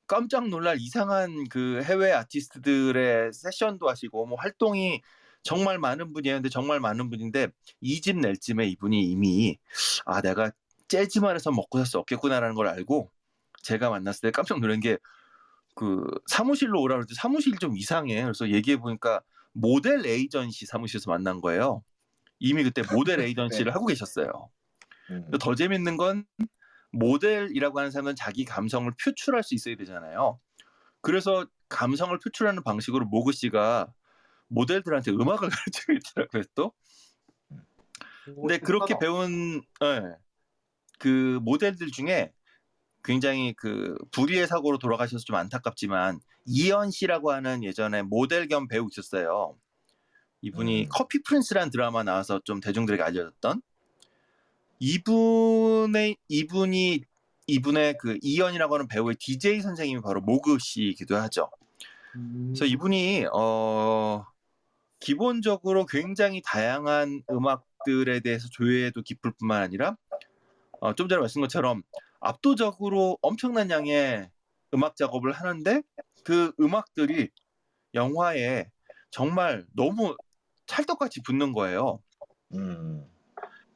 깜짝 0.06 0.48
놀랄 0.48 0.76
이상한 0.78 1.48
그 1.48 1.82
해외 1.82 2.12
아티스트들의 2.12 3.32
세션도 3.32 3.88
하시고 3.88 4.26
뭐 4.26 4.38
활동이 4.38 5.02
정말 5.46 5.78
많은 5.78 6.12
분이에요. 6.12 6.36
근데 6.36 6.48
정말 6.48 6.80
많은 6.80 7.10
분인데 7.10 7.48
이 7.80 8.00
집 8.00 8.16
낼 8.18 8.36
쯤에 8.36 8.66
이분이 8.68 9.02
이미 9.10 9.58
아 10.04 10.20
내가 10.22 10.50
재즈만 10.88 11.34
해서 11.34 11.50
먹고 11.50 11.78
살 11.78 11.86
수 11.86 11.98
없겠구나라는 11.98 12.54
걸 12.54 12.68
알고 12.68 13.10
제가 13.62 13.90
만났을 13.90 14.20
때 14.22 14.30
깜짝 14.32 14.60
놀란 14.60 14.80
게 14.80 14.98
그 15.78 16.06
사무실로 16.26 16.80
오라 16.80 16.96
그랬더니 16.96 17.16
사무실이 17.16 17.58
좀 17.58 17.76
이상해. 17.76 18.22
그래서 18.22 18.48
얘기해 18.50 18.78
보니까 18.78 19.20
모델 19.52 20.06
에이전시 20.06 20.64
사무실에서 20.66 21.10
만난 21.10 21.40
거예요. 21.42 21.82
이미 22.38 22.64
그때 22.64 22.82
모델 22.92 23.20
에이전시를 23.20 23.66
네. 23.66 23.72
하고 23.72 23.84
계셨어요. 23.86 24.50
음. 25.10 25.30
더 25.38 25.54
재밌는 25.54 25.98
건 25.98 26.24
모델이라고 26.92 27.78
하는 27.78 27.90
사람은 27.90 28.16
자기 28.16 28.46
감성을 28.46 28.90
표출할 29.04 29.42
수 29.42 29.54
있어야 29.54 29.76
되잖아요. 29.76 30.40
그래서 31.02 31.46
감성을 31.68 32.18
표출하는 32.20 32.62
방식으로 32.62 33.04
모그 33.06 33.32
씨가 33.32 33.92
모델들한테 34.48 35.12
음악을 35.12 35.48
가르치고 35.50 35.92
있더라고요. 35.92 36.42
또. 36.54 36.72
근데 38.24 38.58
그렇게 38.58 38.98
배운 38.98 39.62
예, 39.82 40.02
그 40.98 41.38
모델들 41.42 41.90
중에 41.92 42.32
굉장히 43.04 43.54
그 43.54 43.96
불의의 44.10 44.48
사고로 44.48 44.78
돌아가셔서 44.78 45.24
좀 45.24 45.36
안타깝지만 45.36 46.18
이현 46.44 46.90
씨라고 46.90 47.30
하는 47.30 47.62
예전에 47.62 48.02
모델 48.02 48.48
겸 48.48 48.66
배우 48.66 48.88
있었어요. 48.90 49.56
이분이 50.42 50.84
음. 50.84 50.88
커피 50.90 51.22
프린스라는 51.22 51.70
드라마 51.70 52.02
나와서 52.02 52.40
좀 52.44 52.60
대중들에게 52.60 53.02
알려졌던 53.02 53.62
이분의 54.78 56.16
이분이 56.28 57.04
이분의 57.48 57.98
그 57.98 58.18
이현이라고 58.22 58.74
하는 58.74 58.88
배우의 58.88 59.16
DJ 59.16 59.60
선생님이 59.60 60.02
바로 60.02 60.20
모그 60.20 60.58
씨이기도 60.60 61.16
하죠. 61.16 61.50
음. 62.16 62.52
그래서 62.54 62.64
이분이 62.64 63.26
어 63.32 64.26
기본적으로 65.06 65.86
굉장히 65.86 66.42
다양한 66.44 67.22
음악들에 67.30 68.18
대해서 68.18 68.48
조예도 68.50 69.02
깊을 69.02 69.34
뿐만 69.38 69.62
아니라 69.62 69.96
어, 70.80 70.94
좀 70.94 71.08
전에 71.08 71.20
말씀 71.20 71.40
것처럼 71.40 71.84
압도적으로 72.18 73.16
엄청난 73.22 73.70
양의 73.70 74.28
음악 74.74 74.96
작업을 74.96 75.30
하는데 75.30 75.82
그 76.24 76.52
음악들이 76.58 77.30
영화에 77.94 78.68
정말 79.12 79.64
너무 79.76 80.16
찰떡같이 80.66 81.22
붙는 81.22 81.52
거예요. 81.52 82.02
음. 82.54 83.08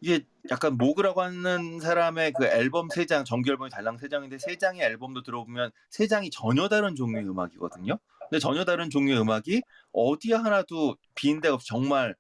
이게 0.00 0.26
약간 0.50 0.76
모그라고 0.76 1.22
하는 1.22 1.78
사람의 1.78 2.32
그 2.32 2.44
앨범 2.46 2.88
세 2.88 3.06
장, 3.06 3.24
정규 3.24 3.52
앨범이 3.52 3.70
달랑 3.70 3.98
세 3.98 4.08
장인데 4.08 4.38
세 4.38 4.58
장의 4.58 4.82
앨범도 4.82 5.22
들어보면 5.22 5.70
세 5.90 6.08
장이 6.08 6.30
전혀 6.30 6.68
다른 6.68 6.96
종류의 6.96 7.24
음악이거든요. 7.28 8.00
근데 8.30 8.38
전혀 8.40 8.64
다른 8.64 8.90
종류의 8.90 9.20
음악이 9.20 9.62
어디 9.92 10.32
하나도 10.32 10.96
빈 11.16 11.40
데가 11.40 11.54
없이 11.54 11.68
정말 11.68 12.14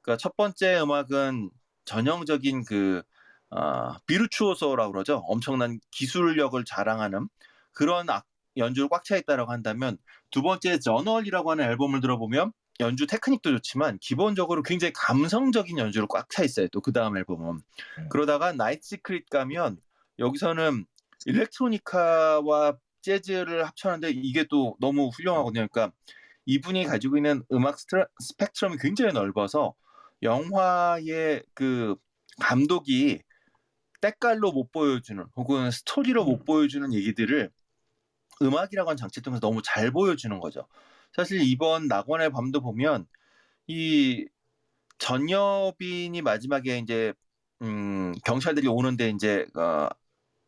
그러니까 0.00 0.16
첫 0.20 0.36
번째 0.36 0.80
음악은 0.80 1.50
전형적인 1.84 2.64
그 2.64 3.02
아, 3.50 3.98
virtuoso라고 4.06 4.92
그러죠. 4.92 5.22
엄청난 5.26 5.78
기술력을 5.90 6.64
자랑하는 6.64 7.28
그런 7.72 8.08
악, 8.08 8.24
연주로 8.56 8.88
꽉 8.88 9.04
차 9.04 9.16
있다라고 9.16 9.52
한다면 9.52 9.98
두 10.30 10.40
번째 10.42 10.78
Journal이라고 10.78 11.50
하는 11.50 11.64
앨범을 11.66 12.00
들어보면 12.00 12.52
연주 12.80 13.06
테크닉도 13.06 13.50
좋지만 13.50 13.98
기본적으로 14.00 14.62
굉장히 14.62 14.92
감성적인 14.94 15.76
연주로 15.78 16.08
꽉차 16.08 16.42
있어요. 16.44 16.68
또 16.68 16.80
그 16.80 16.92
다음 16.92 17.16
앨범은 17.18 17.60
음. 17.98 18.08
그러다가 18.08 18.52
Night 18.52 18.86
Secret 18.86 19.28
가면 19.28 19.78
여기서는 20.18 20.86
electronica와 21.26 22.76
재즈를 23.02 23.66
합쳤는데 23.66 24.10
이게 24.10 24.44
또 24.48 24.76
너무 24.80 25.08
훌륭하거든요. 25.08 25.68
그러니까 25.68 25.94
이분이 26.46 26.86
가지고 26.86 27.16
있는 27.16 27.44
음악 27.52 27.78
스트라, 27.78 28.06
스펙트럼이 28.20 28.78
굉장히 28.80 29.12
넓어서 29.12 29.74
영화의 30.22 31.42
그 31.54 31.96
감독이 32.40 33.20
때깔로 34.00 34.52
못 34.52 34.72
보여주는 34.72 35.24
혹은 35.36 35.70
스토리로 35.70 36.24
못 36.24 36.44
보여주는 36.44 36.92
얘기들을 36.92 37.50
음악이라고 38.42 38.90
하는 38.90 38.96
장치 38.96 39.22
통해서 39.22 39.40
너무 39.40 39.62
잘 39.62 39.90
보여주는 39.92 40.38
거죠. 40.40 40.66
사실 41.14 41.42
이번 41.42 41.86
낙원의 41.88 42.30
밤도 42.30 42.60
보면 42.60 43.06
이 43.68 44.26
전여빈이 44.98 46.22
마지막에 46.22 46.78
이제 46.78 47.12
음, 47.62 48.12
경찰들이 48.24 48.66
오는데 48.68 49.10
이제 49.10 49.46
어, 49.56 49.88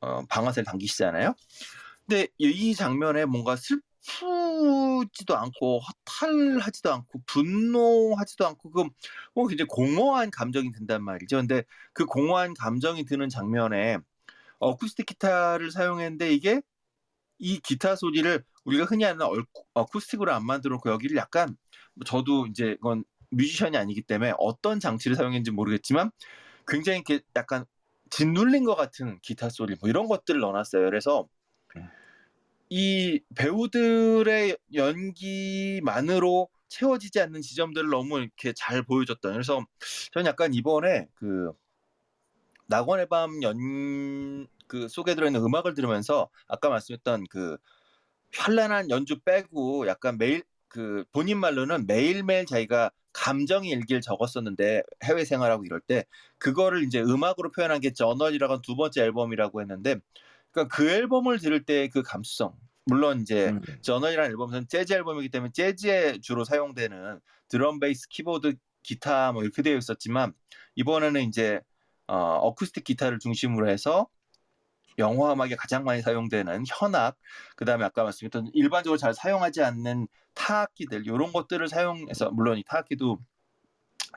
어, 0.01 0.25
방아쇠를 0.29 0.65
당기시잖아요. 0.65 1.35
근데 2.07 2.29
이 2.39 2.75
장면에 2.75 3.25
뭔가 3.25 3.57
슬프지도 3.57 5.37
않고 5.37 5.81
허탈하지도 5.81 6.93
않고 6.93 7.23
분노하지도 7.27 8.47
않고 8.47 8.71
그뭐 8.71 9.49
굉장히 9.49 9.69
공허한 9.69 10.31
감정이 10.31 10.71
든단 10.73 11.03
말이죠. 11.03 11.39
근데 11.39 11.63
그 11.95 12.05
공허한 12.07 12.53
감정이 12.55 13.05
드는 13.07 13.29
장면에 13.31 13.99
어쿠스틱 14.61 15.07
기타를 15.07 15.71
사용했는데 15.73 16.33
이게 16.35 16.63
이 17.39 17.61
기타 17.61 17.97
소리를 17.97 18.45
우리가 18.65 18.85
흔히 18.85 19.05
얼- 19.05 19.45
어쿠스틱으로 19.75 20.33
안 20.33 20.47
만들어 20.47 20.77
놓고 20.77 20.91
여기를 20.91 21.17
약간 21.17 21.57
저도 22.07 22.47
이제 22.47 22.73
이건 22.79 23.05
뮤지션이 23.31 23.77
아니기 23.77 24.03
때문에 24.03 24.35
어떤 24.39 24.81
장치를 24.81 25.17
사용했는지 25.17 25.51
모르겠지만 25.51 26.11
굉장히 26.67 26.99
이렇게 27.07 27.21
약간 27.37 27.65
짓눌린 28.11 28.65
것 28.65 28.75
같은 28.77 29.19
기타 29.23 29.49
소리 29.51 29.77
뭐 29.81 29.89
이런 29.91 30.09
것들을 30.09 30.41
넣어놨어요. 30.41 30.85
그래서 30.87 31.29
이 32.71 33.21
배우들의 33.37 34.57
연기만으로 34.75 36.49
채워지지 36.69 37.21
않는 37.21 37.43
지점들을 37.43 37.89
너무 37.91 38.19
이렇게 38.21 38.53
잘 38.57 38.83
보여줬던. 38.83 39.33
그래서 39.33 39.65
저는 40.13 40.27
약간 40.27 40.55
이번에 40.55 41.09
그 41.15 41.53
낙원의 42.67 43.09
밤 43.09 43.43
연 43.43 44.47
그 44.67 44.89
속에 44.89 45.15
들어있는 45.15 45.41
음악을 45.43 45.75
들으면서 45.75 46.31
아까 46.49 46.71
말씀했던 46.71 47.27
그 47.31 47.59
현란한 48.33 48.91
연주 48.91 49.21
빼고 49.21 49.87
약간 49.87 50.19
매일 50.19 50.43
그 50.69 51.05
본인 51.13 51.39
말로는 51.39 51.87
매일매일 51.87 52.47
자기가 52.47 52.91
감정의 53.13 53.71
일기를 53.71 54.01
적었었는데 54.01 54.83
해외 55.05 55.25
생활하고 55.25 55.65
이럴 55.65 55.81
때 55.81 56.05
그거를 56.39 56.83
이제 56.85 57.01
음악으로 57.01 57.53
표현한 57.53 57.81
게 57.81 57.93
저널이라고 57.93 58.63
두 58.63 58.77
번째 58.77 59.03
앨범이라고 59.03 59.61
했는데 59.61 59.97
그러니까 60.55 60.75
그 60.75 60.89
앨범을 60.91 61.39
들을 61.39 61.65
때 61.65 61.89
그 61.89 62.03
감수성 62.03 62.55
물론 62.87 63.21
이제 63.21 63.49
음. 63.49 63.61
저널이라는 63.83 64.31
앨범은 64.31 64.69
재즈 64.69 64.93
앨범이기 64.93 65.31
때문에 65.31 65.53
재즈에 65.53 66.21
주로 66.21 66.45
사용되는 66.45 67.21
드럼, 67.49 67.81
베이스, 67.81 68.09
키보드, 68.09 68.55
기타 68.83 69.33
뭐 69.33 69.43
이렇게 69.43 69.63
되어 69.63 69.77
있었지만 69.77 70.33
이번에는 70.77 71.23
이제 71.23 71.61
어, 72.07 72.17
어쿠스틱 72.17 72.85
기타를 72.85 73.19
중심으로 73.19 73.69
해서 73.69 74.07
영화 74.99 75.33
음악에 75.33 75.57
가장 75.57 75.85
많이 75.85 76.03
사용되는 76.03 76.65
현악, 76.69 77.17
그 77.57 77.65
다음에 77.65 77.85
아까 77.85 78.05
말씀드렸던 78.05 78.51
일반적으로 78.55 78.99
잘 78.99 79.15
사용하지 79.15 79.63
않는 79.63 80.07
타악기들 80.35 81.07
이런 81.07 81.33
것들을 81.33 81.67
사용해서 81.69 82.31
물론 82.31 82.59
이 82.59 82.65
타악기도 82.65 83.19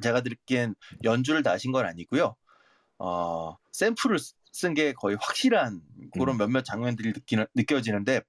제가 0.04 0.22
듣기엔 0.22 0.76
연주를 1.04 1.42
다 1.42 1.52
하신 1.52 1.72
건 1.72 1.86
아니고요. 1.86 2.36
어, 3.00 3.58
샘플을 3.72 4.18
쓴 4.58 4.74
게 4.74 4.94
거의 4.94 5.18
확실한 5.22 5.82
그런 6.14 6.36
음. 6.36 6.38
몇몇 6.40 6.64
장면들이 6.66 7.10
느끼는, 7.10 7.46
느껴지는데 7.54 8.22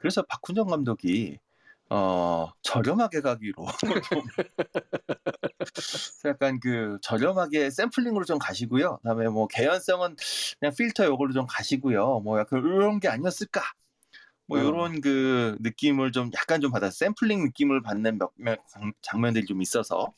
그래서 0.00 0.22
박훈정 0.22 0.66
감독이 0.66 1.38
어, 1.90 2.50
저렴하게 2.62 3.20
가기로 3.20 3.66
좀 4.10 4.22
약간 6.24 6.58
그 6.60 6.98
저렴하게 7.02 7.70
샘플링으로 7.70 8.24
좀 8.24 8.38
가시고요. 8.38 8.98
그다음에 8.98 9.28
뭐 9.28 9.46
개연성은 9.46 10.16
그냥 10.58 10.74
필터 10.76 11.04
요걸로 11.04 11.32
좀 11.32 11.46
가시고요. 11.48 12.20
뭐 12.20 12.40
약간 12.40 12.60
이런 12.60 12.98
게 12.98 13.08
아니었을까? 13.08 13.62
뭐 14.46 14.58
음. 14.58 14.66
이런 14.66 15.00
그 15.00 15.56
느낌을 15.60 16.10
좀 16.10 16.30
약간 16.34 16.60
좀 16.60 16.72
받아 16.72 16.90
샘플링 16.90 17.44
느낌을 17.44 17.82
받는 17.82 18.18
몇몇 18.18 18.58
장- 18.68 18.92
장면들이 19.02 19.46
좀 19.46 19.62
있어서 19.62 20.12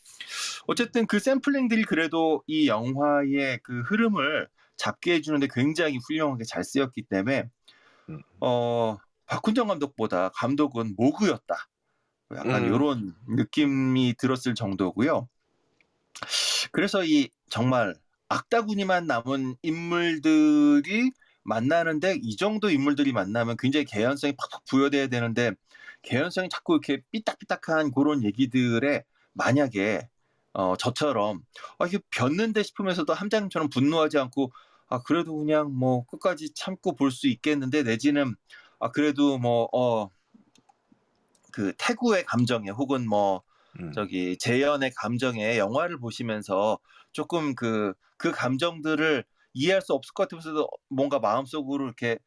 어쨌든 0.67 1.07
그 1.07 1.19
샘플링들이 1.19 1.85
그래도 1.85 2.43
이 2.47 2.69
영화의 2.69 3.61
그 3.63 3.83
흐름을 3.83 4.49
잡게 4.83 5.15
해주는데 5.15 5.47
굉장히 5.55 5.97
훌륭하게 5.99 6.43
잘 6.43 6.65
쓰였기 6.65 7.03
때문에 7.03 7.49
음. 8.09 8.21
어 8.41 8.99
박훈정 9.27 9.69
감독보다 9.69 10.31
감독은 10.31 10.95
모그였다. 10.97 11.69
약간 12.35 12.65
음. 12.65 12.75
이런 12.75 13.15
느낌이 13.29 14.15
들었을 14.19 14.57
정도고요. 14.57 15.29
그래서 16.73 17.05
이 17.05 17.29
정말 17.49 17.95
악다구니만 18.29 19.07
남은 19.07 19.57
인물들이 19.63 21.13
만나는데 21.45 22.19
이 22.21 22.37
정도 22.37 22.69
인물들이 22.69 23.13
만나면 23.13 23.57
굉장히 23.59 23.85
개연성이 23.85 24.35
팍팍 24.37 24.65
부여돼야 24.65 25.07
되는데 25.07 25.53
개연성이 26.03 26.49
자꾸 26.49 26.75
이렇게 26.75 27.05
삐딱삐딱한 27.13 27.93
그런 27.93 28.25
얘기들에 28.25 29.05
만약에 29.33 30.09
어 30.55 30.77
저처럼 30.77 31.43
아 31.79 31.87
이게 31.87 32.01
변는데 32.11 32.65
싶으면서도 32.65 33.15
함장님처럼 33.15 33.69
분노하지 33.71 34.19
않고 34.19 34.51
아 34.93 35.03
그래도 35.03 35.37
그냥 35.37 35.73
뭐 35.75 36.05
끝까지 36.07 36.55
참고 36.55 36.95
볼 36.97 37.11
수 37.11 37.29
있겠는데 37.29 37.83
내지는 37.83 38.35
아 38.81 38.91
그래도 38.91 39.39
뭐 39.39 39.69
어 39.73 40.11
그 41.53 41.73
태구의 41.79 42.25
감정에 42.25 42.71
혹은 42.71 43.09
뭐 43.09 43.43
음. 43.81 43.93
저기 43.95 44.37
재현의 44.39 44.93
감정에 44.97 45.59
영화를 45.59 45.99
보시면서 45.99 46.79
조금 47.13 47.55
그그 47.55 48.33
감정들을 48.33 49.25
이해할 49.55 49.83
수 49.83 49.93
없을 49.93 50.13
것 50.15 50.25
같으면서도 50.25 50.69
뭔가 50.89 51.19
마음속으로 51.19 51.85
이렇게 51.85 52.19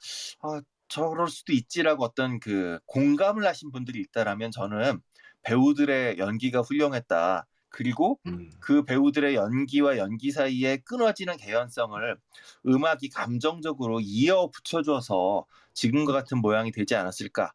아 0.41 0.61
저럴 0.88 1.28
수도 1.30 1.53
있지라고 1.53 2.03
어떤 2.03 2.39
그 2.39 2.80
공감을 2.86 3.45
하신 3.47 3.72
분들이 3.72 3.99
있다라면 4.01 4.51
저는 4.51 5.01
배우들의 5.41 6.20
연기가 6.20 6.61
훌륭했다. 6.61 7.47
그리고 7.76 8.17
음. 8.28 8.49
그 8.61 8.86
배우들의 8.86 9.36
연기와 9.36 9.97
연기 9.97 10.32
사이에 10.32 10.78
끊어지는 10.78 11.36
개연성을 11.36 12.17
음악이 12.65 13.09
감정적으로 13.09 13.99
이어 13.99 14.49
붙여줘서 14.49 15.45
지금과 15.73 16.13
같은 16.13 16.38
모양이 16.38 16.71
되지 16.71 16.95
않았을까. 16.95 17.51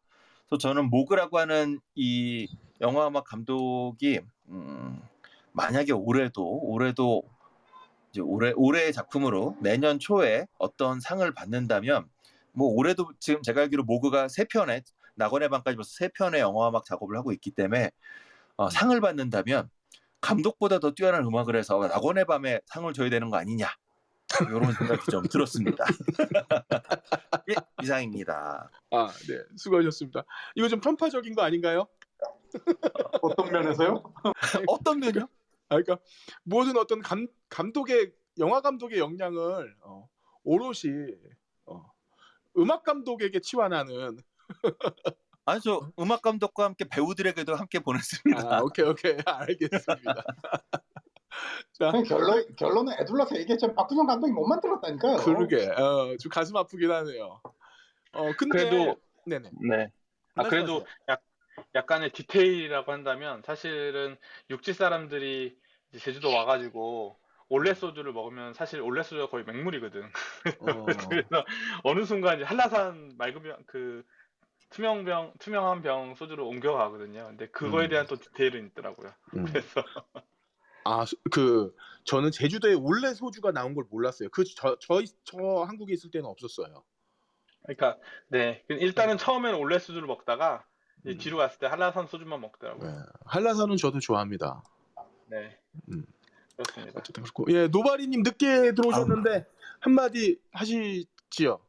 그래서 0.47 0.59
저는 0.59 0.91
모그라고 0.91 1.39
하는 1.39 1.81
이 1.95 2.55
영화 2.83 3.09
음악 3.09 3.25
감독이 3.25 4.21
음, 4.51 5.01
만약에 5.53 5.93
올해도 5.93 6.45
올해도 6.65 7.23
이제 8.11 8.21
올해 8.21 8.53
올해의 8.57 8.93
작품으로 8.93 9.57
내년 9.61 9.99
초에 9.99 10.47
어떤 10.59 11.01
상을 11.01 11.33
받는다면 11.33 12.05
뭐 12.53 12.69
올해도 12.75 13.11
지금 13.21 13.41
제가 13.41 13.63
알기로 13.63 13.85
모그가 13.85 14.29
세 14.29 14.45
편의 14.45 14.83
낙원의 15.15 15.49
밤까지 15.49 15.77
벌써 15.77 15.91
세 15.95 16.09
편의 16.09 16.43
영화 16.43 16.69
음악 16.69 16.85
작업을 16.85 17.17
하고 17.17 17.33
있기 17.33 17.53
때문에 17.53 17.91
어, 18.57 18.69
상을 18.69 19.01
받는다면 19.01 19.71
감독보다 20.21 20.79
더 20.79 20.93
뛰어난 20.93 21.25
음악을 21.25 21.57
해서 21.57 21.79
낙원의 21.79 22.27
밤에 22.27 22.61
상을 22.67 22.93
줘야 22.93 23.11
되는 23.11 23.31
거 23.31 23.37
아니냐 23.37 23.69
이런 24.49 24.73
생각이 24.73 25.11
좀 25.11 25.23
들었습니다. 25.25 25.85
예, 27.51 27.55
이상입니다. 27.83 28.71
아, 28.91 29.09
네. 29.29 29.43
수고하셨습니다. 29.57 30.25
이거 30.55 30.69
좀 30.69 30.81
편파적인 30.81 31.35
거 31.35 31.43
아닌가요? 31.43 31.89
어떤 33.23 33.51
면에서요? 33.51 34.03
어떤 34.69 35.01
면이요? 35.01 35.23
아, 35.69 35.77
그러니까 35.77 35.99
모든 36.43 36.77
어떤 36.77 37.01
감, 37.01 37.27
감독의 37.49 38.13
영화 38.39 38.61
감독의 38.61 38.99
역량을 38.99 39.77
어, 39.83 40.09
오롯이 40.45 41.15
어, 41.67 41.93
음악 42.57 42.85
감독에게 42.85 43.41
치환하는 43.41 44.19
아니 45.45 45.61
저 45.61 45.81
음악 45.99 46.23
감독과 46.23 46.65
함께 46.65 46.85
배우들에게도 46.89 47.55
함께 47.55 47.79
보냈습니다. 47.79 48.57
아, 48.57 48.61
오케이 48.63 48.87
오케이 48.87 49.17
알겠습니다. 49.27 50.25
자, 51.73 51.93
결론 52.07 52.45
결론은 52.57 52.93
애둘러서 53.01 53.37
얘기했지만 53.39 53.75
박구정 53.75 54.07
감독이 54.07 54.33
못 54.33 54.47
만들었다니까요. 54.47 55.17
그러게 55.19 55.69
어, 55.69 56.17
좀 56.19 56.31
가슴 56.31 56.57
아프긴 56.57 56.91
하네요. 56.91 57.41
어, 58.13 58.33
근데 58.37 58.59
그래도 58.59 58.97
네네. 59.27 59.51
네. 59.69 59.93
아 60.35 60.45
그래도. 60.45 60.85
약 61.09 61.23
약간의 61.75 62.13
디테일이라고 62.13 62.91
한다면 62.91 63.43
사실은 63.45 64.17
육지 64.49 64.73
사람들이 64.73 65.57
이제 65.91 65.99
제주도 65.99 66.31
와가지고 66.31 67.19
올레 67.49 67.75
소주를 67.75 68.13
먹으면 68.13 68.55
사실 68.55 68.81
올레 68.81 69.03
소주가 69.03 69.29
거의 69.29 69.45
맹물이거든. 69.45 70.03
어, 70.61 70.87
그래서 71.09 71.45
어느 71.83 72.05
순간 72.05 72.37
이제 72.37 72.45
한라산 72.45 73.17
병, 73.19 73.57
그 73.67 74.05
투명병, 74.71 75.35
투명한 75.39 75.83
병 75.83 76.15
소주로 76.15 76.49
옮겨가거든요. 76.49 77.27
근데 77.29 77.49
그거에 77.49 77.87
음. 77.87 77.91
대한 77.91 78.07
또 78.07 78.17
디테일은 78.17 78.67
있더라고요. 78.69 79.11
음. 79.37 79.45
그래서 79.45 79.83
아, 80.85 81.05
수- 81.05 81.17
그 81.31 81.75
저는 82.05 82.31
제주도에 82.31 82.75
원래 82.75 83.13
소주가 83.13 83.53
나온 83.53 83.75
걸 83.75 83.85
몰랐어요. 83.91 84.29
그 84.31 84.45
저저저 84.45 85.65
한국에 85.67 85.93
있을 85.93 86.11
때는 86.11 86.27
없었어요. 86.27 86.85
그러니까 87.63 87.99
네 88.29 88.65
일단은 88.69 89.19
처음에는 89.19 89.59
올레 89.59 89.79
소주를 89.79 90.07
먹다가 90.07 90.65
이제 91.05 91.13
음. 91.13 91.19
뒤로 91.19 91.37
갔을 91.37 91.59
때 91.59 91.67
한라산 91.67 92.07
소주만 92.07 92.41
먹더라고요. 92.41 92.91
네. 92.91 92.97
한라산은 93.27 93.77
저도 93.77 93.99
좋아합니다. 94.01 94.63
네. 95.27 95.59
음. 95.93 96.07
그렇습니다. 96.57 96.99
어쨌든 96.99 97.23
그렇고 97.23 97.45
예 97.53 97.69
노바리님 97.69 98.23
늦게 98.23 98.75
들어오셨는데 98.75 99.47
한마디 99.81 100.41
하시지요. 100.53 101.61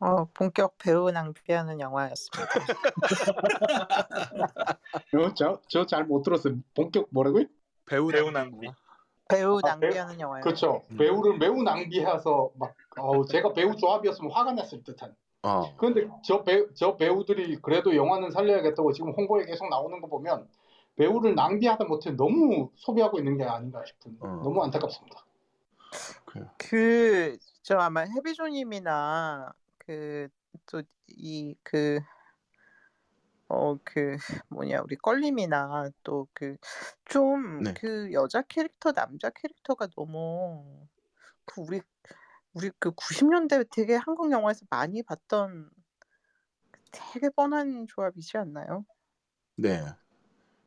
어, 0.00 0.26
본격 0.32 0.78
배우 0.78 1.10
낭비하는 1.10 1.80
영화였습니다. 1.80 2.52
어, 5.14 5.34
저저 5.34 5.86
잘 5.86 6.04
못 6.04 6.22
들었어요. 6.22 6.54
본격 6.74 7.08
뭐라고요? 7.10 7.44
배우 7.86 8.06
배우 8.08 8.30
낭비. 8.30 8.68
배우 9.28 9.58
아, 9.64 9.76
낭비하는 9.76 10.20
영화예요. 10.20 10.44
그렇죠. 10.44 10.82
음. 10.90 10.96
배우를 10.96 11.38
매우 11.38 11.62
낭비해서 11.62 12.50
막 12.54 12.74
어우, 12.96 13.26
제가 13.26 13.52
배우 13.52 13.74
조합이었으면 13.76 14.30
화가 14.30 14.52
났을 14.52 14.82
듯한. 14.84 15.14
어. 15.42 15.74
그런데 15.76 16.08
저 16.24 16.44
배우 16.44 16.68
저 16.74 16.96
배우들이 16.96 17.56
그래도 17.56 17.96
영화는 17.96 18.30
살려야겠다고 18.30 18.92
지금 18.92 19.12
홍보에 19.12 19.44
계속 19.46 19.68
나오는 19.68 20.00
거 20.00 20.06
보면 20.06 20.48
배우를 20.96 21.34
낭비하다 21.34 21.84
못해 21.84 22.12
너무 22.12 22.70
소비하고 22.76 23.18
있는 23.18 23.36
게 23.36 23.44
아닌가 23.44 23.82
싶은 23.84 24.16
어. 24.20 24.26
너무 24.42 24.62
안타깝습니다. 24.62 25.24
그, 26.56 27.36
저 27.62 27.78
아마 27.78 28.02
해비조님이나 28.02 29.52
그, 29.88 30.28
또, 30.66 30.82
이, 31.08 31.56
그, 31.62 31.98
어, 33.48 33.76
그, 33.84 34.16
뭐냐, 34.50 34.82
우리 34.82 34.96
껄림이나 34.96 35.90
또 36.02 36.28
그, 36.34 36.56
좀, 37.06 37.64
네. 37.64 37.74
그 37.74 38.12
여자 38.12 38.42
캐릭터, 38.42 38.92
남자 38.92 39.30
캐릭터가 39.30 39.88
너무, 39.96 40.86
그 41.46 41.62
우리, 41.62 41.80
우리 42.54 42.70
그 42.78 42.92
90년대 42.92 43.64
되게 43.72 43.96
한국 43.96 44.32
영화에서 44.32 44.66
많이 44.70 45.02
봤던 45.02 45.70
되게 46.92 47.30
뻔한 47.30 47.86
조합이지 47.88 48.36
않나요? 48.36 48.84
네. 49.56 49.96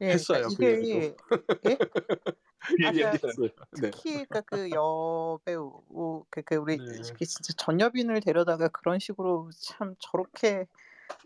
예, 0.01 0.09
했어요, 0.09 0.47
그러니까 0.57 0.57
그 0.57 0.83
이게 0.83 1.15
예? 1.65 1.77
그 1.77 2.85
아, 2.85 2.87
얘기 2.89 3.01
그 3.01 3.07
했어요. 3.07 3.33
네. 3.81 3.91
특히 3.91 4.25
그러니까 4.25 4.41
그 4.41 4.69
여배우 4.71 6.25
그, 6.29 6.41
그 6.41 6.55
우리 6.55 6.77
네. 6.77 7.01
진짜 7.25 7.53
전여빈을 7.57 8.21
데려다가 8.21 8.67
그런 8.69 8.99
식으로 8.99 9.49
참 9.59 9.95
저렇게 9.99 10.67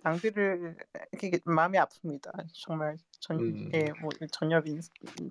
낭비를 0.03 0.75
이게 1.13 1.39
마음이 1.45 1.77
아픕니다. 1.77 2.47
정말 2.53 2.97
전 3.19 3.39
음. 3.39 3.71
예, 3.73 3.91
뭐 4.01 4.09
전여빈 4.31 4.81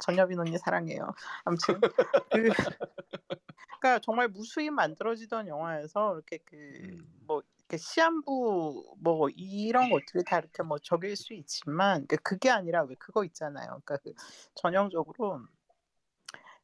전여빈 0.01 0.39
언니 0.39 0.59
사랑해요. 0.59 1.13
아무튼 1.45 1.81
그 1.81 2.49
그러니까 3.81 3.99
정말 4.01 4.29
무수히 4.29 4.71
만들어지던 4.71 5.49
영화에서 5.49 6.15
이렇게 6.15 6.39
그 6.45 6.57
음. 6.57 7.07
뭐 7.27 7.43
시한부 7.77 8.97
뭐 9.01 9.29
이런 9.37 9.91
것들이 9.91 10.25
다 10.25 10.39
이렇게 10.39 10.63
뭐 10.63 10.79
적일 10.79 11.17
수 11.17 11.35
있지만 11.35 12.07
그- 12.07 12.17
그게 12.19 12.51
아니라 12.51 12.83
왜 12.85 12.95
그거 12.99 13.25
있잖아요. 13.25 13.67
그러니까 13.85 13.97
그 13.99 14.13
전형적으로 14.55 15.41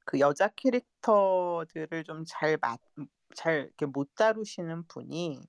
그 0.05 0.19
여자 0.21 0.49
캐릭터들을 0.49 2.05
좀잘잘 2.05 2.79
이렇게 3.67 3.87
못 3.87 4.15
다루시는 4.15 4.87
분이 4.89 5.41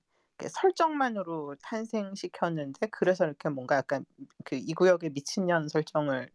설정만으로 0.48 1.56
탄생시켰는데 1.62 2.88
그래서 2.90 3.24
이렇게 3.26 3.48
뭔가 3.48 3.76
약간 3.76 4.04
그 4.44 4.56
이 4.56 4.74
구역의 4.74 5.10
미친년 5.10 5.68
설정을 5.68 6.30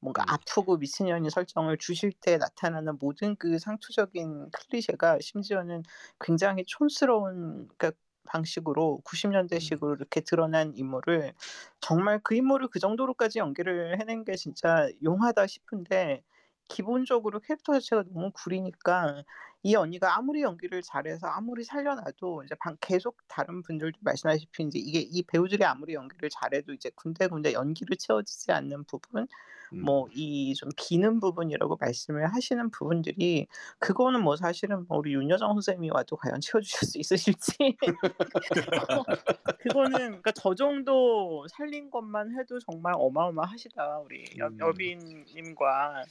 뭔가 0.00 0.22
음. 0.22 0.26
아프고 0.28 0.76
미친년이 0.78 1.30
설정을 1.30 1.78
주실 1.78 2.12
때 2.20 2.38
나타나는 2.38 2.98
모든 3.00 3.36
그 3.36 3.58
상투적인 3.58 4.50
클리셰가 4.52 5.18
심지어는 5.22 5.82
굉장히 6.20 6.64
촌스러운 6.66 7.68
그러니까 7.78 7.92
방식으로 8.26 9.00
90년대식으로 9.04 9.96
이렇게 9.96 10.20
드러난 10.20 10.72
인물을 10.76 11.32
정말 11.80 12.20
그 12.22 12.34
인물을 12.34 12.68
그 12.68 12.78
정도로까지 12.78 13.38
연기를 13.38 13.98
해낸 14.00 14.24
게 14.24 14.34
진짜 14.36 14.88
용하다 15.02 15.46
싶은데 15.46 16.22
기본적으로 16.68 17.40
캐릭터 17.40 17.72
자체가 17.74 18.04
너무 18.12 18.30
구리니까 18.34 19.22
이 19.62 19.74
언니가 19.76 20.16
아무리 20.16 20.42
연기를 20.42 20.82
잘해서 20.82 21.26
아무리 21.28 21.64
살려놔도 21.64 22.44
이제 22.44 22.54
방- 22.60 22.76
계속 22.80 23.16
다른 23.28 23.62
분들도 23.62 23.98
말씀하시피 24.02 24.64
이제 24.64 24.78
이게 24.78 25.00
이 25.00 25.22
배우들이 25.22 25.64
아무리 25.64 25.94
연기를 25.94 26.28
잘해도 26.30 26.72
이제 26.72 26.90
군데군데 26.94 27.52
연기를 27.52 27.96
채워지지 27.96 28.52
않는 28.52 28.84
부분 28.84 29.26
음. 29.72 29.82
뭐이 29.82 30.54
좀 30.54 30.70
비는 30.76 31.20
부분이라고 31.20 31.76
말씀을 31.80 32.32
하시는 32.32 32.70
부분들이 32.70 33.46
그거는 33.78 34.22
뭐 34.22 34.36
사실은 34.36 34.86
뭐 34.88 34.98
우리 34.98 35.12
윤여정 35.14 35.52
선생님이 35.54 35.90
와도 35.90 36.16
과연 36.16 36.40
채워주실 36.40 36.88
수 36.88 36.98
있으실지 36.98 37.76
그거는 39.60 39.98
그러니까 39.98 40.32
저 40.32 40.54
정도 40.54 41.46
살린 41.48 41.90
것만 41.90 42.38
해도 42.38 42.58
정말 42.60 42.94
어마어마하시다 42.96 43.98
우리 44.00 44.24
여, 44.38 44.46
음. 44.48 44.58
여빈님과 44.58 46.02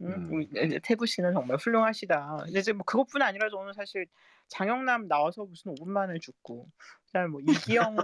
음, 0.00 0.06
음. 0.06 0.32
우리 0.32 0.48
이제 0.64 0.78
태부 0.82 1.06
씨는 1.06 1.32
정말 1.32 1.56
훌륭하시다. 1.56 2.42
근데 2.44 2.60
이제 2.60 2.72
뭐 2.72 2.84
그것뿐 2.84 3.20
아니라 3.22 3.48
저는 3.48 3.72
사실 3.72 4.06
장영남 4.48 5.08
나와서 5.08 5.44
무슨 5.44 5.74
5분만을 5.74 6.20
죽고 6.20 6.68
그다음에 7.06 7.28
뭐 7.28 7.40
이기영이 7.40 7.96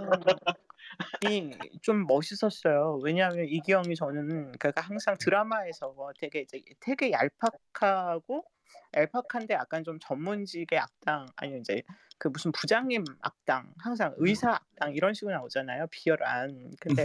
좀 1.81 2.05
멋있었어요. 2.07 2.99
왜냐하면 3.03 3.45
이기영이 3.47 3.95
저는 3.95 4.53
그러니까 4.59 4.81
항상 4.81 5.15
드라마에서 5.19 5.93
되게 6.19 6.41
이제 6.41 6.61
되게 6.79 7.11
얄팍하고 7.11 8.45
얄팍한데 8.95 9.53
약간 9.53 9.83
좀 9.83 9.99
전문직의 9.99 10.79
악당 10.79 11.27
아니면 11.35 11.61
이제 11.61 11.83
그 12.17 12.29
무슨 12.29 12.51
부장님 12.51 13.03
악당 13.21 13.73
항상 13.77 14.13
의사 14.17 14.53
악당 14.53 14.95
이런 14.95 15.13
식으로 15.13 15.33
나오잖아요 15.35 15.87
비열한 15.91 16.71
근데 16.79 17.03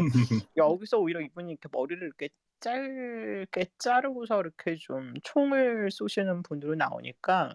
여기서 0.56 0.98
오히려 0.98 1.20
이분이 1.20 1.50
이렇게 1.50 1.68
머리를 1.72 2.02
이렇게 2.02 2.28
짧게 2.60 3.66
자르고서 3.78 4.40
이렇게 4.40 4.76
좀 4.76 5.14
총을 5.22 5.90
쏘시는 5.90 6.42
분으로 6.42 6.74
나오니까 6.74 7.52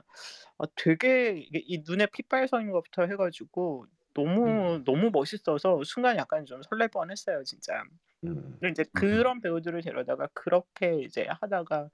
어, 0.58 0.76
되게 0.76 1.48
이 1.54 1.84
눈에 1.88 2.08
핏발 2.08 2.48
서는 2.48 2.72
것부터 2.72 3.04
해가지고 3.04 3.86
너무 4.16 4.84
너무 4.86 5.11
멋있어서 5.11 5.84
순간 5.86 6.18
약간 6.18 6.45
좀 6.45 6.61
설렐 6.63 6.88
뻔했어요 6.89 7.43
진짜. 7.43 7.84
음. 8.24 8.57
근데 8.59 8.72
이제 8.72 8.86
그런 8.93 9.41
배우들을 9.41 9.82
데려다가 9.84 10.28
그렇게 10.34 11.01
이제 11.01 11.28
하다가 11.30 11.89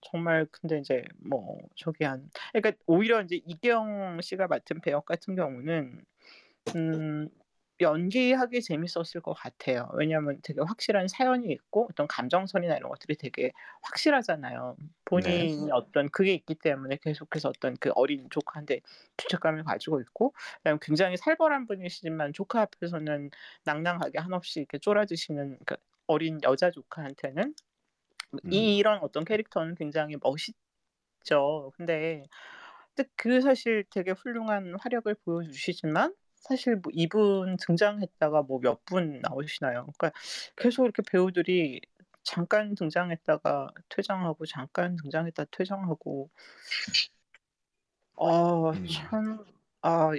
정말 0.00 0.46
근데 0.50 0.78
이제 0.78 1.04
뭐 1.18 1.58
저기 1.76 2.04
한 2.04 2.28
그러니까 2.52 2.82
오히려 2.86 3.22
이제 3.22 3.40
이경 3.46 4.20
씨가 4.20 4.48
맡은 4.48 4.80
배역 4.80 5.04
같은 5.06 5.36
경우는 5.36 6.02
음 6.76 7.28
연기하기 7.80 8.62
재밌었을 8.62 9.20
것 9.20 9.34
같아요. 9.34 9.88
왜냐하면 9.94 10.40
되게 10.42 10.60
확실한 10.60 11.08
사연이 11.08 11.48
있고 11.52 11.88
어떤 11.90 12.06
감정선이나 12.06 12.76
이런 12.76 12.88
것들이 12.88 13.16
되게 13.16 13.52
확실하잖아요. 13.82 14.76
본인이 15.04 15.70
어떤 15.72 16.08
그게 16.08 16.32
있기 16.34 16.54
때문에 16.54 16.96
계속해서 17.02 17.50
어떤 17.50 17.76
그 17.76 17.90
어린 17.94 18.28
조카한테 18.30 18.80
죄책감을 19.18 19.64
가지고 19.64 20.00
있고 20.00 20.34
그다음에 20.58 20.78
굉장히 20.80 21.16
살벌한 21.16 21.66
분이시지만 21.66 22.32
조카 22.32 22.62
앞에서는 22.62 23.30
낭낭하게 23.64 24.18
한없이 24.18 24.60
이렇게 24.60 24.78
쫄아드시는 24.78 25.58
그 25.66 25.76
어린 26.06 26.40
여자 26.44 26.70
조카한테는 26.70 27.54
음. 28.44 28.52
이런 28.52 29.00
어떤 29.02 29.24
캐릭터는 29.24 29.74
굉장히 29.74 30.16
멋있죠. 30.22 31.72
근데 31.76 32.24
근데 32.94 33.10
그 33.16 33.42
사실 33.42 33.84
되게 33.90 34.12
훌륭한 34.12 34.74
화력을 34.80 35.14
보여주시지만 35.24 36.14
사실 36.48 36.76
뭐 36.76 36.92
이분 36.94 37.56
등장했다가 37.58 38.42
뭐 38.42 38.60
몇 38.60 38.80
분 38.86 39.20
나오시나요? 39.20 39.86
그러니까 39.98 40.12
계속 40.56 40.84
이렇게 40.84 41.02
배우들이 41.10 41.80
잠깐 42.22 42.74
등장했다가 42.74 43.70
퇴장하고 43.88 44.46
잠깐 44.46 44.96
등장했다 44.96 45.44
퇴장하고 45.50 46.28
어 48.16 48.70
음. 48.70 48.86
참아 48.86 50.12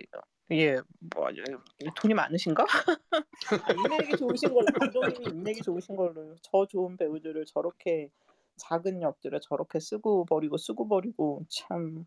예, 0.52 0.76
뭐 1.14 1.28
돈이 1.96 2.14
많으신가? 2.14 2.64
아, 2.64 3.74
인맥이 3.74 4.16
좋으신 4.18 4.54
걸로 4.54 4.66
감독님이 4.80 5.26
인맥이 5.36 5.62
좋으신 5.62 5.96
걸로 5.98 6.36
저 6.42 6.66
좋은 6.66 6.96
배우들을 6.96 7.46
저렇게 7.46 8.10
작은 8.56 9.02
역들을 9.02 9.40
저렇게 9.42 9.80
쓰고 9.80 10.26
버리고 10.26 10.58
쓰고 10.58 10.88
버리고 10.88 11.46
참 11.50 12.06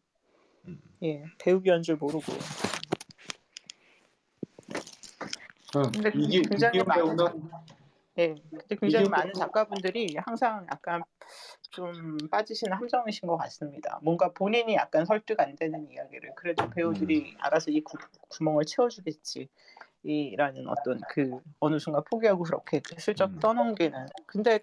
음. 0.67 0.81
예, 1.03 1.23
배우 1.39 1.61
비한 1.61 1.83
줄 1.83 1.97
모르고 1.97 2.33
응. 5.77 5.91
근데 5.93 6.11
이기 6.15 6.43
굉장히 6.43 6.83
많은 6.83 7.17
배우는 7.17 7.51
예, 8.19 8.35
근데 8.51 8.77
굉장히 8.77 9.05
이기영 9.05 9.11
많은 9.11 9.35
작가분들이 9.35 10.17
항상 10.19 10.67
약간 10.71 11.03
좀 11.71 12.19
빠지시는 12.31 12.77
함정이신 12.77 13.29
것 13.29 13.37
같습니다. 13.37 14.01
뭔가 14.03 14.33
본인이 14.33 14.75
약간 14.75 15.07
설득 15.07 15.39
안 15.41 15.55
되는 15.57 15.89
이야기를 15.91 16.33
그래도 16.35 16.69
배우들이 16.71 17.37
알아서 17.39 17.71
이 17.71 17.81
구, 17.81 17.97
구멍을 18.29 18.65
채워주겠지. 18.65 19.49
이라는 20.03 20.67
어떤 20.67 20.99
그 21.11 21.41
어느 21.61 21.79
순간 21.79 22.03
포기하고 22.11 22.43
그렇게 22.43 22.81
슬쩍 22.99 23.31
음. 23.31 23.39
떠넘기는. 23.39 24.07
근데 24.27 24.59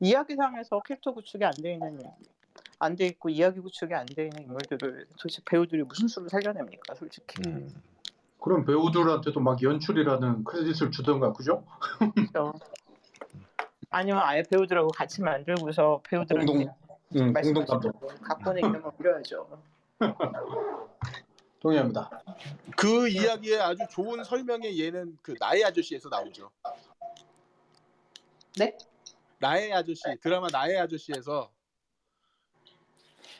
이야기상에서 0.00 0.80
캐릭터 0.82 1.14
구축이 1.14 1.44
안 1.44 1.52
돼 1.62 1.74
있는 1.74 2.02
안 2.80 2.96
돼 2.96 3.06
있고 3.06 3.28
이야기 3.28 3.60
구축이 3.60 3.94
안 3.94 4.04
돼 4.06 4.24
있는 4.24 4.42
인물들을 4.42 5.06
도대체 5.16 5.42
배우들이 5.44 5.84
무슨 5.84 6.08
수로 6.08 6.28
살려냅니까, 6.28 6.96
솔직히. 6.96 7.40
음. 7.46 7.68
그럼 8.40 8.64
배우들한테도 8.64 9.40
막 9.40 9.62
연출이라는 9.62 10.44
크레딧을 10.44 10.90
주던가 10.90 11.32
그죠? 11.32 11.64
그렇죠. 12.14 12.52
아니면 13.90 14.22
아예 14.24 14.42
배우들하고 14.42 14.88
같이 14.88 15.20
만들고서 15.20 16.00
배우들한테 16.08 16.52
공동 16.52 16.74
응, 17.16 17.32
공동 17.32 17.64
감독 17.66 17.92
대로 18.00 18.08
각본에 18.22 18.60
이름을 18.60 18.82
올려야죠. 18.98 19.62
동의합니다. 21.60 22.10
그 22.76 23.08
이야기의 23.08 23.60
아주 23.60 23.84
좋은 23.90 24.24
설명의 24.24 24.78
예는 24.78 25.18
그 25.20 25.34
나의 25.38 25.64
아저씨에서 25.64 26.08
나오죠. 26.08 26.50
네? 28.58 28.76
나의 29.38 29.72
아저씨 29.72 30.02
드라마 30.22 30.46
나의 30.50 30.78
아저씨에서 30.78 31.50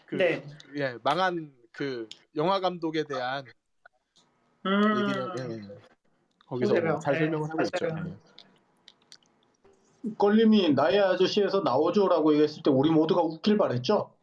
그, 0.04 0.16
네. 0.16 0.44
예 0.76 0.98
망한 1.02 1.54
그 1.72 2.08
영화 2.36 2.60
감독에 2.60 3.04
대한 3.04 3.44
음. 4.66 5.00
얘기를 5.00 5.34
예, 5.38 5.78
거기서 6.46 6.74
그래요. 6.74 6.98
잘 7.02 7.14
네, 7.14 7.20
설명을 7.20 7.50
하고 7.50 7.62
있죠. 7.62 7.86
예. 7.86 8.16
껄림이 10.16 10.72
나의 10.74 10.98
아저씨에서 10.98 11.60
나오죠라고 11.60 12.32
얘기했을 12.32 12.62
때 12.62 12.70
우리 12.70 12.90
모두가 12.90 13.22
웃길 13.22 13.58
바랬죠? 13.58 14.14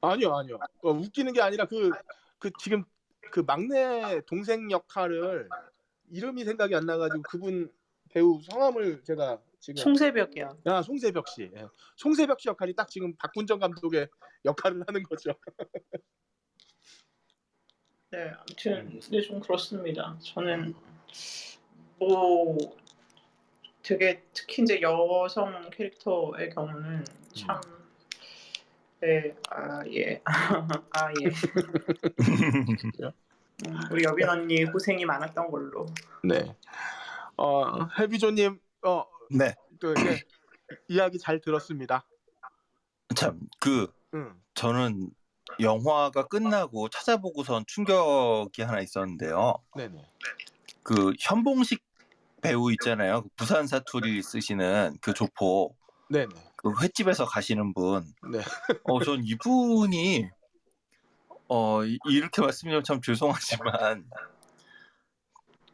아니요 0.00 0.34
아니요 0.34 0.58
어, 0.82 0.90
웃기는 0.90 1.32
게 1.32 1.40
아니라 1.42 1.66
그 1.66 1.90
그 2.38 2.50
지금 2.58 2.84
그 3.30 3.40
막내 3.40 4.20
동생 4.26 4.70
역할을 4.70 5.48
이름이 6.10 6.44
생각이 6.44 6.74
안 6.74 6.86
나가지고 6.86 7.22
그분 7.22 7.72
배우 8.10 8.40
성함을 8.42 9.02
제가 9.04 9.40
지금 9.58 9.82
송새벽이요. 9.82 10.58
아 10.66 10.82
송세벽 10.82 11.28
씨 11.28 11.50
예. 11.54 11.66
송세벽 11.96 12.40
씨 12.40 12.48
역할이 12.48 12.74
딱 12.74 12.88
지금 12.88 13.14
박군정 13.16 13.58
감독의 13.58 14.08
역할을 14.44 14.84
하는 14.86 15.02
거죠. 15.02 15.32
네, 18.10 18.30
아무튼 18.30 19.00
근데 19.00 19.20
좀 19.20 19.40
그렇습니다. 19.40 20.16
저는 20.22 20.74
뭐 21.98 22.56
되게 23.82 24.22
특히 24.32 24.62
이제 24.62 24.80
여성 24.80 25.68
캐릭터의 25.70 26.50
경우는 26.50 27.04
참 27.34 27.60
네, 29.00 29.34
아 29.50 29.82
예, 29.88 30.22
아 30.24 31.12
예. 31.20 31.26
음, 33.66 33.78
우리 33.90 34.04
여빈 34.04 34.28
언니 34.28 34.64
고생이 34.64 35.04
많았던 35.04 35.50
걸로. 35.50 35.86
네. 36.22 36.54
어, 37.36 37.86
해비조님, 37.98 38.60
어, 38.82 39.04
네. 39.30 39.54
그, 39.80 39.94
네, 39.94 40.20
이야기 40.88 41.18
잘 41.18 41.40
들었습니다. 41.40 42.06
참, 43.14 43.40
그, 43.58 43.92
응. 44.14 44.40
저는 44.54 45.10
영화가 45.60 46.26
끝나고 46.28 46.88
찾아보고선 46.88 47.64
충격이 47.66 48.62
하나 48.62 48.80
있었는데요. 48.80 49.54
네네. 49.76 50.04
그 50.82 51.12
현봉식 51.20 51.82
배우 52.42 52.70
있잖아요. 52.72 53.22
그 53.22 53.28
부산 53.36 53.66
사투리 53.66 54.22
쓰시는 54.22 54.98
그 55.00 55.12
조포. 55.14 55.74
네네. 56.10 56.28
그 56.56 56.72
횟집에서 56.80 57.24
가시는 57.24 57.74
분. 57.74 58.04
네. 58.30 58.40
어, 58.84 59.02
전 59.02 59.22
이분이 59.24 60.28
어 61.48 61.84
이- 61.84 61.98
이렇게 62.08 62.42
말씀드리면 62.42 62.82
참 62.84 63.00
죄송하지만 63.00 64.04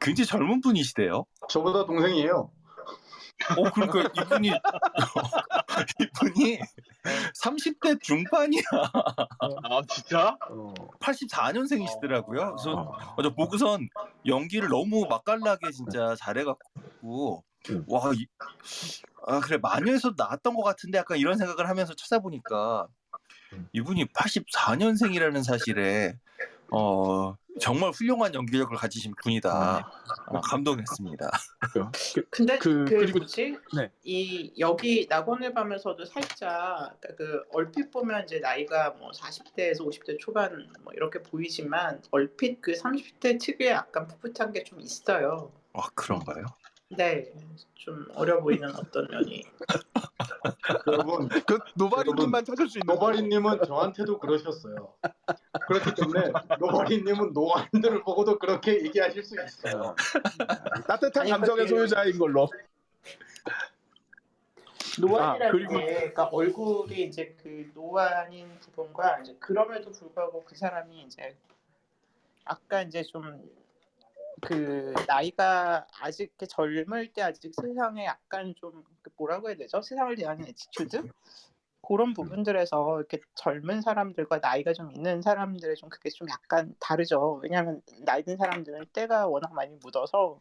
굉장히 0.01 0.27
젊은 0.27 0.61
분이시대요. 0.61 1.25
저보다 1.49 1.87
동생이에요. 1.87 2.51
어 3.59 3.71
그러니까 3.75 4.11
이분이 4.23 4.51
이분이 6.01 6.59
30대 7.43 8.01
중반이야. 8.03 8.63
아 9.41 9.83
진짜? 9.89 10.37
어, 10.51 10.73
84년생이시더라고요. 11.01 12.57
그래서 12.57 12.73
어, 12.73 12.97
어, 13.17 13.23
저 13.23 13.35
보고선 13.35 13.89
연기를 14.27 14.69
너무 14.69 15.07
맛깔나게 15.09 15.71
진짜 15.73 16.15
잘해갖고 16.17 17.45
와, 17.87 18.13
이, 18.15 18.27
아 19.27 19.41
그래 19.41 19.59
마녀에서 19.61 20.15
나왔던 20.17 20.55
것 20.55 20.63
같은데 20.63 20.99
약간 20.99 21.19
이런 21.19 21.39
생각을 21.39 21.69
하면서 21.69 21.95
찾아보니까 21.95 22.89
이분이 23.73 24.07
84년생이라는 24.07 25.45
사실에 25.45 26.17
어 26.75 27.37
정말 27.61 27.91
훌륭한 27.91 28.35
연기력을 28.35 28.75
가지신 28.77 29.13
분이다. 29.23 29.91
어, 30.29 30.41
감동했습니다. 30.41 31.31
근데 32.31 32.59
그- 32.59 32.85
그, 32.85 32.97
그리고- 32.97 33.19
뭐지? 33.19 33.57
네. 33.77 33.91
이 34.05 34.53
여기 34.59 35.07
낙원의 35.09 35.53
밤에서도 35.53 36.03
살짝 36.07 36.97
그러니까 37.01 37.09
그 37.17 37.43
얼핏 37.53 37.91
보면 37.91 38.25
이제 38.25 38.39
나이가 38.41 38.91
뭐 38.91 39.11
40대에서 39.11 39.81
50대 39.87 40.19
초반 40.19 40.67
뭐 40.83 40.93
이렇게 40.95 41.21
보이지만 41.23 42.01
얼핏 42.11 42.63
그 42.63 42.73
30대 42.73 43.39
특유의 43.39 43.71
약간 43.73 44.09
풋풋한 44.09 44.53
게 44.53 44.65
좀 44.65 44.81
있어요. 44.81 45.53
아 45.75 45.83
그런가요? 45.95 46.47
네, 46.97 47.33
좀 47.75 48.07
어려 48.15 48.41
보이는 48.41 48.69
어떤 48.77 49.07
면이. 49.09 49.45
여러분, 50.87 51.29
그 51.29 51.59
노바리님만 51.77 52.45
찾을 52.45 52.69
수 52.69 52.79
있는 52.79 52.95
노바리님은 52.95 53.65
저한테도 53.67 54.19
그러셨어요. 54.19 54.95
그렇기 55.67 55.95
때문에 55.95 56.33
노바리님은 56.61 57.33
노안들을 57.33 58.03
보고도 58.03 58.39
그렇게 58.39 58.75
얘기하실 58.85 59.23
수 59.25 59.35
있어요. 59.43 59.95
따뜻한 60.87 61.29
감정의 61.29 61.65
그게- 61.67 61.69
소유자인 61.77 62.19
걸로. 62.19 62.49
노안이라는 65.01 65.47
아, 65.47 65.51
그리고- 65.51 65.79
게 65.79 65.87
그러니까 65.95 66.25
얼굴이 66.25 67.03
이제 67.05 67.35
그 67.43 67.71
노안인 67.75 68.59
부분과 68.61 69.21
이제 69.21 69.35
그럼에도 69.41 69.91
불구하고 69.91 70.45
그 70.45 70.55
사람이 70.55 71.03
이제 71.05 71.35
아까 72.45 72.83
이제 72.83 73.03
좀 73.03 73.41
그 74.43 74.93
나이가 75.07 75.87
아직 76.01 76.37
젊을 76.37 77.13
때 77.13 77.23
아직 77.23 77.53
세상에 77.55 78.05
약간 78.05 78.55
좀그 78.57 79.11
뭐라고 79.17 79.49
해야 79.49 79.57
되죠? 79.57 79.81
세상을 79.81 80.15
대하는 80.17 80.47
attitude 80.47 81.09
그런 81.87 82.13
부분들에서 82.13 82.99
이렇게 82.99 83.21
젊은 83.35 83.81
사람들과 83.81 84.39
나이가 84.39 84.73
좀 84.73 84.91
있는 84.93 85.23
사람들의 85.23 85.77
좀 85.77 85.89
그게 85.89 86.11
좀 86.11 86.29
약간 86.29 86.75
다르죠. 86.81 87.41
왜냐하면 87.43 87.83
나이 88.05 88.23
든 88.23 88.37
사람들은 88.37 88.87
때가 88.93 89.29
워낙 89.29 89.53
많이 89.55 89.77
묻어서 89.77 90.41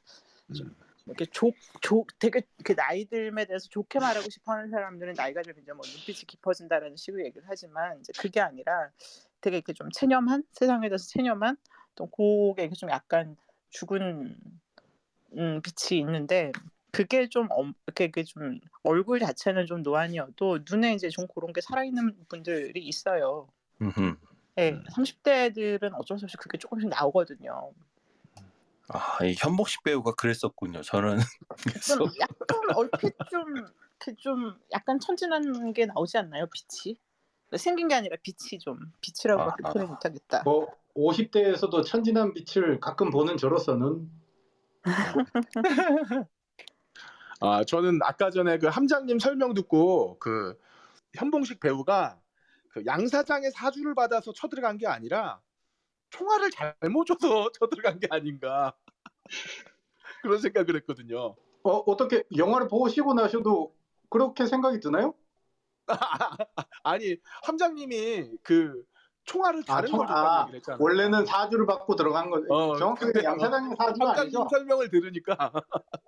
좀 0.55 0.75
이렇게 1.05 1.25
조, 1.25 1.51
조, 1.81 2.05
되게 2.19 2.41
그 2.63 2.75
나이 2.75 3.05
듦에 3.05 3.47
대해서 3.47 3.67
좋게 3.69 3.99
말하고 3.99 4.29
싶어하는 4.29 4.69
사람들은 4.69 5.13
나이가 5.15 5.41
좀 5.41 5.53
이제 5.59 5.73
뭐 5.73 5.81
눈빛이 5.85 6.25
깊어진다라는 6.27 6.95
식으로 6.95 7.25
얘기를 7.25 7.43
하지만 7.47 7.99
이제 7.99 8.13
그게 8.17 8.39
아니라 8.39 8.91
되게 9.41 9.57
이렇게 9.57 9.73
좀 9.73 9.89
체념한 9.91 10.43
세상에 10.51 10.89
대해서 10.89 11.07
체념한 11.07 11.57
또 11.95 12.05
그게 12.07 12.69
좀 12.69 12.89
약간 12.89 13.35
죽은 13.71 14.35
음, 15.37 15.61
빛이 15.61 15.99
있는데 16.01 16.51
그게 16.91 17.27
좀 17.29 17.47
엄- 17.51 17.73
이렇게 17.87 18.07
그게 18.07 18.23
좀 18.23 18.59
얼굴 18.83 19.19
자체는 19.19 19.65
좀 19.65 19.81
노안이어도 19.81 20.59
눈에 20.69 20.93
이제 20.93 21.09
좀 21.09 21.25
그런 21.33 21.53
게 21.53 21.61
살아있는 21.61 22.25
분들이 22.27 22.81
있어요. 22.85 23.47
음흠. 23.81 24.15
예, 24.59 24.77
30대들은 24.89 25.93
어쩔 25.95 26.19
수 26.19 26.25
없이 26.25 26.35
그게 26.37 26.57
조금씩 26.57 26.89
나오거든요. 26.89 27.71
아, 28.89 29.23
이 29.23 29.33
현복식 29.37 29.83
배우가 29.83 30.13
그랬었군요. 30.15 30.81
저는 30.81 31.17
좀 31.87 31.99
약간 32.19 32.75
얼핏 32.75 33.13
좀, 33.29 33.55
이렇게 33.55 34.15
좀 34.17 34.59
약간 34.73 34.99
천진한 34.99 35.71
게 35.73 35.85
나오지 35.85 36.17
않나요? 36.17 36.45
빛이? 36.47 36.97
생긴 37.57 37.87
게 37.87 37.95
아니라 37.95 38.17
빛이 38.23 38.59
좀 38.59 38.79
빛이라고밖에 39.01 39.63
아, 39.65 39.73
표현 39.73 39.87
못하겠다. 39.89 40.43
뭐 40.43 40.67
50대에서도 40.95 41.85
천진한 41.85 42.33
빛을 42.33 42.79
가끔 42.79 43.09
보는 43.09 43.37
저로서는 43.37 44.09
아, 47.39 47.63
저는 47.63 47.99
아까 48.03 48.29
전에 48.29 48.57
그 48.57 48.67
함장님 48.67 49.19
설명 49.19 49.53
듣고 49.53 50.17
그 50.19 50.57
현봉식 51.15 51.59
배우가 51.59 52.19
그 52.69 52.85
양 52.85 53.07
사장의 53.07 53.51
사주를 53.51 53.95
받아서 53.95 54.31
쳐들어간 54.33 54.77
게 54.77 54.87
아니라 54.87 55.41
총알을 56.09 56.49
잘못 56.51 57.05
줘서 57.05 57.51
쳐들어간 57.59 57.99
게 57.99 58.07
아닌가 58.09 58.73
그런 60.21 60.39
생각을 60.39 60.75
했거든요. 60.77 61.35
어, 61.63 61.77
어떻게 61.85 62.23
영화를 62.35 62.67
보시고 62.67 63.13
나셔도 63.13 63.75
그렇게 64.09 64.45
생각이 64.45 64.79
드나요? 64.79 65.13
아니 66.83 67.17
함장님이 67.43 68.37
그 68.43 68.83
총알을 69.23 69.61
아, 69.67 69.75
다른 69.75 69.89
총- 69.89 69.99
걸 69.99 70.07
줬다는 70.07 70.29
아, 70.29 70.41
얘기를 70.41 70.57
했잖아요. 70.59 70.77
원래는 70.81 71.25
사주를 71.25 71.65
받고 71.67 71.95
들어간 71.95 72.29
거 72.31 72.41
어, 72.49 72.75
정확하게 72.77 73.23
양사장의 73.23 73.75
함장님 73.77 74.01
아니죠. 74.07 74.47
설명을 74.49 74.89
들으니까 74.89 75.51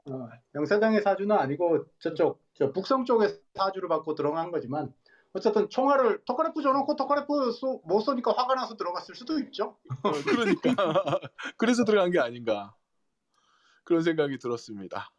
어, 0.09 0.29
양사장의 0.55 1.01
사주는 1.01 1.35
아니고 1.35 1.85
저쪽 1.99 2.41
저 2.53 2.71
북성 2.71 3.05
쪽에 3.05 3.27
사주를 3.55 3.87
받고 3.89 4.15
들어간 4.15 4.51
거지만 4.51 4.93
어쨌든 5.33 5.69
총알을 5.69 6.23
토카레프 6.25 6.61
줘놓고 6.61 6.95
토카레프 6.95 7.51
쏘- 7.53 7.81
못 7.85 8.01
쏘니까 8.01 8.31
화가 8.33 8.55
나서 8.55 8.75
들어갔을 8.77 9.15
수도 9.15 9.37
있죠. 9.39 9.77
어, 10.03 10.11
그러니까 10.25 10.73
그래서 11.57 11.83
들어간 11.85 12.09
게 12.11 12.19
아닌가 12.19 12.75
그런 13.83 14.01
생각이 14.01 14.37
들었습니다. 14.39 15.11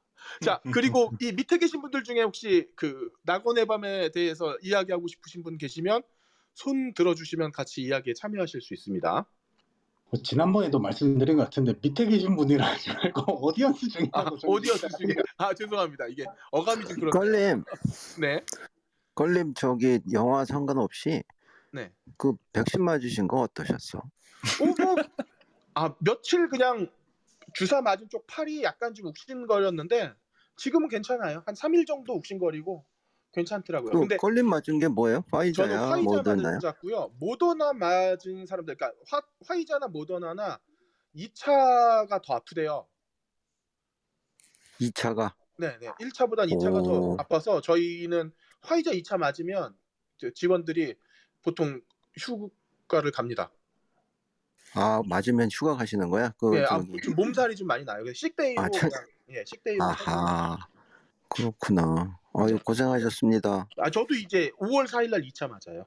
자 0.43 0.61
그리고 0.72 1.12
이 1.20 1.33
밑에 1.33 1.59
계신 1.59 1.81
분들 1.81 2.05
중에 2.05 2.22
혹시 2.22 2.68
그 2.75 3.11
낙원의 3.22 3.66
밤에 3.66 4.11
대해서 4.11 4.57
이야기하고 4.62 5.07
싶으신 5.07 5.43
분 5.43 5.59
계시면 5.59 6.03
손 6.55 6.95
들어주시면 6.95 7.53
같이 7.53 7.83
이야기에 7.83 8.14
참여하실 8.14 8.61
수 8.61 8.75
있습니다. 8.75 9.27
뭐 10.11 10.22
지난번에도 10.22 10.79
말씀드린 10.79 11.37
것 11.37 11.45
같은데 11.45 11.75
밑에 11.83 12.07
계신 12.07 12.37
분이라 12.37 12.64
하지 12.64 12.93
말고 12.93 13.47
audience 13.49 13.88
중에 13.89 14.11
아, 14.12 14.31
audience 14.47 14.88
중에 14.99 15.14
아 15.39 15.53
죄송합니다 15.55 16.07
이게 16.07 16.25
어감이 16.51 16.85
좀 16.85 16.97
그렇네요. 16.97 17.11
걸림, 17.11 17.64
네. 18.20 18.45
걸림 19.14 19.55
저기 19.55 20.01
영화 20.12 20.45
상관없이 20.45 21.22
네. 21.72 21.91
그 22.16 22.35
백신 22.53 22.85
맞으신 22.85 23.27
거 23.27 23.41
어떠셨어? 23.41 23.99
어, 23.99 24.64
뭐, 24.64 24.97
아 25.75 25.95
며칠 25.99 26.49
그냥 26.49 26.89
주사 27.55 27.80
맞은 27.80 28.09
쪽 28.11 28.26
팔이 28.26 28.62
약간 28.64 28.94
좀 28.94 29.07
욱신거렸는데 29.07 30.12
지금은 30.57 30.88
괜찮아요. 30.88 31.42
한 31.46 31.55
3일 31.55 31.86
정도 31.86 32.14
욱신거리고 32.14 32.84
괜찮더라고요. 33.32 33.92
그 33.92 34.00
근데 34.00 34.16
걸림 34.16 34.48
맞은 34.48 34.78
게 34.78 34.88
뭐예요? 34.88 35.24
저는 35.30 35.38
화이자야, 35.38 35.88
화이자 35.90 36.02
모더나요? 36.02 36.55
맞았고요. 36.57 37.14
모더나 37.18 37.72
맞은 37.72 38.46
사람들, 38.46 38.76
그러니까 38.76 38.92
화, 39.09 39.22
화이자나 39.46 39.88
모더나나 39.88 40.61
2차가 41.14 42.20
더 42.22 42.34
아프대요. 42.34 42.86
2차가 44.80 45.34
네 45.57 45.78
네. 45.78 45.88
1차보단 46.00 46.48
2차가 46.50 46.82
더 46.84 46.92
오. 46.92 47.16
아파서 47.16 47.61
저희는 47.61 48.32
화이자 48.62 48.90
2차 48.92 49.16
맞으면 49.16 49.76
직원들이 50.34 50.96
보통 51.42 51.80
휴가를 52.18 53.12
갑니다. 53.12 53.52
아 54.75 55.03
맞으면 55.07 55.49
휴가 55.53 55.77
가시는 55.77 56.11
거야? 56.11 56.31
그 56.39 56.57
예, 56.57 56.64
아, 56.64 56.79
저기 56.79 57.01
좀 57.01 57.14
몸살이 57.14 57.55
좀 57.55 57.66
많이 57.66 57.85
나요. 57.85 58.03
그래서 58.03 58.14
식데이로 58.14 58.61
아, 58.61 58.68
참. 58.68 58.91
그냥 58.91 59.07
예, 59.31 59.45
식데이로. 59.47 59.85
아하 59.85 60.57
그렇구나. 61.29 62.18
아유 62.35 62.59
고생하셨습니다. 62.64 63.68
아 63.79 63.91
저도 63.91 64.14
이제 64.14 64.51
5월 64.59 64.87
4일 64.87 65.11
날 65.11 65.22
2차 65.22 65.49
맞아요. 65.49 65.87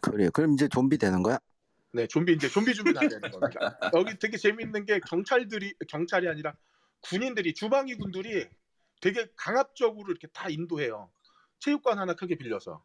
그래 0.00 0.28
그럼 0.32 0.52
이제 0.52 0.68
좀비 0.68 0.98
되는 0.98 1.22
거야? 1.22 1.38
네, 1.92 2.06
좀비 2.06 2.34
이제 2.34 2.48
좀비 2.48 2.74
준비 2.74 2.92
다 2.92 3.00
되는 3.00 3.30
겁니다. 3.30 3.78
여기 3.94 4.18
되게 4.18 4.36
재밌는 4.36 4.84
게 4.84 5.00
경찰들이 5.00 5.74
경찰이 5.88 6.28
아니라 6.28 6.54
군인들이 7.00 7.54
주방위 7.54 7.96
군들이 7.96 8.46
되게 9.00 9.26
강압적으로 9.36 10.10
이렇게 10.10 10.28
다 10.28 10.48
인도해요. 10.50 11.10
체육관 11.58 11.98
하나 11.98 12.14
크게 12.14 12.36
빌려서. 12.36 12.82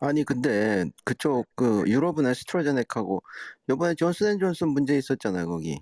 아니 0.00 0.24
근데 0.24 0.84
그쪽 1.04 1.46
그 1.54 1.84
유럽은 1.86 2.26
에스트라제네카고 2.26 3.22
이번에 3.70 3.94
존슨앤존슨 3.94 4.68
문제 4.68 4.96
있었잖아요 4.96 5.48
거기. 5.48 5.80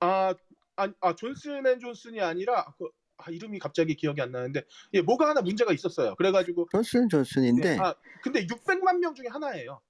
아, 0.00 0.34
아, 0.76 0.88
아 1.00 1.14
존슨앤존슨이 1.14 2.20
아니라 2.20 2.66
그, 2.78 2.88
아, 3.18 3.30
이름이 3.30 3.58
갑자기 3.58 3.94
기억이 3.94 4.20
안 4.20 4.32
나는데 4.32 4.62
예, 4.94 5.02
뭐가 5.02 5.28
하나 5.28 5.40
문제가 5.40 5.72
있었어요. 5.72 6.14
그래가지고 6.16 6.68
존슨앤존슨인데 6.70 7.74
예, 7.74 7.78
아 7.78 7.94
근데 8.22 8.46
600만 8.46 8.98
명 9.00 9.14
중에 9.14 9.26
하나예요. 9.28 9.80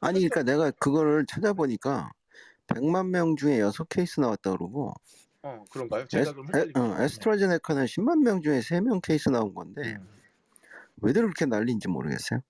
아니 0.00 0.28
그러니까 0.28 0.42
내가 0.42 0.70
그거를 0.72 1.24
찾아보니까 1.26 2.10
100만 2.66 3.10
명 3.10 3.36
중에 3.36 3.60
6 3.60 3.88
케이스 3.88 4.20
나왔다 4.20 4.52
그러고 4.52 4.92
어 5.42 5.64
그런가요? 5.70 6.06
제가 6.08 6.30
에스, 6.30 6.34
그럼 6.34 6.48
에, 6.54 6.78
어. 6.78 7.02
에스트라제네카는 7.02 7.84
10만 7.84 8.22
명 8.22 8.42
중에 8.42 8.60
3명 8.60 9.00
케이스 9.02 9.28
나온 9.28 9.54
건데 9.54 9.96
음, 9.98 10.08
왜들 11.02 11.22
그렇게 11.22 11.46
난리인지 11.46 11.88
모르겠어요. 11.88 12.40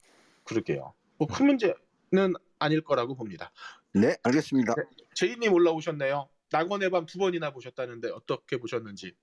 그러게요. 0.45 0.95
뭐 1.19 1.29
큰 1.29 1.47
문제는 1.47 2.35
아닐 2.59 2.81
거라고 2.83 3.15
봅니다. 3.15 3.51
네 3.93 4.17
알겠습니다. 4.23 4.75
제이님 5.15 5.53
올라오셨네요. 5.53 6.29
낙원의 6.51 6.91
밤 6.91 7.07
두 7.07 7.19
번이나 7.19 7.51
보셨다는데 7.51 8.11
어떻게 8.11 8.57
보셨는지. 8.59 9.15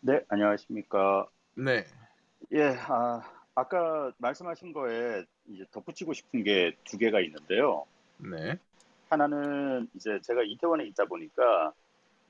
네, 0.00 0.24
안녕하십니까. 0.28 1.28
네. 1.54 1.84
예, 2.52 2.74
아, 2.88 3.20
아까 3.54 4.10
말씀하신 4.18 4.72
거에 4.72 5.24
이제 5.48 5.64
덧붙이고 5.70 6.12
싶은 6.14 6.42
게 6.44 6.74
두 6.84 6.96
개가 6.96 7.20
있는데요. 7.20 7.84
네. 8.18 8.56
하나는 9.10 9.88
이제 9.94 10.18
제가 10.22 10.42
이태원에 10.42 10.86
있다 10.86 11.04
보니까 11.04 11.72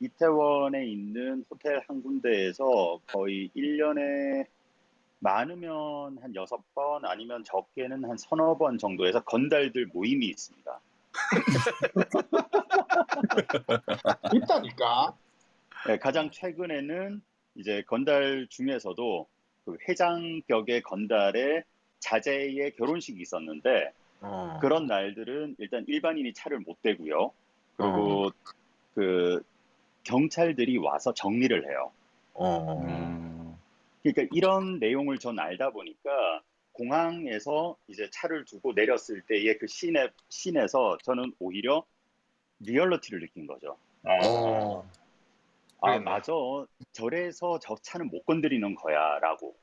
이태원에 0.01 0.87
있는 0.87 1.45
호텔 1.51 1.81
한 1.87 2.03
군데에서 2.03 2.99
거의 3.07 3.51
1년에 3.55 4.47
많으면 5.21 6.19
한 6.21 6.35
여섯 6.35 6.59
번 6.75 7.05
아니면 7.05 7.45
적게는 7.45 8.05
한 8.05 8.17
서너 8.17 8.57
번 8.57 8.79
정도에서 8.79 9.21
건달들 9.21 9.87
모임이 9.93 10.27
있습니다. 10.27 10.81
있다니까. 14.35 15.15
예, 15.89 15.99
가장 15.99 16.31
최근에는 16.31 17.23
이제 17.57 17.83
건달 17.87 18.47
중에서도 18.49 19.27
그 19.65 19.77
회장격의 19.89 20.83
건달의 20.83 21.65
자제의 22.01 22.75
결혼식이 22.77 23.21
있었는데 23.21 23.93
어. 24.23 24.59
그런 24.61 24.87
날들은 24.87 25.57
일단 25.59 25.85
일반인이 25.87 26.33
차를 26.33 26.61
못 26.61 26.81
대고요. 26.83 27.33
그리고 27.77 28.31
그 28.95 29.43
경찰들이 30.05 30.79
와서 30.79 31.13
정리를 31.15 31.69
해요. 31.69 31.91
어. 32.35 32.81
음. 32.83 33.40
그러니까 34.03 34.27
이런 34.35 34.79
내용을 34.79 35.19
전 35.19 35.39
알다 35.39 35.71
보니까 35.71 36.43
공항에서 36.73 37.77
이제 37.89 38.09
차를 38.13 38.45
두고 38.45 38.73
내렸을 38.73 39.23
때의 39.23 39.59
그 39.59 39.67
씬에, 39.67 40.09
씬에서 40.29 40.97
저는 41.05 41.35
오히려 41.39 41.85
리얼러티를 42.61 43.21
느낀 43.21 43.47
거죠. 43.47 43.77
어. 44.05 44.83
아, 45.83 45.87
그러겠네. 45.93 46.05
맞아. 46.05 46.33
저래서 46.93 47.59
저 47.63 47.77
차는 47.83 48.09
못 48.11 48.25
건드리는 48.25 48.75
거야. 48.75 49.19
라고. 49.21 49.55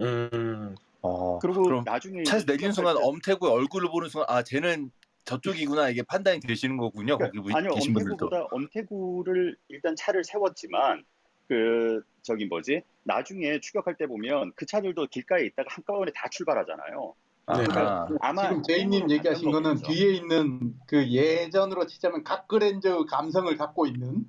음. 0.00 0.74
어, 1.02 1.38
그리고 1.40 1.62
그럼 1.64 1.82
나중에 1.84 2.22
차에서 2.22 2.44
내리는 2.46 2.70
순간 2.72 2.96
때- 2.96 3.00
엄태구의 3.02 3.52
얼굴을 3.52 3.90
보는 3.90 4.08
순간 4.08 4.26
아 4.28 4.42
쟤는 4.44 4.92
저쪽이구나 5.24 5.88
이게 5.88 6.02
판단이 6.02 6.38
되시는 6.40 6.76
거군요. 6.76 7.18
거기 7.18 7.30
그러니까 7.38 7.58
아니요, 7.58 7.74
계신 7.74 7.92
분들도. 7.92 8.26
엄태구보다 8.26 8.48
엄태구를 8.54 9.56
일단 9.68 9.96
차를 9.96 10.22
세웠지만 10.24 11.04
그 11.52 12.02
저기 12.22 12.46
뭐지? 12.46 12.80
나중에 13.02 13.60
추격할 13.60 13.96
때 13.98 14.06
보면 14.06 14.52
그 14.56 14.64
차들도 14.64 15.08
길가에 15.08 15.44
있다가 15.44 15.68
한꺼번에 15.70 16.10
다 16.14 16.28
출발하잖아요. 16.30 17.14
네. 17.58 17.64
아, 17.78 18.08
아마 18.22 18.48
지금 18.48 18.62
제이님 18.62 19.10
얘기하신 19.10 19.50
거는 19.50 19.74
거겠죠. 19.74 19.92
뒤에 19.92 20.12
있는 20.14 20.74
그 20.86 21.06
예전으로 21.06 21.86
치자면 21.86 22.24
각그랜저 22.24 23.04
감성을 23.04 23.54
갖고 23.58 23.84
있는 23.86 24.24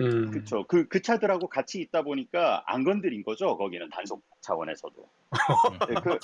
음. 0.00 0.30
그렇죠. 0.30 0.64
그, 0.68 0.86
그 0.86 1.02
차들하고 1.02 1.48
같이 1.48 1.80
있다 1.80 2.02
보니까 2.02 2.62
안 2.66 2.84
건드린 2.84 3.24
거죠. 3.24 3.56
거기는 3.56 3.88
단속 3.90 4.22
차원에서도. 4.42 5.08
네, 5.88 5.94
그, 5.94 6.18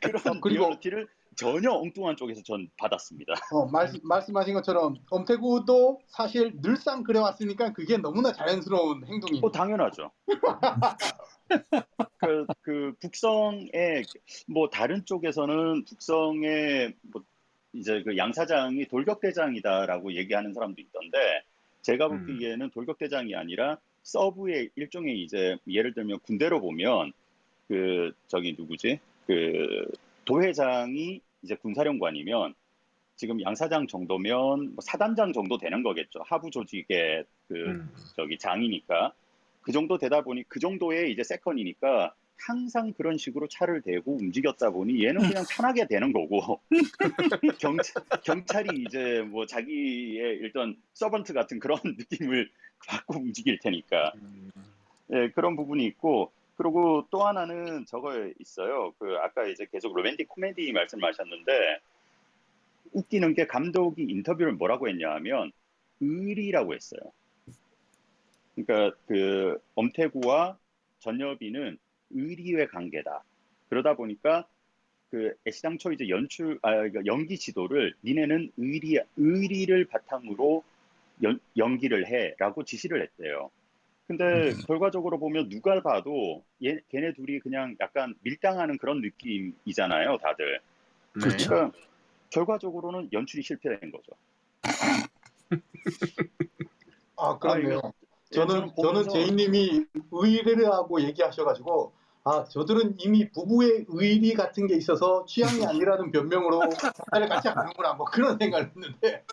그런 0.00 0.40
그리고- 0.42 0.48
리얼리티를 0.50 1.08
전혀 1.38 1.70
엉뚱한 1.70 2.16
쪽에서 2.16 2.42
전 2.42 2.68
받았습니다. 2.76 3.32
어, 3.52 3.66
말씀, 3.66 4.00
말씀하신 4.02 4.54
것처럼 4.54 4.96
엄태구도 5.08 6.00
사실 6.08 6.52
늘상 6.60 7.04
그래왔으니까 7.04 7.72
그게 7.72 7.96
너무나 7.96 8.32
자연스러운 8.32 9.04
행동입니다. 9.06 9.40
뭐 9.40 9.52
당연하죠. 9.52 10.10
그, 12.18 12.46
그 12.60 12.92
북성의 13.00 14.04
뭐 14.48 14.68
다른 14.68 15.04
쪽에서는 15.04 15.84
북성의 15.84 16.94
뭐 17.02 17.22
이제 17.72 18.02
그 18.02 18.16
양사장이 18.16 18.88
돌격대장이다라고 18.88 20.14
얘기하는 20.14 20.52
사람도 20.52 20.82
있던데 20.82 21.44
제가 21.82 22.08
음. 22.08 22.26
보기에는 22.26 22.70
돌격대장이 22.70 23.36
아니라 23.36 23.78
서브의 24.02 24.70
일종의 24.74 25.22
이제 25.22 25.56
예를 25.68 25.94
들면 25.94 26.18
군대로 26.20 26.60
보면 26.60 27.12
그 27.68 28.10
저기 28.26 28.56
누구지 28.58 28.98
그 29.28 29.86
도회장이 30.24 31.20
이제 31.42 31.54
군사령관이면 31.56 32.54
지금 33.16 33.42
양사장 33.42 33.86
정도면 33.86 34.74
뭐 34.74 34.76
사단장 34.80 35.32
정도 35.32 35.58
되는 35.58 35.82
거겠죠 35.82 36.20
하부 36.24 36.50
조직의 36.50 37.24
그 37.48 37.54
음. 37.54 37.88
저기 38.16 38.38
장이니까 38.38 39.12
그 39.62 39.72
정도 39.72 39.98
되다 39.98 40.22
보니 40.22 40.44
그 40.48 40.60
정도의 40.60 41.12
이제 41.12 41.22
세컨이니까 41.24 42.14
항상 42.40 42.92
그런 42.92 43.18
식으로 43.18 43.48
차를 43.48 43.82
대고 43.82 44.16
움직였다 44.16 44.70
보니 44.70 45.04
얘는 45.04 45.20
그냥 45.20 45.44
편하게 45.50 45.86
되는 45.86 46.12
거고 46.12 46.60
경찰, 47.58 48.02
경찰이 48.22 48.84
이제 48.86 49.22
뭐 49.22 49.44
자기의 49.44 50.38
일단 50.38 50.76
서번트 50.94 51.32
같은 51.32 51.58
그런 51.58 51.78
느낌을 51.98 52.48
받고 52.86 53.18
움직일 53.18 53.58
테니까 53.58 54.12
음. 54.14 54.50
예, 55.12 55.30
그런 55.30 55.56
부분이 55.56 55.84
있고 55.86 56.30
그리고 56.58 57.06
또 57.10 57.24
하나는 57.24 57.86
저거 57.86 58.12
있어요. 58.40 58.92
그 58.98 59.16
아까 59.22 59.46
이제 59.46 59.64
계속 59.70 59.94
로맨틱 59.94 60.28
코미디 60.28 60.72
말씀하셨는데 60.72 61.78
웃기는 62.92 63.34
게 63.34 63.46
감독이 63.46 64.02
인터뷰를 64.02 64.54
뭐라고 64.54 64.88
했냐 64.88 65.08
하면 65.14 65.52
의리라고 66.00 66.74
했어요. 66.74 67.00
그러니까 68.56 68.96
그 69.06 69.60
엄태구와 69.76 70.58
전여비는 70.98 71.78
의리의 72.10 72.66
관계다. 72.68 73.22
그러다 73.68 73.94
보니까 73.94 74.44
그 75.10 75.34
애시당초 75.46 75.92
이제 75.92 76.08
연출 76.08 76.58
아 76.62 76.72
그러니까 76.72 77.06
연기 77.06 77.38
지도를 77.38 77.94
니네는 78.04 78.50
의리 78.56 78.98
의리를 79.16 79.84
바탕으로 79.84 80.64
연, 81.22 81.38
연기를 81.56 82.08
해라고 82.08 82.64
지시를 82.64 83.00
했대요. 83.02 83.50
근데 84.08 84.24
음. 84.24 84.62
결과적으로 84.66 85.18
보면 85.18 85.50
누가 85.50 85.82
봐도 85.82 86.42
얘, 86.64 86.80
걔네 86.88 87.12
둘이 87.12 87.40
그냥 87.40 87.76
약간 87.78 88.14
밀당하는 88.22 88.78
그런 88.78 89.02
느낌이잖아요, 89.02 90.16
다들. 90.16 90.60
네. 91.14 91.22
그렇죠. 91.22 91.48
그러니까 91.48 91.78
결과적으로는 92.30 93.10
연출이 93.12 93.42
실패된 93.42 93.92
거죠. 93.92 94.12
아 97.16 97.38
그렇네요. 97.38 97.80
아, 97.84 97.90
저는 98.32 98.72
저는 98.80 99.04
저는 99.04 99.08
제이님이 99.08 99.86
의리라고 100.10 101.02
얘기하셔가지고 101.02 101.92
아 102.24 102.44
저들은 102.44 102.96
이미 102.98 103.30
부부의 103.30 103.86
의리 103.88 104.32
같은 104.34 104.66
게 104.66 104.74
있어서 104.76 105.26
취향이 105.26 105.64
아니라는 105.66 106.12
변명으로 106.12 106.60
차를 107.12 107.28
같이 107.28 107.48
하는구나 107.48 107.94
뭐 107.94 108.06
그런 108.06 108.38
생각을 108.38 108.68
했는데 108.68 109.24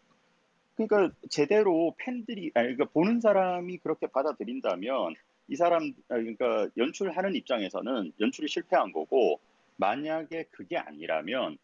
그러니까 0.75 1.15
제대로 1.29 1.95
팬들이 1.97 2.51
아니 2.53 2.75
그러니까 2.75 2.85
보는 2.85 3.21
사람이 3.21 3.77
그렇게 3.77 4.07
받아들인다면 4.07 5.15
이 5.47 5.55
사람 5.55 5.93
아, 6.09 6.15
그러니까 6.15 6.69
연출하는 6.77 7.35
입장에서는 7.35 8.13
연출이 8.19 8.47
실패한 8.47 8.91
거고 8.91 9.39
만약에 9.77 10.45
그게 10.51 10.77
아니라면 10.77 11.57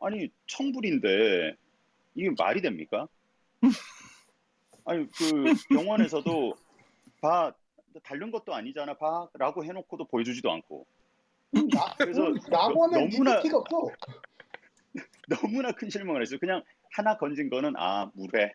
아니 0.00 0.28
청불인데 0.46 1.56
이게 2.14 2.30
말이 2.36 2.60
됩니까? 2.60 3.08
아니 4.84 5.06
그 5.10 5.54
영화에서도 5.74 6.54
봐 7.20 7.52
다른 8.02 8.30
것도 8.30 8.54
아니잖아 8.54 8.94
봐라고 8.94 9.64
해놓고도 9.64 10.04
보여주지도 10.06 10.50
않고 10.50 10.86
나, 11.50 11.94
그래서 11.96 12.32
낙원은 12.50 13.08
너무나-. 13.10 13.42
너무나 15.28 15.72
큰 15.72 15.90
실망을 15.90 16.22
했어요. 16.22 16.38
그냥 16.38 16.62
하나 16.98 17.16
건진 17.16 17.48
거는 17.48 17.74
아 17.76 18.10
물회. 18.14 18.52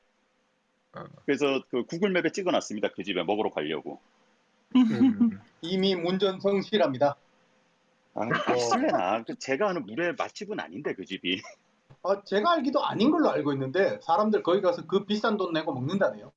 어. 0.96 1.04
그래서 1.26 1.64
그 1.70 1.86
구글맵에 1.86 2.32
찍어놨습니다. 2.32 2.90
그 2.90 3.04
집에 3.04 3.24
먹으러 3.24 3.52
가려고. 3.52 4.02
음. 4.76 5.40
이미 5.62 5.96
문전성실합니다. 5.96 7.16
아, 8.16 8.58
실례나. 8.58 9.24
그 9.24 9.36
제가 9.40 9.70
아는 9.70 9.86
물회 9.86 10.12
맛집은 10.12 10.60
아닌데 10.60 10.94
그 10.94 11.06
집이. 11.06 11.42
어, 12.02 12.22
제가 12.24 12.54
알기도 12.54 12.84
아닌 12.84 13.12
걸로 13.12 13.30
알고 13.30 13.54
있는데 13.54 13.98
사람들 14.02 14.44
거기 14.44 14.62
가서 14.62 14.86
그 14.86 15.06
비싼 15.06 15.38
돈 15.38 15.54
내고 15.54 15.74
먹는다네요. 15.74 16.32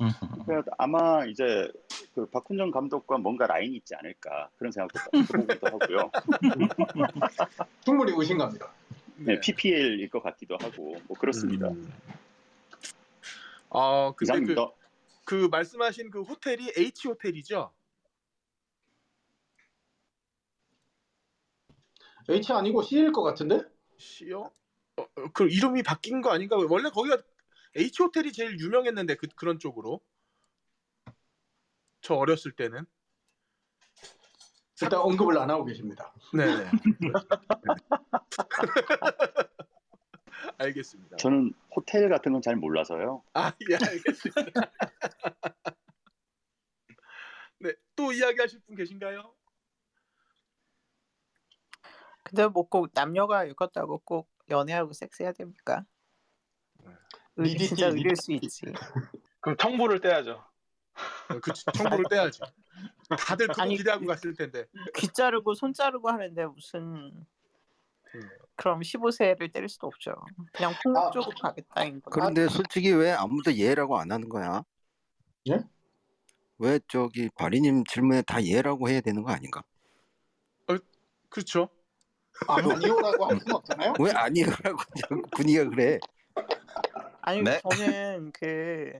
음. 0.00 0.10
그러니까 0.44 0.72
아마 0.78 1.24
이제 1.26 1.70
그 2.14 2.26
박훈정 2.26 2.72
감독과 2.72 3.18
뭔가 3.18 3.46
라인이 3.46 3.76
있지 3.76 3.94
않을까 3.94 4.50
그런 4.58 4.72
생각도 4.72 4.98
하고요. 5.62 6.10
충분히 7.84 8.12
의심갑니다. 8.16 8.68
네, 9.18 9.40
PPL일 9.40 10.10
것 10.10 10.22
같기도 10.22 10.56
하고 10.60 10.96
뭐 11.06 11.16
그렇습니다. 11.18 11.68
음. 11.68 11.90
아, 13.70 14.12
근데 14.16 14.16
그, 14.16 14.24
이상입니다. 14.24 14.70
그 15.24 15.48
말씀하신 15.50 16.10
그 16.10 16.22
호텔이 16.22 16.72
H 16.76 17.08
호텔이죠? 17.08 17.72
H 22.28 22.52
아니고 22.52 22.82
C일 22.82 23.12
것 23.12 23.22
같은데? 23.22 23.62
C요? 23.98 24.52
어, 24.96 25.02
어, 25.02 25.28
그 25.32 25.48
이름이 25.48 25.82
바뀐 25.82 26.20
거 26.20 26.30
아닌가? 26.30 26.56
원래 26.68 26.90
거기가 26.90 27.18
H 27.76 28.02
호텔이 28.02 28.32
제일 28.32 28.58
유명했는데 28.58 29.16
그 29.16 29.28
그런 29.36 29.58
쪽으로. 29.58 30.00
저 32.00 32.14
어렸을 32.14 32.52
때는. 32.52 32.86
일단 34.82 35.00
언급을 35.00 35.38
안 35.38 35.50
하고 35.50 35.64
계십니다. 35.64 36.12
네. 36.34 36.44
네. 36.56 36.70
알겠습니다. 40.58 41.16
저는 41.16 41.52
호텔 41.74 42.08
같은 42.08 42.32
건 42.32 42.42
잘 42.42 42.56
몰라서요. 42.56 43.22
아, 43.34 43.52
예, 43.70 43.74
알겠습니다. 43.74 44.34
네, 47.58 47.72
또 47.94 48.12
이야기하실 48.12 48.60
분 48.66 48.76
계신가요? 48.76 49.34
근데 52.22 52.46
뭐 52.48 52.68
꼭 52.68 52.90
남녀가 52.92 53.48
엮었다고 53.48 53.98
꼭 54.04 54.28
연애하고 54.50 54.92
섹스해야 54.92 55.32
됩니까? 55.32 55.84
의, 57.36 57.44
리디티, 57.52 57.68
진짜 57.68 57.86
의릴. 57.88 58.14
수 58.16 58.32
있지. 58.32 58.66
그럼 59.40 59.56
청부를 59.56 60.00
떼야죠. 60.00 60.44
어, 61.30 61.40
그 61.40 61.52
청부를 61.52 62.04
떼야지. 62.10 62.40
다들 63.08 63.48
그거 63.48 63.62
아니, 63.62 63.76
기대하고 63.76 64.06
갔을 64.06 64.34
텐데. 64.34 64.66
귀 64.96 65.08
자르고 65.08 65.54
손 65.54 65.72
자르고 65.72 66.08
하는데 66.08 66.46
무슨 66.46 66.80
음. 66.82 67.26
그럼 68.56 68.80
15세를 68.80 69.52
때릴 69.52 69.68
수도 69.68 69.86
없죠. 69.86 70.12
그냥 70.52 70.72
아. 70.72 70.78
폭력 70.82 71.12
쪽으로 71.12 71.36
가겠다인 71.40 72.00
거. 72.00 72.10
그런데 72.10 72.48
솔직히 72.48 72.90
왜 72.92 73.12
아무도 73.12 73.54
예라고 73.54 73.98
안 73.98 74.10
하는 74.10 74.28
거야? 74.28 74.64
예? 75.50 75.60
왜 76.58 76.80
저기 76.88 77.28
바리님 77.36 77.84
질문에 77.84 78.22
다 78.22 78.42
예라고 78.42 78.88
해야 78.88 79.00
되는 79.00 79.22
거 79.22 79.30
아닌가? 79.30 79.62
그렇죠. 81.28 81.68
아니오라고 82.48 83.26
할 83.26 83.38
수는 83.40 83.56
없잖아요. 83.56 83.94
왜 84.00 84.10
아니라고 84.12 84.78
자꾸 85.00 85.22
분위기가 85.32 85.68
그래? 85.68 85.98
아니 87.20 87.42
네. 87.42 87.60
저는 87.60 88.32
그 88.32 88.92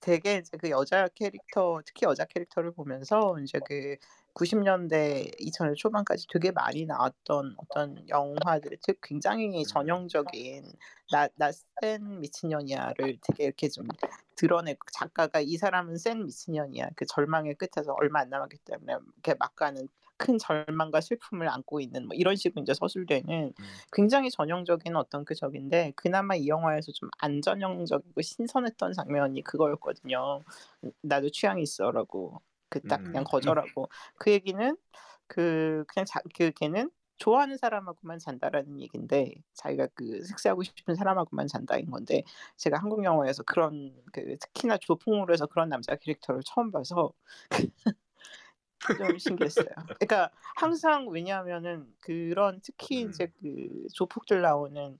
되게 0.00 0.36
이제 0.36 0.56
그 0.58 0.70
여자 0.70 1.08
캐릭터 1.08 1.80
특히 1.84 2.06
여자 2.06 2.24
캐릭터를 2.24 2.72
보면서 2.72 3.38
이제 3.40 3.58
그 3.66 3.96
90년대 4.34 5.38
2000년 5.40 5.76
초반까지 5.76 6.26
되게 6.28 6.50
많이 6.50 6.84
나왔던 6.84 7.54
어떤 7.56 8.06
영화들 8.08 8.76
즉 8.82 8.98
굉장히 9.02 9.64
전형적인 9.64 10.64
나나센 11.10 12.20
미친년이야를 12.20 13.18
되게 13.22 13.44
이렇게 13.44 13.68
좀 13.68 13.88
드러내고 14.36 14.78
작가가 14.92 15.40
이 15.40 15.56
사람은 15.56 15.96
센 15.96 16.24
미친년이야. 16.26 16.90
그 16.96 17.06
절망의 17.06 17.54
끝에서 17.54 17.94
얼마 17.94 18.20
안 18.20 18.28
남았기 18.28 18.58
때문에 18.58 18.94
이렇게 19.14 19.34
막 19.38 19.56
가는 19.56 19.88
큰 20.18 20.38
절망과 20.38 21.00
슬픔을 21.00 21.48
안고 21.48 21.80
있는 21.80 22.06
뭐 22.06 22.14
이런 22.16 22.36
식으로 22.36 22.62
이제 22.62 22.74
서술되는 22.74 23.52
굉장히 23.92 24.30
전형적인 24.30 24.96
어떤 24.96 25.24
그 25.24 25.34
적인데 25.34 25.92
그나마 25.96 26.34
이 26.36 26.48
영화에서 26.48 26.92
좀 26.92 27.08
안전형적이고 27.18 28.22
신선했던 28.22 28.92
장면이 28.94 29.42
그거였거든요. 29.42 30.42
나도 31.02 31.30
취향이 31.30 31.62
있어라고 31.62 32.40
그 32.68 32.80
딱 32.88 33.02
그냥 33.04 33.22
음. 33.22 33.24
거절하고 33.30 33.88
그 34.18 34.32
얘기는 34.32 34.76
그 35.28 35.84
그냥 35.88 36.04
자, 36.06 36.20
그 36.36 36.50
걔는 36.52 36.90
좋아하는 37.18 37.56
사람하고만 37.56 38.18
잔다라는 38.18 38.80
얘긴데 38.80 39.32
자기가 39.54 39.88
그 39.94 40.22
섹스하고 40.24 40.62
싶은 40.64 40.94
사람하고만 40.96 41.46
잔다인 41.48 41.90
건데 41.90 42.22
제가 42.56 42.78
한국 42.78 43.04
영화에서 43.04 43.42
그런 43.44 43.94
그 44.12 44.36
특히나 44.38 44.76
조풍으로 44.78 45.32
해서 45.32 45.46
그런 45.46 45.68
남자 45.70 45.96
캐릭터를 45.96 46.42
처음 46.44 46.70
봐서 46.72 47.12
좀 48.96 49.18
신기했어요. 49.18 49.66
그러니까 49.98 50.30
항상 50.56 51.08
왜냐하면은 51.08 51.86
그런 52.00 52.60
특히 52.62 53.04
음. 53.04 53.10
이제 53.10 53.32
그 53.40 53.86
조폭들 53.94 54.42
나오는 54.42 54.98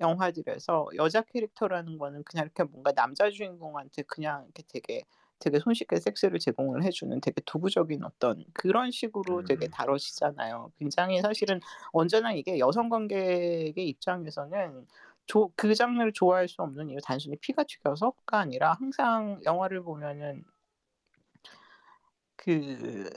영화들에서 0.00 0.88
여자 0.96 1.22
캐릭터라는 1.22 1.98
거는 1.98 2.24
그냥 2.24 2.46
이렇게 2.46 2.64
뭔가 2.64 2.92
남자 2.92 3.30
주인공한테 3.30 4.02
그냥 4.02 4.44
이렇게 4.44 4.62
되게 4.68 5.04
되게 5.38 5.58
손쉽게 5.58 5.96
섹스를 5.96 6.38
제공을 6.38 6.84
해주는 6.84 7.20
되게 7.20 7.42
도구적인 7.44 8.02
어떤 8.04 8.44
그런 8.52 8.90
식으로 8.90 9.44
되게 9.44 9.66
음. 9.66 9.70
다뤄지잖아요. 9.70 10.72
굉장히 10.78 11.20
사실은 11.20 11.60
언제나 11.92 12.32
이게 12.32 12.58
여성 12.58 12.88
관객의 12.88 13.74
입장에서는 13.76 14.86
조, 15.26 15.50
그 15.56 15.74
장르를 15.74 16.12
좋아할 16.12 16.48
수 16.48 16.62
없는 16.62 16.90
이유 16.90 16.98
단순히 17.02 17.36
피가 17.36 17.64
튀겨서가 17.64 18.38
아니라 18.38 18.74
항상 18.74 19.40
영화를 19.44 19.82
보면은 19.82 20.44
그 22.44 23.08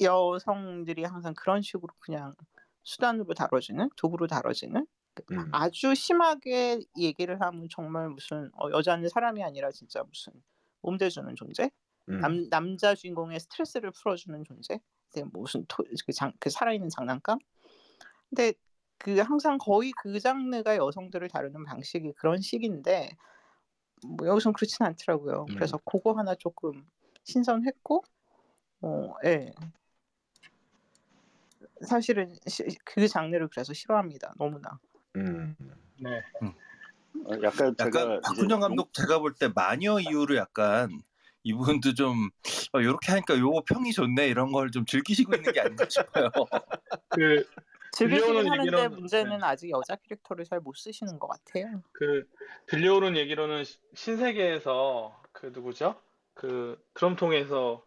여성들이 0.00 1.04
항상 1.04 1.34
그런 1.34 1.62
식으로 1.62 1.88
그냥 1.98 2.34
수단으로 2.82 3.32
다뤄지는 3.32 3.88
도구로 3.96 4.26
다뤄지는 4.26 4.86
그 5.14 5.22
음. 5.32 5.48
아주 5.52 5.94
심하게 5.94 6.80
얘기를 6.98 7.40
하면 7.40 7.68
정말 7.70 8.10
무슨 8.10 8.50
어, 8.54 8.68
여자는 8.70 9.08
사람이 9.08 9.42
아니라 9.42 9.70
진짜 9.70 10.02
무슨 10.02 10.32
몸대주는 10.82 11.34
존재 11.36 11.70
음. 12.10 12.20
남, 12.20 12.48
남자 12.50 12.94
주인공의 12.94 13.40
스트레스를 13.40 13.90
풀어주는 13.92 14.44
존재 14.44 14.78
무슨 15.32 15.64
토, 15.68 15.84
그, 16.04 16.12
장, 16.12 16.32
그 16.38 16.50
살아있는 16.50 16.88
장난감 16.90 17.38
근데 18.28 18.52
그 18.98 19.18
항상 19.20 19.58
거의 19.58 19.92
그 20.02 20.18
장르가 20.18 20.76
여성들을 20.76 21.28
다루는 21.28 21.64
방식이 21.64 22.12
그런 22.16 22.40
식인데 22.40 23.16
뭐 24.06 24.26
여기선 24.26 24.52
그렇진 24.52 24.84
않더라고요 24.84 25.46
음. 25.48 25.54
그래서 25.54 25.78
그거 25.84 26.12
하나 26.12 26.34
조금 26.34 26.84
신선했고 27.22 28.04
어, 28.84 29.14
예. 29.24 29.50
사실은 31.86 32.34
시- 32.46 32.64
그 32.84 33.08
장르를 33.08 33.48
그래서 33.48 33.72
싫어합니다 33.72 34.34
너무나 34.38 34.78
음. 35.16 35.56
네. 35.98 36.10
어, 37.24 37.32
약간 37.42 37.74
제가 37.76 38.00
약간 38.00 38.20
박훈정 38.22 38.60
감독 38.60 38.92
제가 38.92 39.18
볼 39.20 39.34
때 39.34 39.48
마녀 39.54 39.98
이후로 40.00 40.36
약간 40.36 40.90
이분도 41.44 41.94
좀 41.94 42.30
어, 42.72 42.80
이렇게 42.80 43.12
하니까 43.12 43.38
요 43.38 43.50
평이 43.66 43.92
좋네 43.92 44.28
이런 44.28 44.52
걸 44.52 44.70
좀 44.70 44.84
즐기시고 44.86 45.34
있는 45.34 45.52
게 45.52 45.60
아닌가 45.60 45.86
싶어요. 45.88 46.30
그, 47.08 47.46
즐기시긴 47.92 48.32
들려오는 48.32 48.50
하는데 48.50 48.70
얘기로는- 48.70 48.88
문제는 48.90 49.38
네. 49.38 49.44
아직 49.46 49.70
여자 49.70 49.94
캐릭터를 49.96 50.44
잘 50.44 50.60
못 50.60 50.74
쓰시는 50.76 51.18
것 51.18 51.28
같아요 51.28 51.82
그 51.92 52.26
들려오는 52.66 53.16
얘기로는 53.16 53.64
시- 53.64 53.78
신세계에서 53.94 55.22
그 55.32 55.46
누구죠? 55.54 56.00
그 56.34 56.82
드럼통에서 56.94 57.83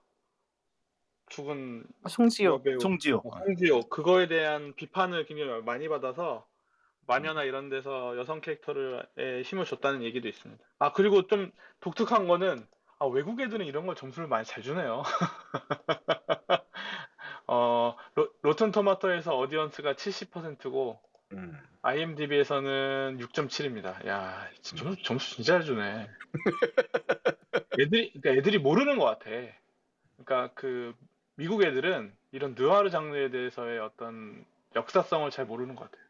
죽은 1.30 1.84
송지효 2.07 2.53
여배우 2.53 2.80
송지효. 2.80 3.17
어, 3.17 3.30
홍지효 3.39 3.89
그거에 3.89 4.28
대한 4.28 4.73
비판을 4.75 5.25
굉장히 5.25 5.61
많이 5.63 5.88
받아서 5.89 6.45
마녀나 7.05 7.43
이런 7.43 7.69
데서 7.69 8.17
여성 8.17 8.41
캐릭터를 8.41 9.07
힘을 9.45 9.65
줬다는 9.65 10.03
얘기도 10.03 10.28
있습니다. 10.28 10.63
아 10.80 10.93
그리고 10.93 11.28
좀 11.28 11.51
독특한 11.80 12.28
거는 12.28 12.65
아, 12.99 13.05
외국 13.05 13.39
애들은 13.39 13.65
이런 13.65 13.86
걸 13.86 13.95
점수를 13.95 14.28
많이 14.28 14.45
잘 14.45 14.63
주네요. 14.63 15.03
어 17.47 17.95
로, 18.15 18.30
로튼 18.41 18.71
토마토에서 18.71 19.38
어디언스가 19.38 19.93
70%고 19.93 20.99
음. 21.34 21.57
IMDb에서는 21.82 23.17
6.7입니다. 23.19 24.05
야, 24.07 24.49
점수, 24.61 25.01
점수 25.03 25.36
진짜 25.36 25.53
잘 25.53 25.63
주네. 25.63 26.09
애들이, 27.80 28.11
그러니까 28.13 28.32
애들이 28.32 28.57
모르는 28.57 28.97
것 28.97 29.05
같아. 29.05 29.30
그러니까 30.17 30.53
그 30.53 30.93
미국 31.38 31.64
애들은 31.64 32.14
이런 32.32 32.56
느와르 32.58 32.90
장르에 32.90 33.30
대해서의 33.30 33.78
어떤 33.80 34.44
역사성을 34.76 35.30
잘 35.30 35.46
모르는 35.46 35.76
것 35.76 35.84
같아요. 35.84 36.02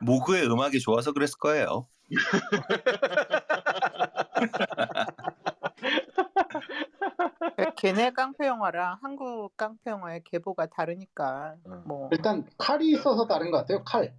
모그의 0.00 0.46
음악이 0.46 0.80
좋아서 0.80 1.12
그랬을 1.12 1.38
거예요. 1.38 1.86
걔네 7.76 8.10
깡패 8.10 8.48
영화랑 8.48 8.98
한국 9.00 9.56
깡패 9.56 9.92
영화의 9.92 10.24
계보가 10.24 10.66
다르니까 10.66 11.54
어. 11.64 11.82
뭐 11.86 12.08
일단 12.10 12.44
칼이 12.58 12.90
있어서 12.90 13.28
다른 13.28 13.52
것 13.52 13.58
같아요. 13.58 13.84
칼. 13.84 14.12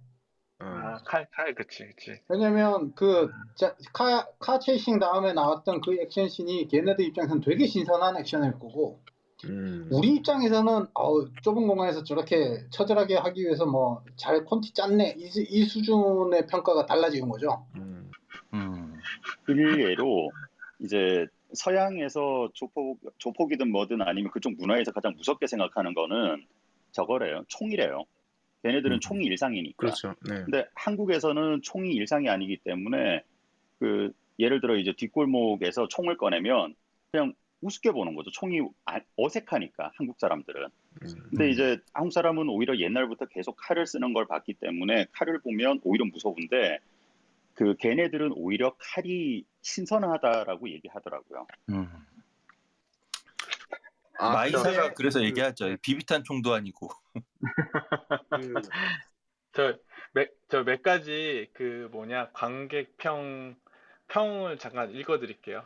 어. 0.58 0.64
아, 0.64 1.02
칼, 1.04 1.28
칼, 1.32 1.54
그치, 1.54 1.86
그치. 1.86 2.18
왜냐면 2.28 2.94
그 2.94 3.30
카, 3.92 4.26
카 4.38 4.58
체이싱 4.58 4.98
다음에 4.98 5.34
나왔던 5.34 5.82
그 5.82 6.00
액션씬이 6.00 6.68
걔네들 6.68 7.04
입장에서는 7.04 7.42
되게 7.42 7.66
신선한 7.66 8.16
액션일 8.16 8.52
거고 8.52 9.02
음. 9.46 9.88
우리 9.90 10.14
입장에서는 10.16 10.86
어우, 10.94 11.28
좁은 11.42 11.66
공간에서 11.66 12.04
저렇게 12.04 12.64
처절하게 12.70 13.16
하기 13.16 13.42
위해서 13.42 13.66
뭐 13.66 14.02
잘 14.16 14.44
콘티 14.44 14.72
짰네 14.72 15.16
이, 15.18 15.26
수- 15.28 15.42
이 15.48 15.64
수준의 15.64 16.46
평가가 16.46 16.86
달라지는 16.86 17.28
거죠. 17.28 17.66
음. 17.76 18.10
음. 18.54 18.94
일례로 19.48 20.30
이제 20.80 21.26
서양에서 21.54 22.50
조폭 22.54 22.98
조폭이든 23.18 23.70
뭐든 23.70 24.00
아니면 24.02 24.30
그쪽 24.30 24.54
문화에서 24.58 24.92
가장 24.92 25.14
무섭게 25.16 25.46
생각하는 25.46 25.92
거는 25.94 26.46
저거래요. 26.92 27.44
총이래요. 27.48 28.04
걔네들은 28.62 28.96
음. 28.98 29.00
총이 29.00 29.24
일상이니까. 29.26 29.76
그렇죠. 29.76 30.14
네. 30.28 30.42
근데 30.44 30.66
한국에서는 30.74 31.60
총이 31.62 31.92
일상이 31.94 32.28
아니기 32.28 32.58
때문에 32.58 33.22
그 33.80 34.12
예를 34.38 34.60
들어 34.60 34.76
이제 34.76 34.92
뒷골목에서 34.96 35.88
총을 35.88 36.16
꺼내면 36.16 36.74
그냥 37.10 37.34
우습게 37.62 37.92
보는 37.92 38.14
거죠. 38.14 38.30
총이 38.30 38.60
아- 38.84 39.00
어색하니까 39.16 39.92
한국 39.96 40.18
사람들은. 40.20 40.62
음. 40.64 41.08
근데 41.30 41.44
음. 41.46 41.50
이제 41.50 41.78
한국 41.94 42.12
사람은 42.12 42.48
오히려 42.48 42.76
옛날부터 42.76 43.26
계속 43.26 43.56
칼을 43.56 43.86
쓰는 43.86 44.12
걸 44.12 44.26
봤기 44.26 44.54
때문에 44.54 45.06
칼을 45.12 45.40
보면 45.40 45.80
오히려 45.84 46.04
무서운데 46.04 46.78
그 47.54 47.74
걔네들은 47.76 48.32
오히려 48.34 48.74
칼이 48.78 49.44
신선하다라고 49.62 50.68
얘기하더라고요. 50.70 51.46
음. 51.70 51.88
아, 54.18 54.32
마이사가 54.34 54.62
근데 54.82 54.94
그래서 54.94 55.18
그- 55.20 55.24
얘기하죠. 55.26 55.76
비비탄 55.82 56.24
총도 56.24 56.52
아니고. 56.54 56.88
그, 58.30 58.54
저몇 59.52 60.64
몇 60.64 60.82
가지 60.82 61.48
그 61.54 61.88
뭐냐 61.92 62.30
관객 62.32 62.96
평 62.98 63.54
평을 64.08 64.58
잠깐 64.58 64.90
읽어드릴게요. 64.94 65.64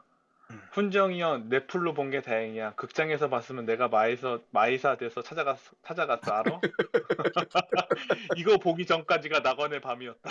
음. 0.50 0.62
훈정이형 0.72 1.48
넷플로 1.48 1.94
본 1.94 2.10
게 2.10 2.20
다행이야. 2.22 2.74
극장에서 2.76 3.28
봤으면 3.28 3.64
내가 3.66 3.88
마이서 3.88 4.42
마이사 4.50 4.96
돼서 4.96 5.22
찾아갔 5.22 5.58
찾아갔어 5.82 6.32
알아? 6.32 6.60
이거 8.36 8.58
보기 8.58 8.86
전까지가 8.86 9.40
낙원의 9.40 9.80
밤이었다. 9.80 10.30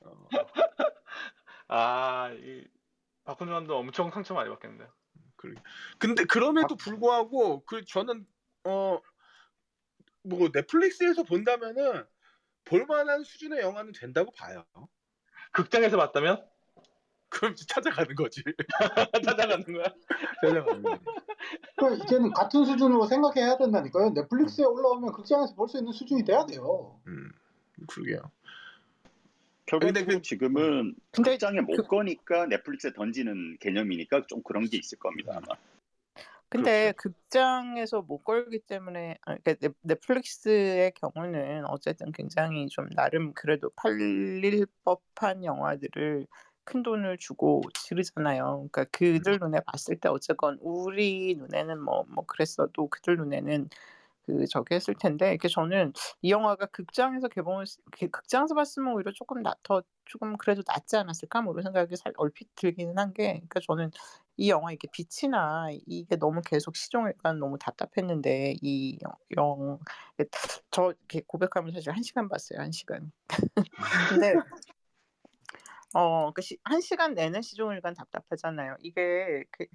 어, 0.00 0.28
아, 1.68 2.30
이 2.34 2.64
박훈정도 3.24 3.76
엄청 3.78 4.10
상처 4.10 4.34
많이 4.34 4.48
받겠는데. 4.50 4.88
그러게. 5.36 5.60
근데 5.98 6.24
그럼에도 6.24 6.76
불구하고 6.76 7.64
그 7.64 7.84
저는 7.84 8.26
어 8.64 9.00
뭐 10.22 10.50
넷플릭스에서 10.52 11.22
본다면은 11.22 12.04
볼만한 12.64 13.24
수준의 13.24 13.60
영화는 13.60 13.92
된다고 13.92 14.32
봐요. 14.32 14.64
극장에서 15.52 15.96
봤다면 15.96 16.46
그럼 17.28 17.52
이제 17.52 17.64
찾아가는 17.68 18.14
거지. 18.14 18.42
찾아가는 19.24 19.64
거야. 19.64 19.84
찾아가는 20.40 20.82
거지. 20.82 21.04
그러니까 21.76 22.04
이제는 22.04 22.30
같은 22.32 22.64
수준으로 22.64 23.06
생각해야 23.06 23.56
된다니까요. 23.58 24.10
넷플릭스에 24.10 24.64
올라오면 24.64 25.12
극장에서 25.12 25.54
볼 25.54 25.68
수 25.68 25.78
있는 25.78 25.92
수준이 25.92 26.24
돼야 26.24 26.46
돼요. 26.46 26.98
음, 27.06 27.30
그러게요. 27.88 28.30
결국은 29.66 29.94
근데 29.94 30.06
그- 30.14 30.22
지금은 30.22 30.94
근데 31.10 31.32
극장에 31.32 31.60
못 31.60 31.76
그- 31.76 31.82
거니까 31.88 32.46
넷플릭스에 32.46 32.92
던지는 32.92 33.56
개념이니까 33.58 34.26
좀 34.28 34.42
그런 34.42 34.64
게 34.64 34.76
있을 34.78 34.98
겁니다 34.98 35.32
아마. 35.36 35.46
근데 36.48 36.92
극장에서 36.96 38.02
못 38.02 38.18
걸기 38.22 38.60
때문에 38.60 39.18
아, 39.26 39.34
그러니까 39.36 39.54
넷- 39.54 39.74
넷플릭스의 39.82 40.92
경우는 40.92 41.64
어쨌든 41.66 42.12
굉장히 42.12 42.68
좀 42.68 42.88
나름 42.90 43.32
그래도 43.34 43.70
팔릴 43.74 44.66
법한 44.84 45.44
영화들을 45.44 46.28
큰 46.66 46.82
돈을 46.82 47.18
주고 47.18 47.62
지르잖아요. 47.74 48.68
그러니까 48.70 48.84
그들 48.92 49.38
눈에 49.40 49.60
봤을 49.66 49.96
때 50.00 50.08
어쨌건 50.10 50.58
우리 50.62 51.34
눈에는 51.36 51.80
뭐뭐 51.82 52.26
그랬어도 52.26 52.88
그들 52.90 53.16
눈에는 53.18 53.68
그 54.26 54.46
저기 54.48 54.74
했을 54.74 54.94
텐데 54.94 55.30
이렇게 55.30 55.48
저는 55.48 55.92
이 56.22 56.30
영화가 56.32 56.66
극장에서 56.66 57.28
개봉을 57.28 57.66
시- 57.66 57.78
그 57.92 58.08
극장에서 58.08 58.54
봤으면 58.56 58.94
오히려 58.94 59.12
조금 59.14 59.42
나, 59.42 59.54
더 59.62 59.82
조금 60.04 60.36
그래도 60.36 60.62
낫지 60.66 60.96
않았을까? 60.96 61.42
뭐 61.42 61.52
이런 61.54 61.62
생각이 61.64 61.96
살, 61.96 62.12
얼핏 62.18 62.48
들기는 62.56 62.98
한 62.98 63.12
게 63.14 63.24
그러니까 63.34 63.60
저는 63.66 63.90
이 64.36 64.50
영화 64.50 64.72
이게 64.72 64.88
빛이나 64.92 65.68
이게 65.86 66.16
너무 66.16 66.42
계속 66.44 66.76
시종일관 66.76 67.38
너무 67.38 67.56
답답했는데 67.58 68.56
이 68.62 68.98
영저 69.36 69.78
이렇게 70.98 71.22
고백하면 71.26 71.72
사실 71.72 71.92
한 71.92 72.02
시간 72.02 72.28
봤어요 72.28 72.60
한 72.60 72.72
시간. 72.72 73.12
근데 74.08 74.40
어그한 75.96 76.80
시간 76.82 77.14
내내 77.14 77.42
시종일관 77.42 77.94
답답하잖아요. 77.94 78.76
이게 78.80 79.44
그 79.50 79.66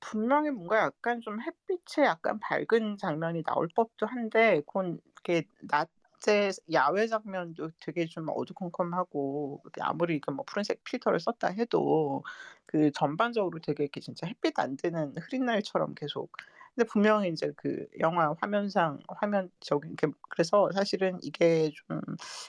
분명히 0.00 0.50
뭔가 0.50 0.78
약간 0.78 1.20
좀 1.20 1.40
햇빛에 1.42 2.04
약간 2.04 2.38
밝은 2.40 2.96
장면이 2.98 3.42
나올 3.44 3.68
법도 3.74 4.06
한데 4.06 4.60
그건 4.66 5.00
이렇게 5.24 5.44
낮에 5.62 6.50
야외 6.72 7.06
장면도 7.08 7.70
되게 7.80 8.06
좀 8.06 8.26
어두컴컴하고 8.28 9.62
아무리 9.80 10.20
그 10.20 10.30
뭐 10.32 10.44
푸른색 10.46 10.84
필터를 10.84 11.18
썼다 11.20 11.48
해도 11.48 12.22
그 12.66 12.92
전반적으로 12.92 13.58
되게 13.60 13.84
이렇게 13.84 14.00
진짜 14.00 14.26
햇빛 14.28 14.58
안 14.60 14.76
드는 14.76 15.14
흐린 15.18 15.46
날처럼 15.46 15.94
계속 15.94 16.30
근데 16.78 16.86
분명히 16.92 17.28
이제 17.30 17.52
그 17.56 17.88
영화 17.98 18.32
화면상 18.40 19.00
화면 19.08 19.50
저기 19.58 19.88
이렇게 19.88 20.06
그래서 20.28 20.70
사실은 20.72 21.18
이게 21.22 21.72
좀 21.74 22.00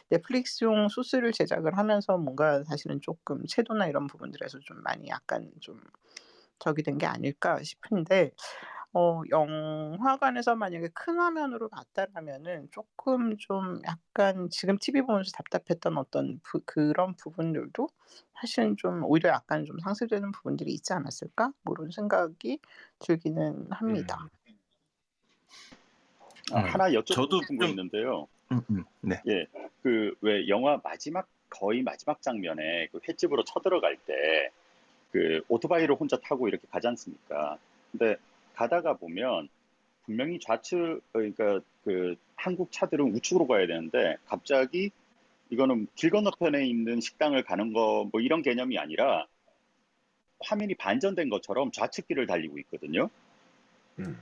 넷플릭스용 0.09 0.87
소스를 0.87 1.31
제작을 1.31 1.75
하면서 1.75 2.15
뭔가 2.15 2.63
사실은 2.63 3.01
조금 3.01 3.43
채도나 3.47 3.87
이런 3.87 4.05
부분들에서 4.05 4.59
좀 4.59 4.83
많이 4.83 5.07
약간 5.07 5.49
좀 5.59 5.81
저기 6.59 6.83
된게 6.83 7.07
아닐까 7.07 7.57
싶은데 7.63 8.33
어 8.93 9.21
영화관에서 9.29 10.55
만약에 10.55 10.89
큰 10.93 11.19
화면으로 11.19 11.69
봤다라면은 11.69 12.69
조금 12.71 13.37
좀 13.37 13.81
약간 13.85 14.49
지금 14.49 14.77
TV 14.79 15.01
보면서 15.03 15.31
답답했던 15.31 15.97
어떤 15.97 16.39
부, 16.43 16.61
그런 16.65 17.15
부분들도 17.15 17.87
사실은 18.33 18.75
좀 18.77 19.03
오히려 19.03 19.29
약간 19.29 19.65
좀 19.65 19.77
상쇄되는 19.79 20.31
부분들이 20.31 20.71
있지 20.71 20.93
않았을까? 20.93 21.51
뭐 21.61 21.75
이런 21.77 21.91
생각이 21.91 22.59
들기는 22.99 23.67
합니다. 23.71 24.27
아, 26.51 26.61
음. 26.61 26.65
하나 26.65 26.89
여쭤보고 26.89 27.43
싶은 27.43 27.57
거 27.57 27.65
있는데요. 27.67 28.27
음, 28.51 28.61
음, 28.71 28.83
네. 29.01 29.21
그왜 29.83 30.47
영화 30.47 30.79
마지막 30.83 31.27
거의 31.49 31.83
마지막 31.83 32.21
장면에 32.21 32.87
그 32.91 32.99
횟집으로 33.07 33.43
쳐들어갈 33.43 33.97
때 33.97 34.51
그 35.11 35.41
오토바이를 35.47 35.95
혼자 35.95 36.17
타고 36.17 36.47
이렇게 36.47 36.67
가지 36.69 36.87
않습니까? 36.87 37.57
근데 37.91 38.15
가다가 38.59 38.97
보면 38.97 39.47
분명히 40.03 40.37
좌측 40.39 41.01
그러니까 41.13 41.61
그 41.85 42.15
한국 42.35 42.73
차들은 42.73 43.15
우측으로 43.15 43.47
가야 43.47 43.67
되는데 43.67 44.17
갑자기 44.25 44.91
이거는 45.49 45.87
길 45.95 46.09
건너편에 46.09 46.67
있는 46.67 46.99
식당을 46.99 47.43
가는 47.43 47.71
거 47.71 48.03
뭐 48.11 48.19
이런 48.19 48.41
개념이 48.41 48.77
아니라 48.77 49.27
화면이 50.41 50.75
반전된 50.75 51.29
것처럼 51.29 51.71
좌측 51.71 52.07
길을 52.07 52.27
달리고 52.27 52.59
있거든요. 52.59 53.09
음. 53.99 54.19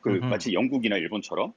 그 0.00 0.10
음흠. 0.10 0.24
마치 0.24 0.52
영국이나 0.54 0.96
일본처럼. 0.96 1.52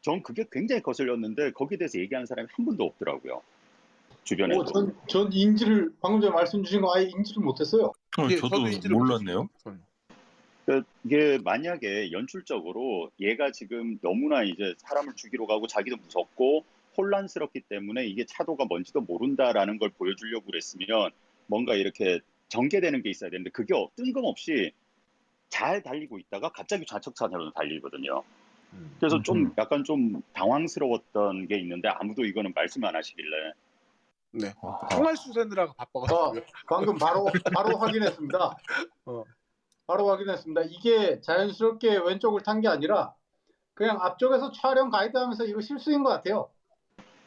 전 0.00 0.22
그게 0.22 0.44
굉장히 0.50 0.80
거슬렸는데 0.82 1.52
거기에 1.52 1.76
대해서 1.76 1.98
얘기하는 1.98 2.24
사람이 2.26 2.48
한 2.50 2.64
분도 2.64 2.84
없더라고요. 2.84 3.42
주변에도. 4.24 4.62
뭐 4.62 4.72
전, 4.72 4.96
전 5.06 5.32
인지를 5.32 5.92
방금 6.00 6.20
전에 6.22 6.32
말씀 6.32 6.62
주신 6.62 6.80
거 6.80 6.94
아예 6.94 7.04
인지를 7.04 7.42
못했어요. 7.42 7.92
어, 8.18 8.28
예, 8.30 8.36
저도 8.36 8.56
인지를 8.68 8.96
몰랐네요. 8.96 9.42
못했어요. 9.42 9.89
그 10.70 10.84
이게 11.04 11.38
만약에 11.42 12.12
연출적으로 12.12 13.10
얘가 13.18 13.50
지금 13.50 13.98
너무나 14.02 14.44
이제 14.44 14.72
사람을 14.78 15.14
죽이러 15.16 15.46
가고 15.46 15.66
자기도 15.66 15.96
무섭고 15.96 16.64
혼란스럽기 16.96 17.62
때문에 17.62 18.06
이게 18.06 18.24
차도가 18.24 18.66
뭔지도 18.66 19.00
모른다라는 19.00 19.78
걸 19.78 19.90
보여주려고 19.90 20.46
그랬으면 20.46 21.10
뭔가 21.48 21.74
이렇게 21.74 22.20
전개되는 22.50 23.02
게 23.02 23.10
있어야 23.10 23.30
되는데 23.30 23.50
그게 23.50 23.74
어- 23.74 23.90
뜬금없이 23.96 24.70
잘 25.48 25.82
달리고 25.82 26.20
있다가 26.20 26.50
갑자기 26.50 26.86
좌측 26.86 27.16
차선으로 27.16 27.50
달리거든요. 27.50 28.22
음. 28.74 28.96
그래서 29.00 29.20
좀 29.22 29.38
음흠. 29.38 29.54
약간 29.58 29.82
좀 29.82 30.22
당황스러웠던 30.34 31.48
게 31.48 31.58
있는데 31.58 31.88
아무도 31.88 32.24
이거는 32.24 32.52
말씀 32.54 32.84
안 32.84 32.94
하시길래 32.94 33.52
네. 34.32 34.52
아하. 34.62 34.88
총알 34.88 35.16
쏘세느라고 35.16 35.72
바빠가지고. 35.72 36.46
방금 36.68 36.96
바로 36.96 37.26
바로 37.52 37.76
확인했습니다. 37.76 38.56
어. 39.06 39.24
바로 39.90 40.06
확인했습니다. 40.08 40.62
이게 40.68 41.20
자연스럽게 41.20 41.98
왼쪽을 41.98 42.42
탄 42.44 42.60
게 42.60 42.68
아니라 42.68 43.12
그냥 43.74 43.98
앞쪽에서 44.00 44.52
촬영 44.52 44.88
가이드 44.88 45.16
하면서 45.16 45.44
이거 45.44 45.60
실수인 45.60 46.04
것 46.04 46.10
같아요. 46.10 46.48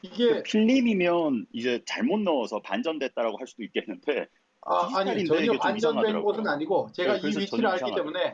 이게 0.01 0.43
필름이면 0.43 1.47
이제 1.51 1.81
잘못 1.85 2.19
넣어서 2.21 2.61
반전됐다라고 2.61 3.37
할 3.37 3.47
수도 3.47 3.63
있겠는데 3.63 4.27
아, 4.65 4.89
아니 4.95 5.25
전혀 5.25 5.57
반전된. 5.57 6.23
것은 6.23 6.47
아니고 6.47 6.89
제가 6.93 7.15
네, 7.15 7.19
이 7.19 7.25
위치를 7.37 7.67
알기 7.67 7.83
이상하더라고요. 7.85 7.95
때문에 7.95 8.33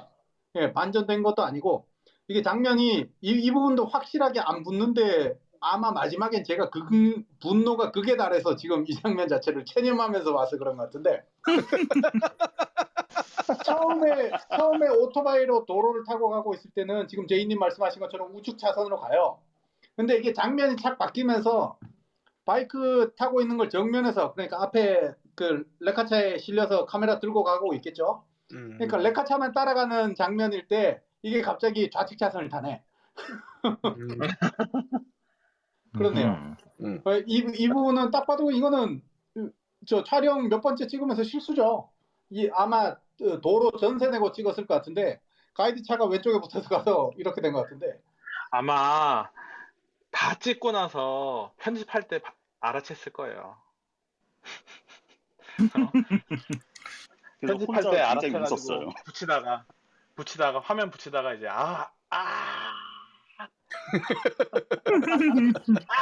예, 0.56 0.74
반전된 0.74 1.24
것도 1.24 1.42
아니고 1.42 1.88
이게 2.28 2.44
장면이 2.44 3.06
이, 3.22 3.32
이 3.32 3.52
부분도 3.52 3.86
확실하게 3.88 4.42
안 4.42 4.62
붙는데 4.64 5.40
아마 5.60 5.92
마지막엔 5.92 6.44
제가 6.44 6.70
그 6.70 7.24
분노가 7.42 7.92
극에 7.92 8.16
달해서 8.16 8.56
지금 8.58 8.86
이 8.88 8.94
장면 8.94 9.28
자체를 9.28 9.66
체념하면서 9.66 10.34
와서 10.36 10.58
그런 10.60 10.78
것 10.78 10.84
같은데 10.84 11.24
처음에 13.64 14.32
처음에 14.56 14.88
오토바이로 14.90 15.66
도로를 15.66 16.04
타고 16.06 16.30
가고 16.30 16.54
있을 16.54 16.72
때는 16.72 17.08
지금 17.08 17.28
제이님 17.28 17.60
말씀하신 17.60 18.00
것처럼 18.02 18.36
우측 18.36 18.58
차선으로 18.58 18.98
가요. 18.98 19.40
근데 19.96 20.18
이게 20.18 20.34
장면이 20.34 20.78
착 20.78 20.98
바뀌면서 20.98 21.78
바이크 22.46 23.14
타고 23.18 23.42
있는 23.42 23.58
걸 23.58 23.70
정면에서 23.70 24.34
그러니까 24.34 24.62
앞에 24.64 25.14
그 25.36 25.70
레카차에 25.80 26.38
실려서 26.38 26.86
카메라 26.86 27.20
들고 27.20 27.44
가고 27.44 27.74
있겠죠. 27.76 28.24
음. 28.54 28.76
그러니까 28.78 28.98
레카차만 28.98 29.54
따라가는 29.54 30.16
장면일 30.16 30.68
때 30.68 31.02
이게 31.22 31.42
갑자기 31.42 31.90
좌측 31.90 32.18
차선을 32.18 32.50
타네. 32.50 32.84
음. 33.66 34.20
그렇네요. 35.98 36.56
음. 36.82 37.02
어, 37.04 37.18
이, 37.26 37.46
이 37.56 37.68
부분은 37.68 38.12
딱 38.12 38.26
봐도 38.26 38.52
이거는 38.52 39.02
그, 39.34 39.52
저 39.86 40.04
촬영 40.04 40.48
몇 40.50 40.62
번째 40.62 40.88
찍으면서 40.88 41.24
실수죠. 41.24 41.90
이 42.30 42.50
아마 42.54 42.96
어, 43.22 43.42
도로 43.42 43.72
전세 43.78 44.08
내고 44.10 44.32
찍었을 44.32 44.66
것 44.68 44.74
같은데 44.76 45.20
가이드 45.54 45.84
차가 45.84 46.06
왼쪽에 46.06 46.40
붙어서 46.40 46.70
가서 46.70 47.12
이렇게 47.18 47.42
된 47.42 47.52
것 47.54 47.64
같은데 47.64 48.00
아마 48.52 49.30
다 50.12 50.36
찍고 50.36 50.72
나서 50.72 51.54
편집할 51.58 52.08
때 52.08 52.20
바- 52.20 52.34
알아챘을 52.62 53.12
거예요. 53.14 53.58
편집할 57.42 57.84
때 57.84 57.90
웃었어요. 58.56 58.90
붙이다가 59.06 59.66
붙이다가 60.16 60.60
화면 60.60 60.90
붙이다가 60.90 61.34
이제 61.36 61.48
아 61.48 61.90
아. 62.10 62.74
아, 65.88 65.94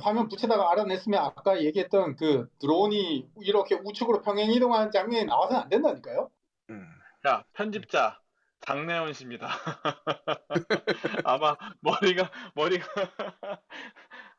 화면 0.00 0.28
붙이다가 0.28 0.72
알아냈으면 0.72 1.20
아까 1.22 1.62
얘기했던 1.62 2.16
그 2.16 2.48
드론이 2.58 3.30
이렇게 3.42 3.76
우측으로 3.76 4.22
평행 4.22 4.50
이동하는 4.50 4.90
장면이 4.90 5.26
나와서는 5.26 5.62
안 5.62 5.68
된다니까요. 5.68 6.30
음. 6.70 6.88
자 7.22 7.44
편집자 7.52 8.20
장래원 8.60 9.12
씨입니다. 9.12 9.48
아마 11.24 11.56
머리가 11.80 12.30
머리가 12.54 12.86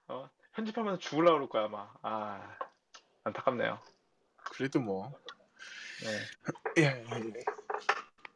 어, 0.10 0.30
편집하면서 0.53 0.99
죽을라 0.99 1.32
그럴 1.32 1.48
거야 1.48 1.65
아마. 1.65 1.90
아 2.02 2.57
안타깝네요. 3.24 3.80
그래도 4.38 4.80
뭐. 4.80 5.14
네. 6.03 6.84
예, 6.84 7.06
예, 7.06 7.19
예. 7.19 7.44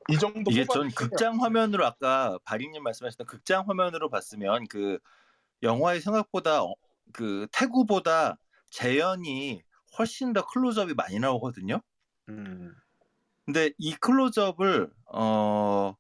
이 0.10 0.18
정도 0.18 0.50
이게 0.52 0.66
전 0.66 0.90
극장 0.90 1.42
화면으로 1.42 1.86
아까 1.86 2.40
바리님 2.44 2.84
말씀하셨던 2.84 3.28
극장 3.28 3.68
화면으로 3.68 4.10
봤으면 4.10 4.68
그 4.68 5.00
영화의 5.64 6.02
생각보다 6.02 6.64
어- 6.64 6.76
그 7.14 7.48
태구보다 7.52 8.38
재현이 8.70 9.62
훨씬 9.98 10.34
더 10.34 10.46
클로즈업이 10.46 10.94
많이 10.94 11.20
나오거든요. 11.20 11.82
음. 12.30 12.74
근데 13.46 13.72
이 13.78 13.94
클로즈업을 13.96 14.90
어 15.14 15.96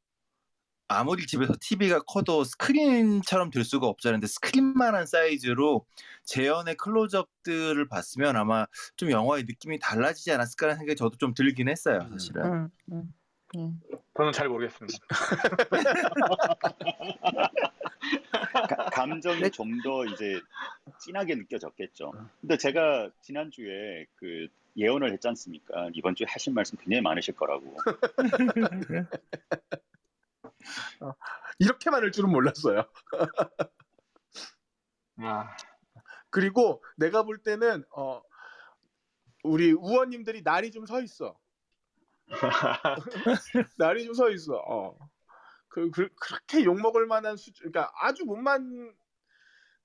아무리 0.87 1.25
집에서 1.25 1.53
TV가 1.59 2.01
커도 2.01 2.43
스크린처럼 2.43 3.49
될 3.49 3.63
수가 3.63 3.87
없잖아요. 3.87 4.17
근데 4.17 4.27
스크린만한 4.27 5.05
사이즈로 5.05 5.85
재현의 6.25 6.75
클로즈업들을 6.75 7.87
봤으면 7.87 8.35
아마 8.35 8.65
좀 8.97 9.09
영화의 9.09 9.45
느낌이 9.45 9.79
달라지지 9.79 10.31
않았을까라는 10.33 10.77
생각이 10.79 10.97
저도 10.97 11.17
좀 11.17 11.33
들긴 11.33 11.69
했어요, 11.69 11.99
음. 12.03 12.11
사실은. 12.11 12.43
음, 12.45 12.69
음, 12.91 13.13
음. 13.57 13.79
저는 14.17 14.31
잘 14.31 14.47
모르겠습니다. 14.49 14.97
가- 18.69 18.85
감정이 18.91 19.49
좀 19.51 19.81
더 19.83 20.05
이제 20.05 20.39
진하게 20.99 21.35
느껴졌겠죠. 21.35 22.11
근데 22.39 22.57
제가 22.57 23.09
지난주에 23.21 24.05
그 24.15 24.47
예언을 24.77 25.11
했지 25.11 25.27
않습니까? 25.27 25.89
이번 25.93 26.15
주에 26.15 26.25
하신 26.29 26.53
말씀 26.53 26.77
굉장히 26.77 27.01
많으실 27.01 27.35
거라고. 27.35 27.75
이렇게 31.59 31.89
많을 31.89 32.11
줄은 32.11 32.29
몰랐어요. 32.29 32.85
아, 35.17 35.55
그리고 36.29 36.83
내가 36.97 37.23
볼 37.23 37.37
때는 37.39 37.83
어 37.95 38.21
우리 39.43 39.71
우원님들이 39.71 40.41
날이 40.43 40.71
좀 40.71 40.85
서 40.85 41.01
있어. 41.01 41.37
날이 43.77 44.05
좀 44.05 44.13
서 44.15 44.29
있어. 44.29 44.55
어. 44.67 44.97
그, 45.67 45.89
그 45.91 46.09
그렇게 46.19 46.63
욕 46.65 46.79
먹을 46.81 47.05
만한 47.05 47.37
수준, 47.37 47.71
그러니까 47.71 47.91
아주 48.01 48.25
못만 48.25 48.93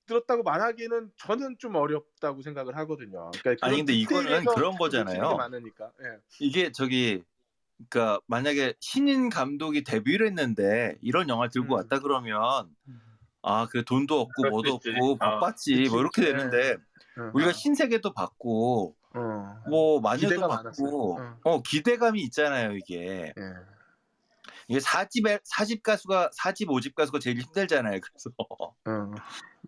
들었다고 0.05 0.43
말하기는 0.43 1.11
저는 1.17 1.57
좀 1.59 1.75
어렵다고 1.75 2.41
생각을 2.41 2.75
하거든요. 2.77 3.31
그러니까 3.39 3.65
아니, 3.65 3.77
근데 3.77 3.93
이거는 3.93 4.23
디테일에서 4.23 4.55
그런 4.55 4.71
좀 4.71 4.77
거잖아요. 4.79 5.37
예. 6.03 6.19
이게 6.39 6.71
저기 6.71 7.23
그러니까 7.89 8.19
만약에 8.27 8.73
신인 8.79 9.29
감독이 9.29 9.83
데뷔를 9.83 10.27
했는데 10.27 10.97
이런 11.01 11.29
영화 11.29 11.47
들고 11.49 11.75
음. 11.75 11.77
왔다 11.77 11.99
그러면 11.99 12.41
아그 13.41 13.85
돈도 13.85 14.19
없고 14.19 14.49
뭐도. 14.49 14.73
없고 14.75 15.11
어. 15.11 15.17
바빴지 15.17 15.75
그치, 15.75 15.89
뭐 15.89 15.99
이렇게. 16.01 16.21
되는데 16.21 16.77
응. 17.17 17.31
우리가 17.33 17.51
신세계도 17.51 18.13
받고 18.13 18.95
어. 19.17 19.63
뭐 19.69 19.99
마녀도 20.01 20.39
받고 20.41 20.47
많았어요. 20.47 21.15
응. 21.19 21.35
어 21.43 21.61
기대감이 21.61 22.21
있잖아요 22.23 22.75
이게 22.75 23.33
예. 23.37 23.53
이게 24.67 24.79
4집에 24.79 25.41
4집 25.43 25.81
가수가 25.81 26.31
4집 26.37 26.67
5집 26.67 26.95
가수가 26.95 27.19
제일 27.19 27.39
힘들잖아요 27.39 27.99
그래서 28.01 28.29
응. 28.87 29.11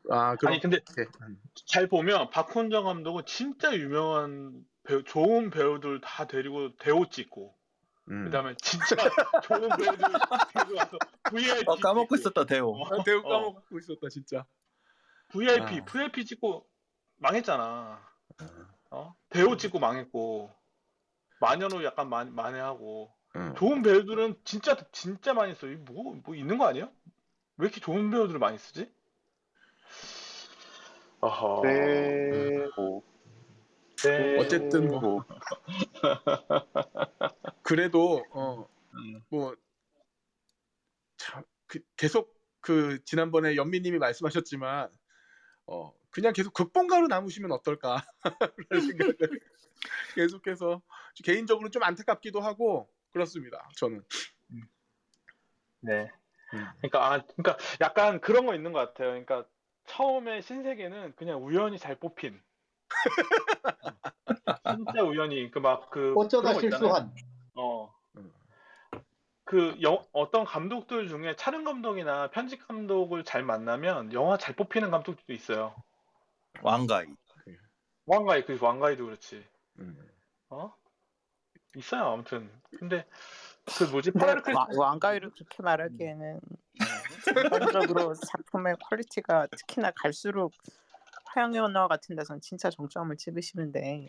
아, 0.09 0.35
그럼 0.35 0.53
아니 0.53 0.61
근데. 0.61 0.79
음. 1.21 1.39
잘 1.65 1.87
보면 1.87 2.29
박훈정 2.29 2.85
감독은 2.85 3.23
진짜 3.25 3.75
유명한 3.75 4.65
배우, 4.83 5.03
좋은 5.03 5.49
배우들 5.49 6.01
다 6.01 6.25
데리고 6.25 6.75
대호 6.77 7.09
찍고 7.09 7.55
음. 8.09 8.25
그 8.25 8.31
다음에 8.31 8.55
진짜 8.61 8.95
좋은 9.43 9.69
배우들 9.69 9.97
데리고 10.53 10.77
와서 10.77 10.97
VIP 11.29 11.63
어, 11.67 11.75
까먹고 11.75 12.15
찍고, 12.15 12.15
있었다 12.15 12.45
대호 12.45 12.71
어, 12.71 12.85
아, 12.85 12.97
어, 12.97 13.03
까먹고 13.03 13.77
있었다 13.77 14.09
진짜. 14.09 14.45
VIP 15.29 15.79
아. 15.81 15.85
VIP 15.85 16.25
찍고 16.25 16.65
망했잖아. 17.17 18.01
어? 18.91 19.15
배우 19.29 19.57
찍고 19.57 19.79
망했고 19.79 20.51
마녀로 21.39 21.83
약간 21.83 22.09
만, 22.09 22.33
만회하고 22.33 23.13
응. 23.35 23.53
좋은 23.57 23.81
배우들은 23.81 24.39
진짜 24.43 24.75
진짜 24.91 25.33
많이 25.33 25.53
써. 25.55 25.67
뭐, 25.67 26.15
뭐 26.23 26.35
있는 26.35 26.57
거 26.57 26.65
아니야? 26.65 26.89
왜 27.57 27.65
이렇게 27.65 27.79
좋은 27.79 28.09
배우들을 28.09 28.39
많이 28.39 28.57
쓰지? 28.57 28.91
어허. 31.21 31.61
그리고 32.29 33.03
네. 34.03 34.39
어쨌든 34.39 34.87
뭐 34.87 35.23
그래도 37.63 38.23
어 38.31 38.67
음. 38.93 39.21
뭐 39.29 39.55
참, 41.17 41.43
그 41.67 41.79
계속 41.97 42.33
그 42.61 43.03
지난번에 43.03 43.55
연미님이 43.55 43.99
말씀하셨지만 43.99 44.89
어 45.67 45.93
그냥 46.11 46.33
계속 46.33 46.53
극본가로 46.53 47.07
남으시면 47.07 47.51
어떨까 47.51 48.03
라는 48.69 48.87
생각을 48.87 49.15
계속해서 50.15 50.81
개인적으로 51.23 51.69
좀 51.69 51.83
안타깝기도 51.83 52.41
하고 52.41 52.89
그렇습니다. 53.11 53.69
저는 53.77 54.03
네. 55.81 56.11
음. 56.53 56.65
그러니까 56.77 57.05
아, 57.05 57.23
그러니까 57.35 57.57
약간 57.81 58.19
그런 58.19 58.45
거 58.45 58.55
있는 58.55 58.73
것 58.73 58.79
같아요. 58.79 59.09
그러니까 59.09 59.45
처음에 59.85 60.41
신세계는 60.41 61.15
그냥 61.15 61.43
우연히 61.45 61.77
잘 61.77 61.95
뽑힌. 61.95 62.41
진짜 64.65 65.03
우연히 65.03 65.51
그 65.51 65.59
막그 65.59 66.13
어쩌다. 66.17 66.53
실수한. 66.59 67.13
어. 67.55 67.93
음. 68.17 68.31
그 69.45 69.77
영, 69.81 70.03
어떤 70.11 70.43
감독들 70.43 71.07
중에 71.07 71.35
촬영 71.35 71.63
감독이나 71.63 72.29
편집 72.29 72.67
감독을 72.67 73.23
잘 73.23 73.43
만나면 73.43 74.13
영화 74.13 74.37
잘 74.37 74.55
뽑히는 74.55 74.91
감독들도 74.91 75.33
있어요. 75.33 75.75
왕가위 76.63 77.05
왕가위 78.05 78.45
그 78.45 78.57
왕가위도 78.59 79.05
그렇지. 79.05 79.45
음. 79.79 79.97
어? 80.49 80.73
있어요 81.75 82.05
아무튼. 82.13 82.51
근데 82.77 83.05
그 83.77 83.83
뭐지 83.85 84.11
왕- 84.15 84.67
왕가위를 84.75 85.29
그렇게 85.31 85.61
말하기에는 85.61 86.39
전반적으로 87.25 88.13
작품의 88.43 88.75
퀄리티가 88.89 89.47
특히나 89.47 89.91
갈수록 89.91 90.53
화양연화 91.25 91.87
같은 91.87 92.15
데서는 92.15 92.41
진짜 92.41 92.69
정점을 92.71 93.15
찍으시는데 93.15 94.07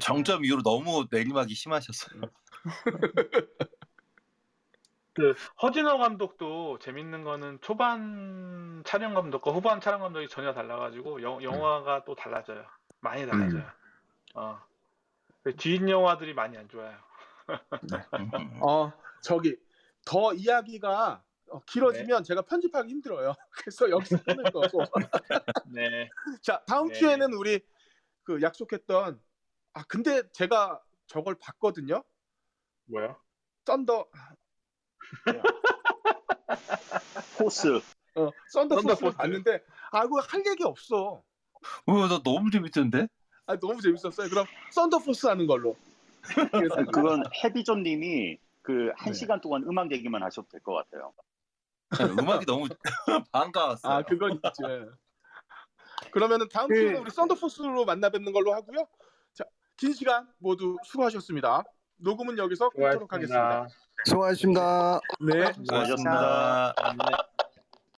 정점 0.00 0.44
이후로 0.44 0.62
너무 0.62 1.06
내리막이 1.10 1.54
심하셨어요 1.54 2.22
그 5.16 5.34
허진호 5.62 5.96
감독도 5.96 6.78
재밌는 6.78 7.24
거는 7.24 7.58
초반 7.62 8.82
촬영 8.84 9.14
감독과 9.14 9.50
후반 9.50 9.80
촬영 9.80 10.00
감독이 10.00 10.28
전혀 10.28 10.52
달라가지고 10.52 11.22
영, 11.22 11.42
영화가 11.42 12.04
또 12.04 12.14
달라져요. 12.14 12.66
많이 13.00 13.26
달라져요. 13.26 13.64
어. 14.34 14.60
그뒷 15.42 15.88
영화들이 15.88 16.34
많이 16.34 16.58
안 16.58 16.68
좋아요. 16.68 16.94
음. 18.34 18.60
어 18.62 18.92
저기 19.22 19.56
더 20.04 20.34
이야기가 20.34 21.22
어, 21.48 21.60
길어지면 21.60 22.22
제가 22.22 22.42
편집하기 22.42 22.90
힘들어요. 22.90 23.34
그래서 23.56 23.88
여기서 23.88 24.22
끊을 24.22 24.44
거고. 24.44 24.84
네. 25.72 26.10
자 26.42 26.62
다음 26.66 26.88
네. 26.88 26.94
주에는 26.94 27.32
우리 27.32 27.60
그 28.22 28.42
약속했던 28.42 29.18
아 29.72 29.84
근데 29.88 30.30
제가 30.32 30.82
저걸 31.06 31.36
봤거든요. 31.40 32.04
뭐야? 32.84 33.16
Thunder 33.64 34.10
Force 37.38 37.80
어, 38.14 38.30
Thunder 38.48 38.74
Thunder 38.76 38.88
Force를 38.88 39.10
Force. 39.10 39.16
봤는데 39.16 39.64
아 39.92 40.04
이거 40.04 40.20
할 40.20 40.42
얘기 40.46 40.64
없어. 40.64 41.22
어, 41.86 42.08
나 42.08 42.20
너무 42.22 42.50
재밌던데? 42.50 43.08
아 43.46 43.56
너무 43.58 43.80
재밌었어요. 43.80 44.28
그럼 44.28 44.46
Thunder 44.72 44.98
Force 45.00 45.26
하는 45.26 45.46
걸로. 45.46 45.76
그래서 46.50 46.76
그건 46.86 47.22
해비존님이 47.44 48.38
그한 48.62 48.94
네. 49.06 49.12
시간 49.12 49.40
동안 49.40 49.62
음악 49.64 49.92
얘기만 49.92 50.22
하셔도 50.22 50.48
될 50.48 50.60
것 50.62 50.74
같아요. 50.74 51.12
네, 51.98 52.04
음악이 52.04 52.46
너무 52.46 52.66
반가웠어요. 53.32 53.92
아 53.92 54.02
그건 54.02 54.32
있지. 54.34 54.62
그러면은 56.10 56.48
다음 56.48 56.68
그- 56.68 56.74
주에는 56.76 57.00
우리 57.00 57.10
썬더 57.10 57.34
포스로 57.36 57.84
만나 57.84 58.08
뵙는 58.10 58.32
걸로 58.32 58.52
하고요. 58.54 58.88
자, 59.34 59.44
긴 59.76 59.92
시간 59.92 60.26
모두 60.38 60.76
수고하셨습니다. 60.84 61.62
녹음은 61.98 62.38
여기서 62.38 62.70
끊도록 62.70 63.12
하겠습니다. 63.12 63.66
수고하셨습니다. 64.04 65.00
수고하셨습니다. 65.00 65.00
네. 65.20 65.52
수고하셨습니다. 65.64 66.74
네. 66.98 67.45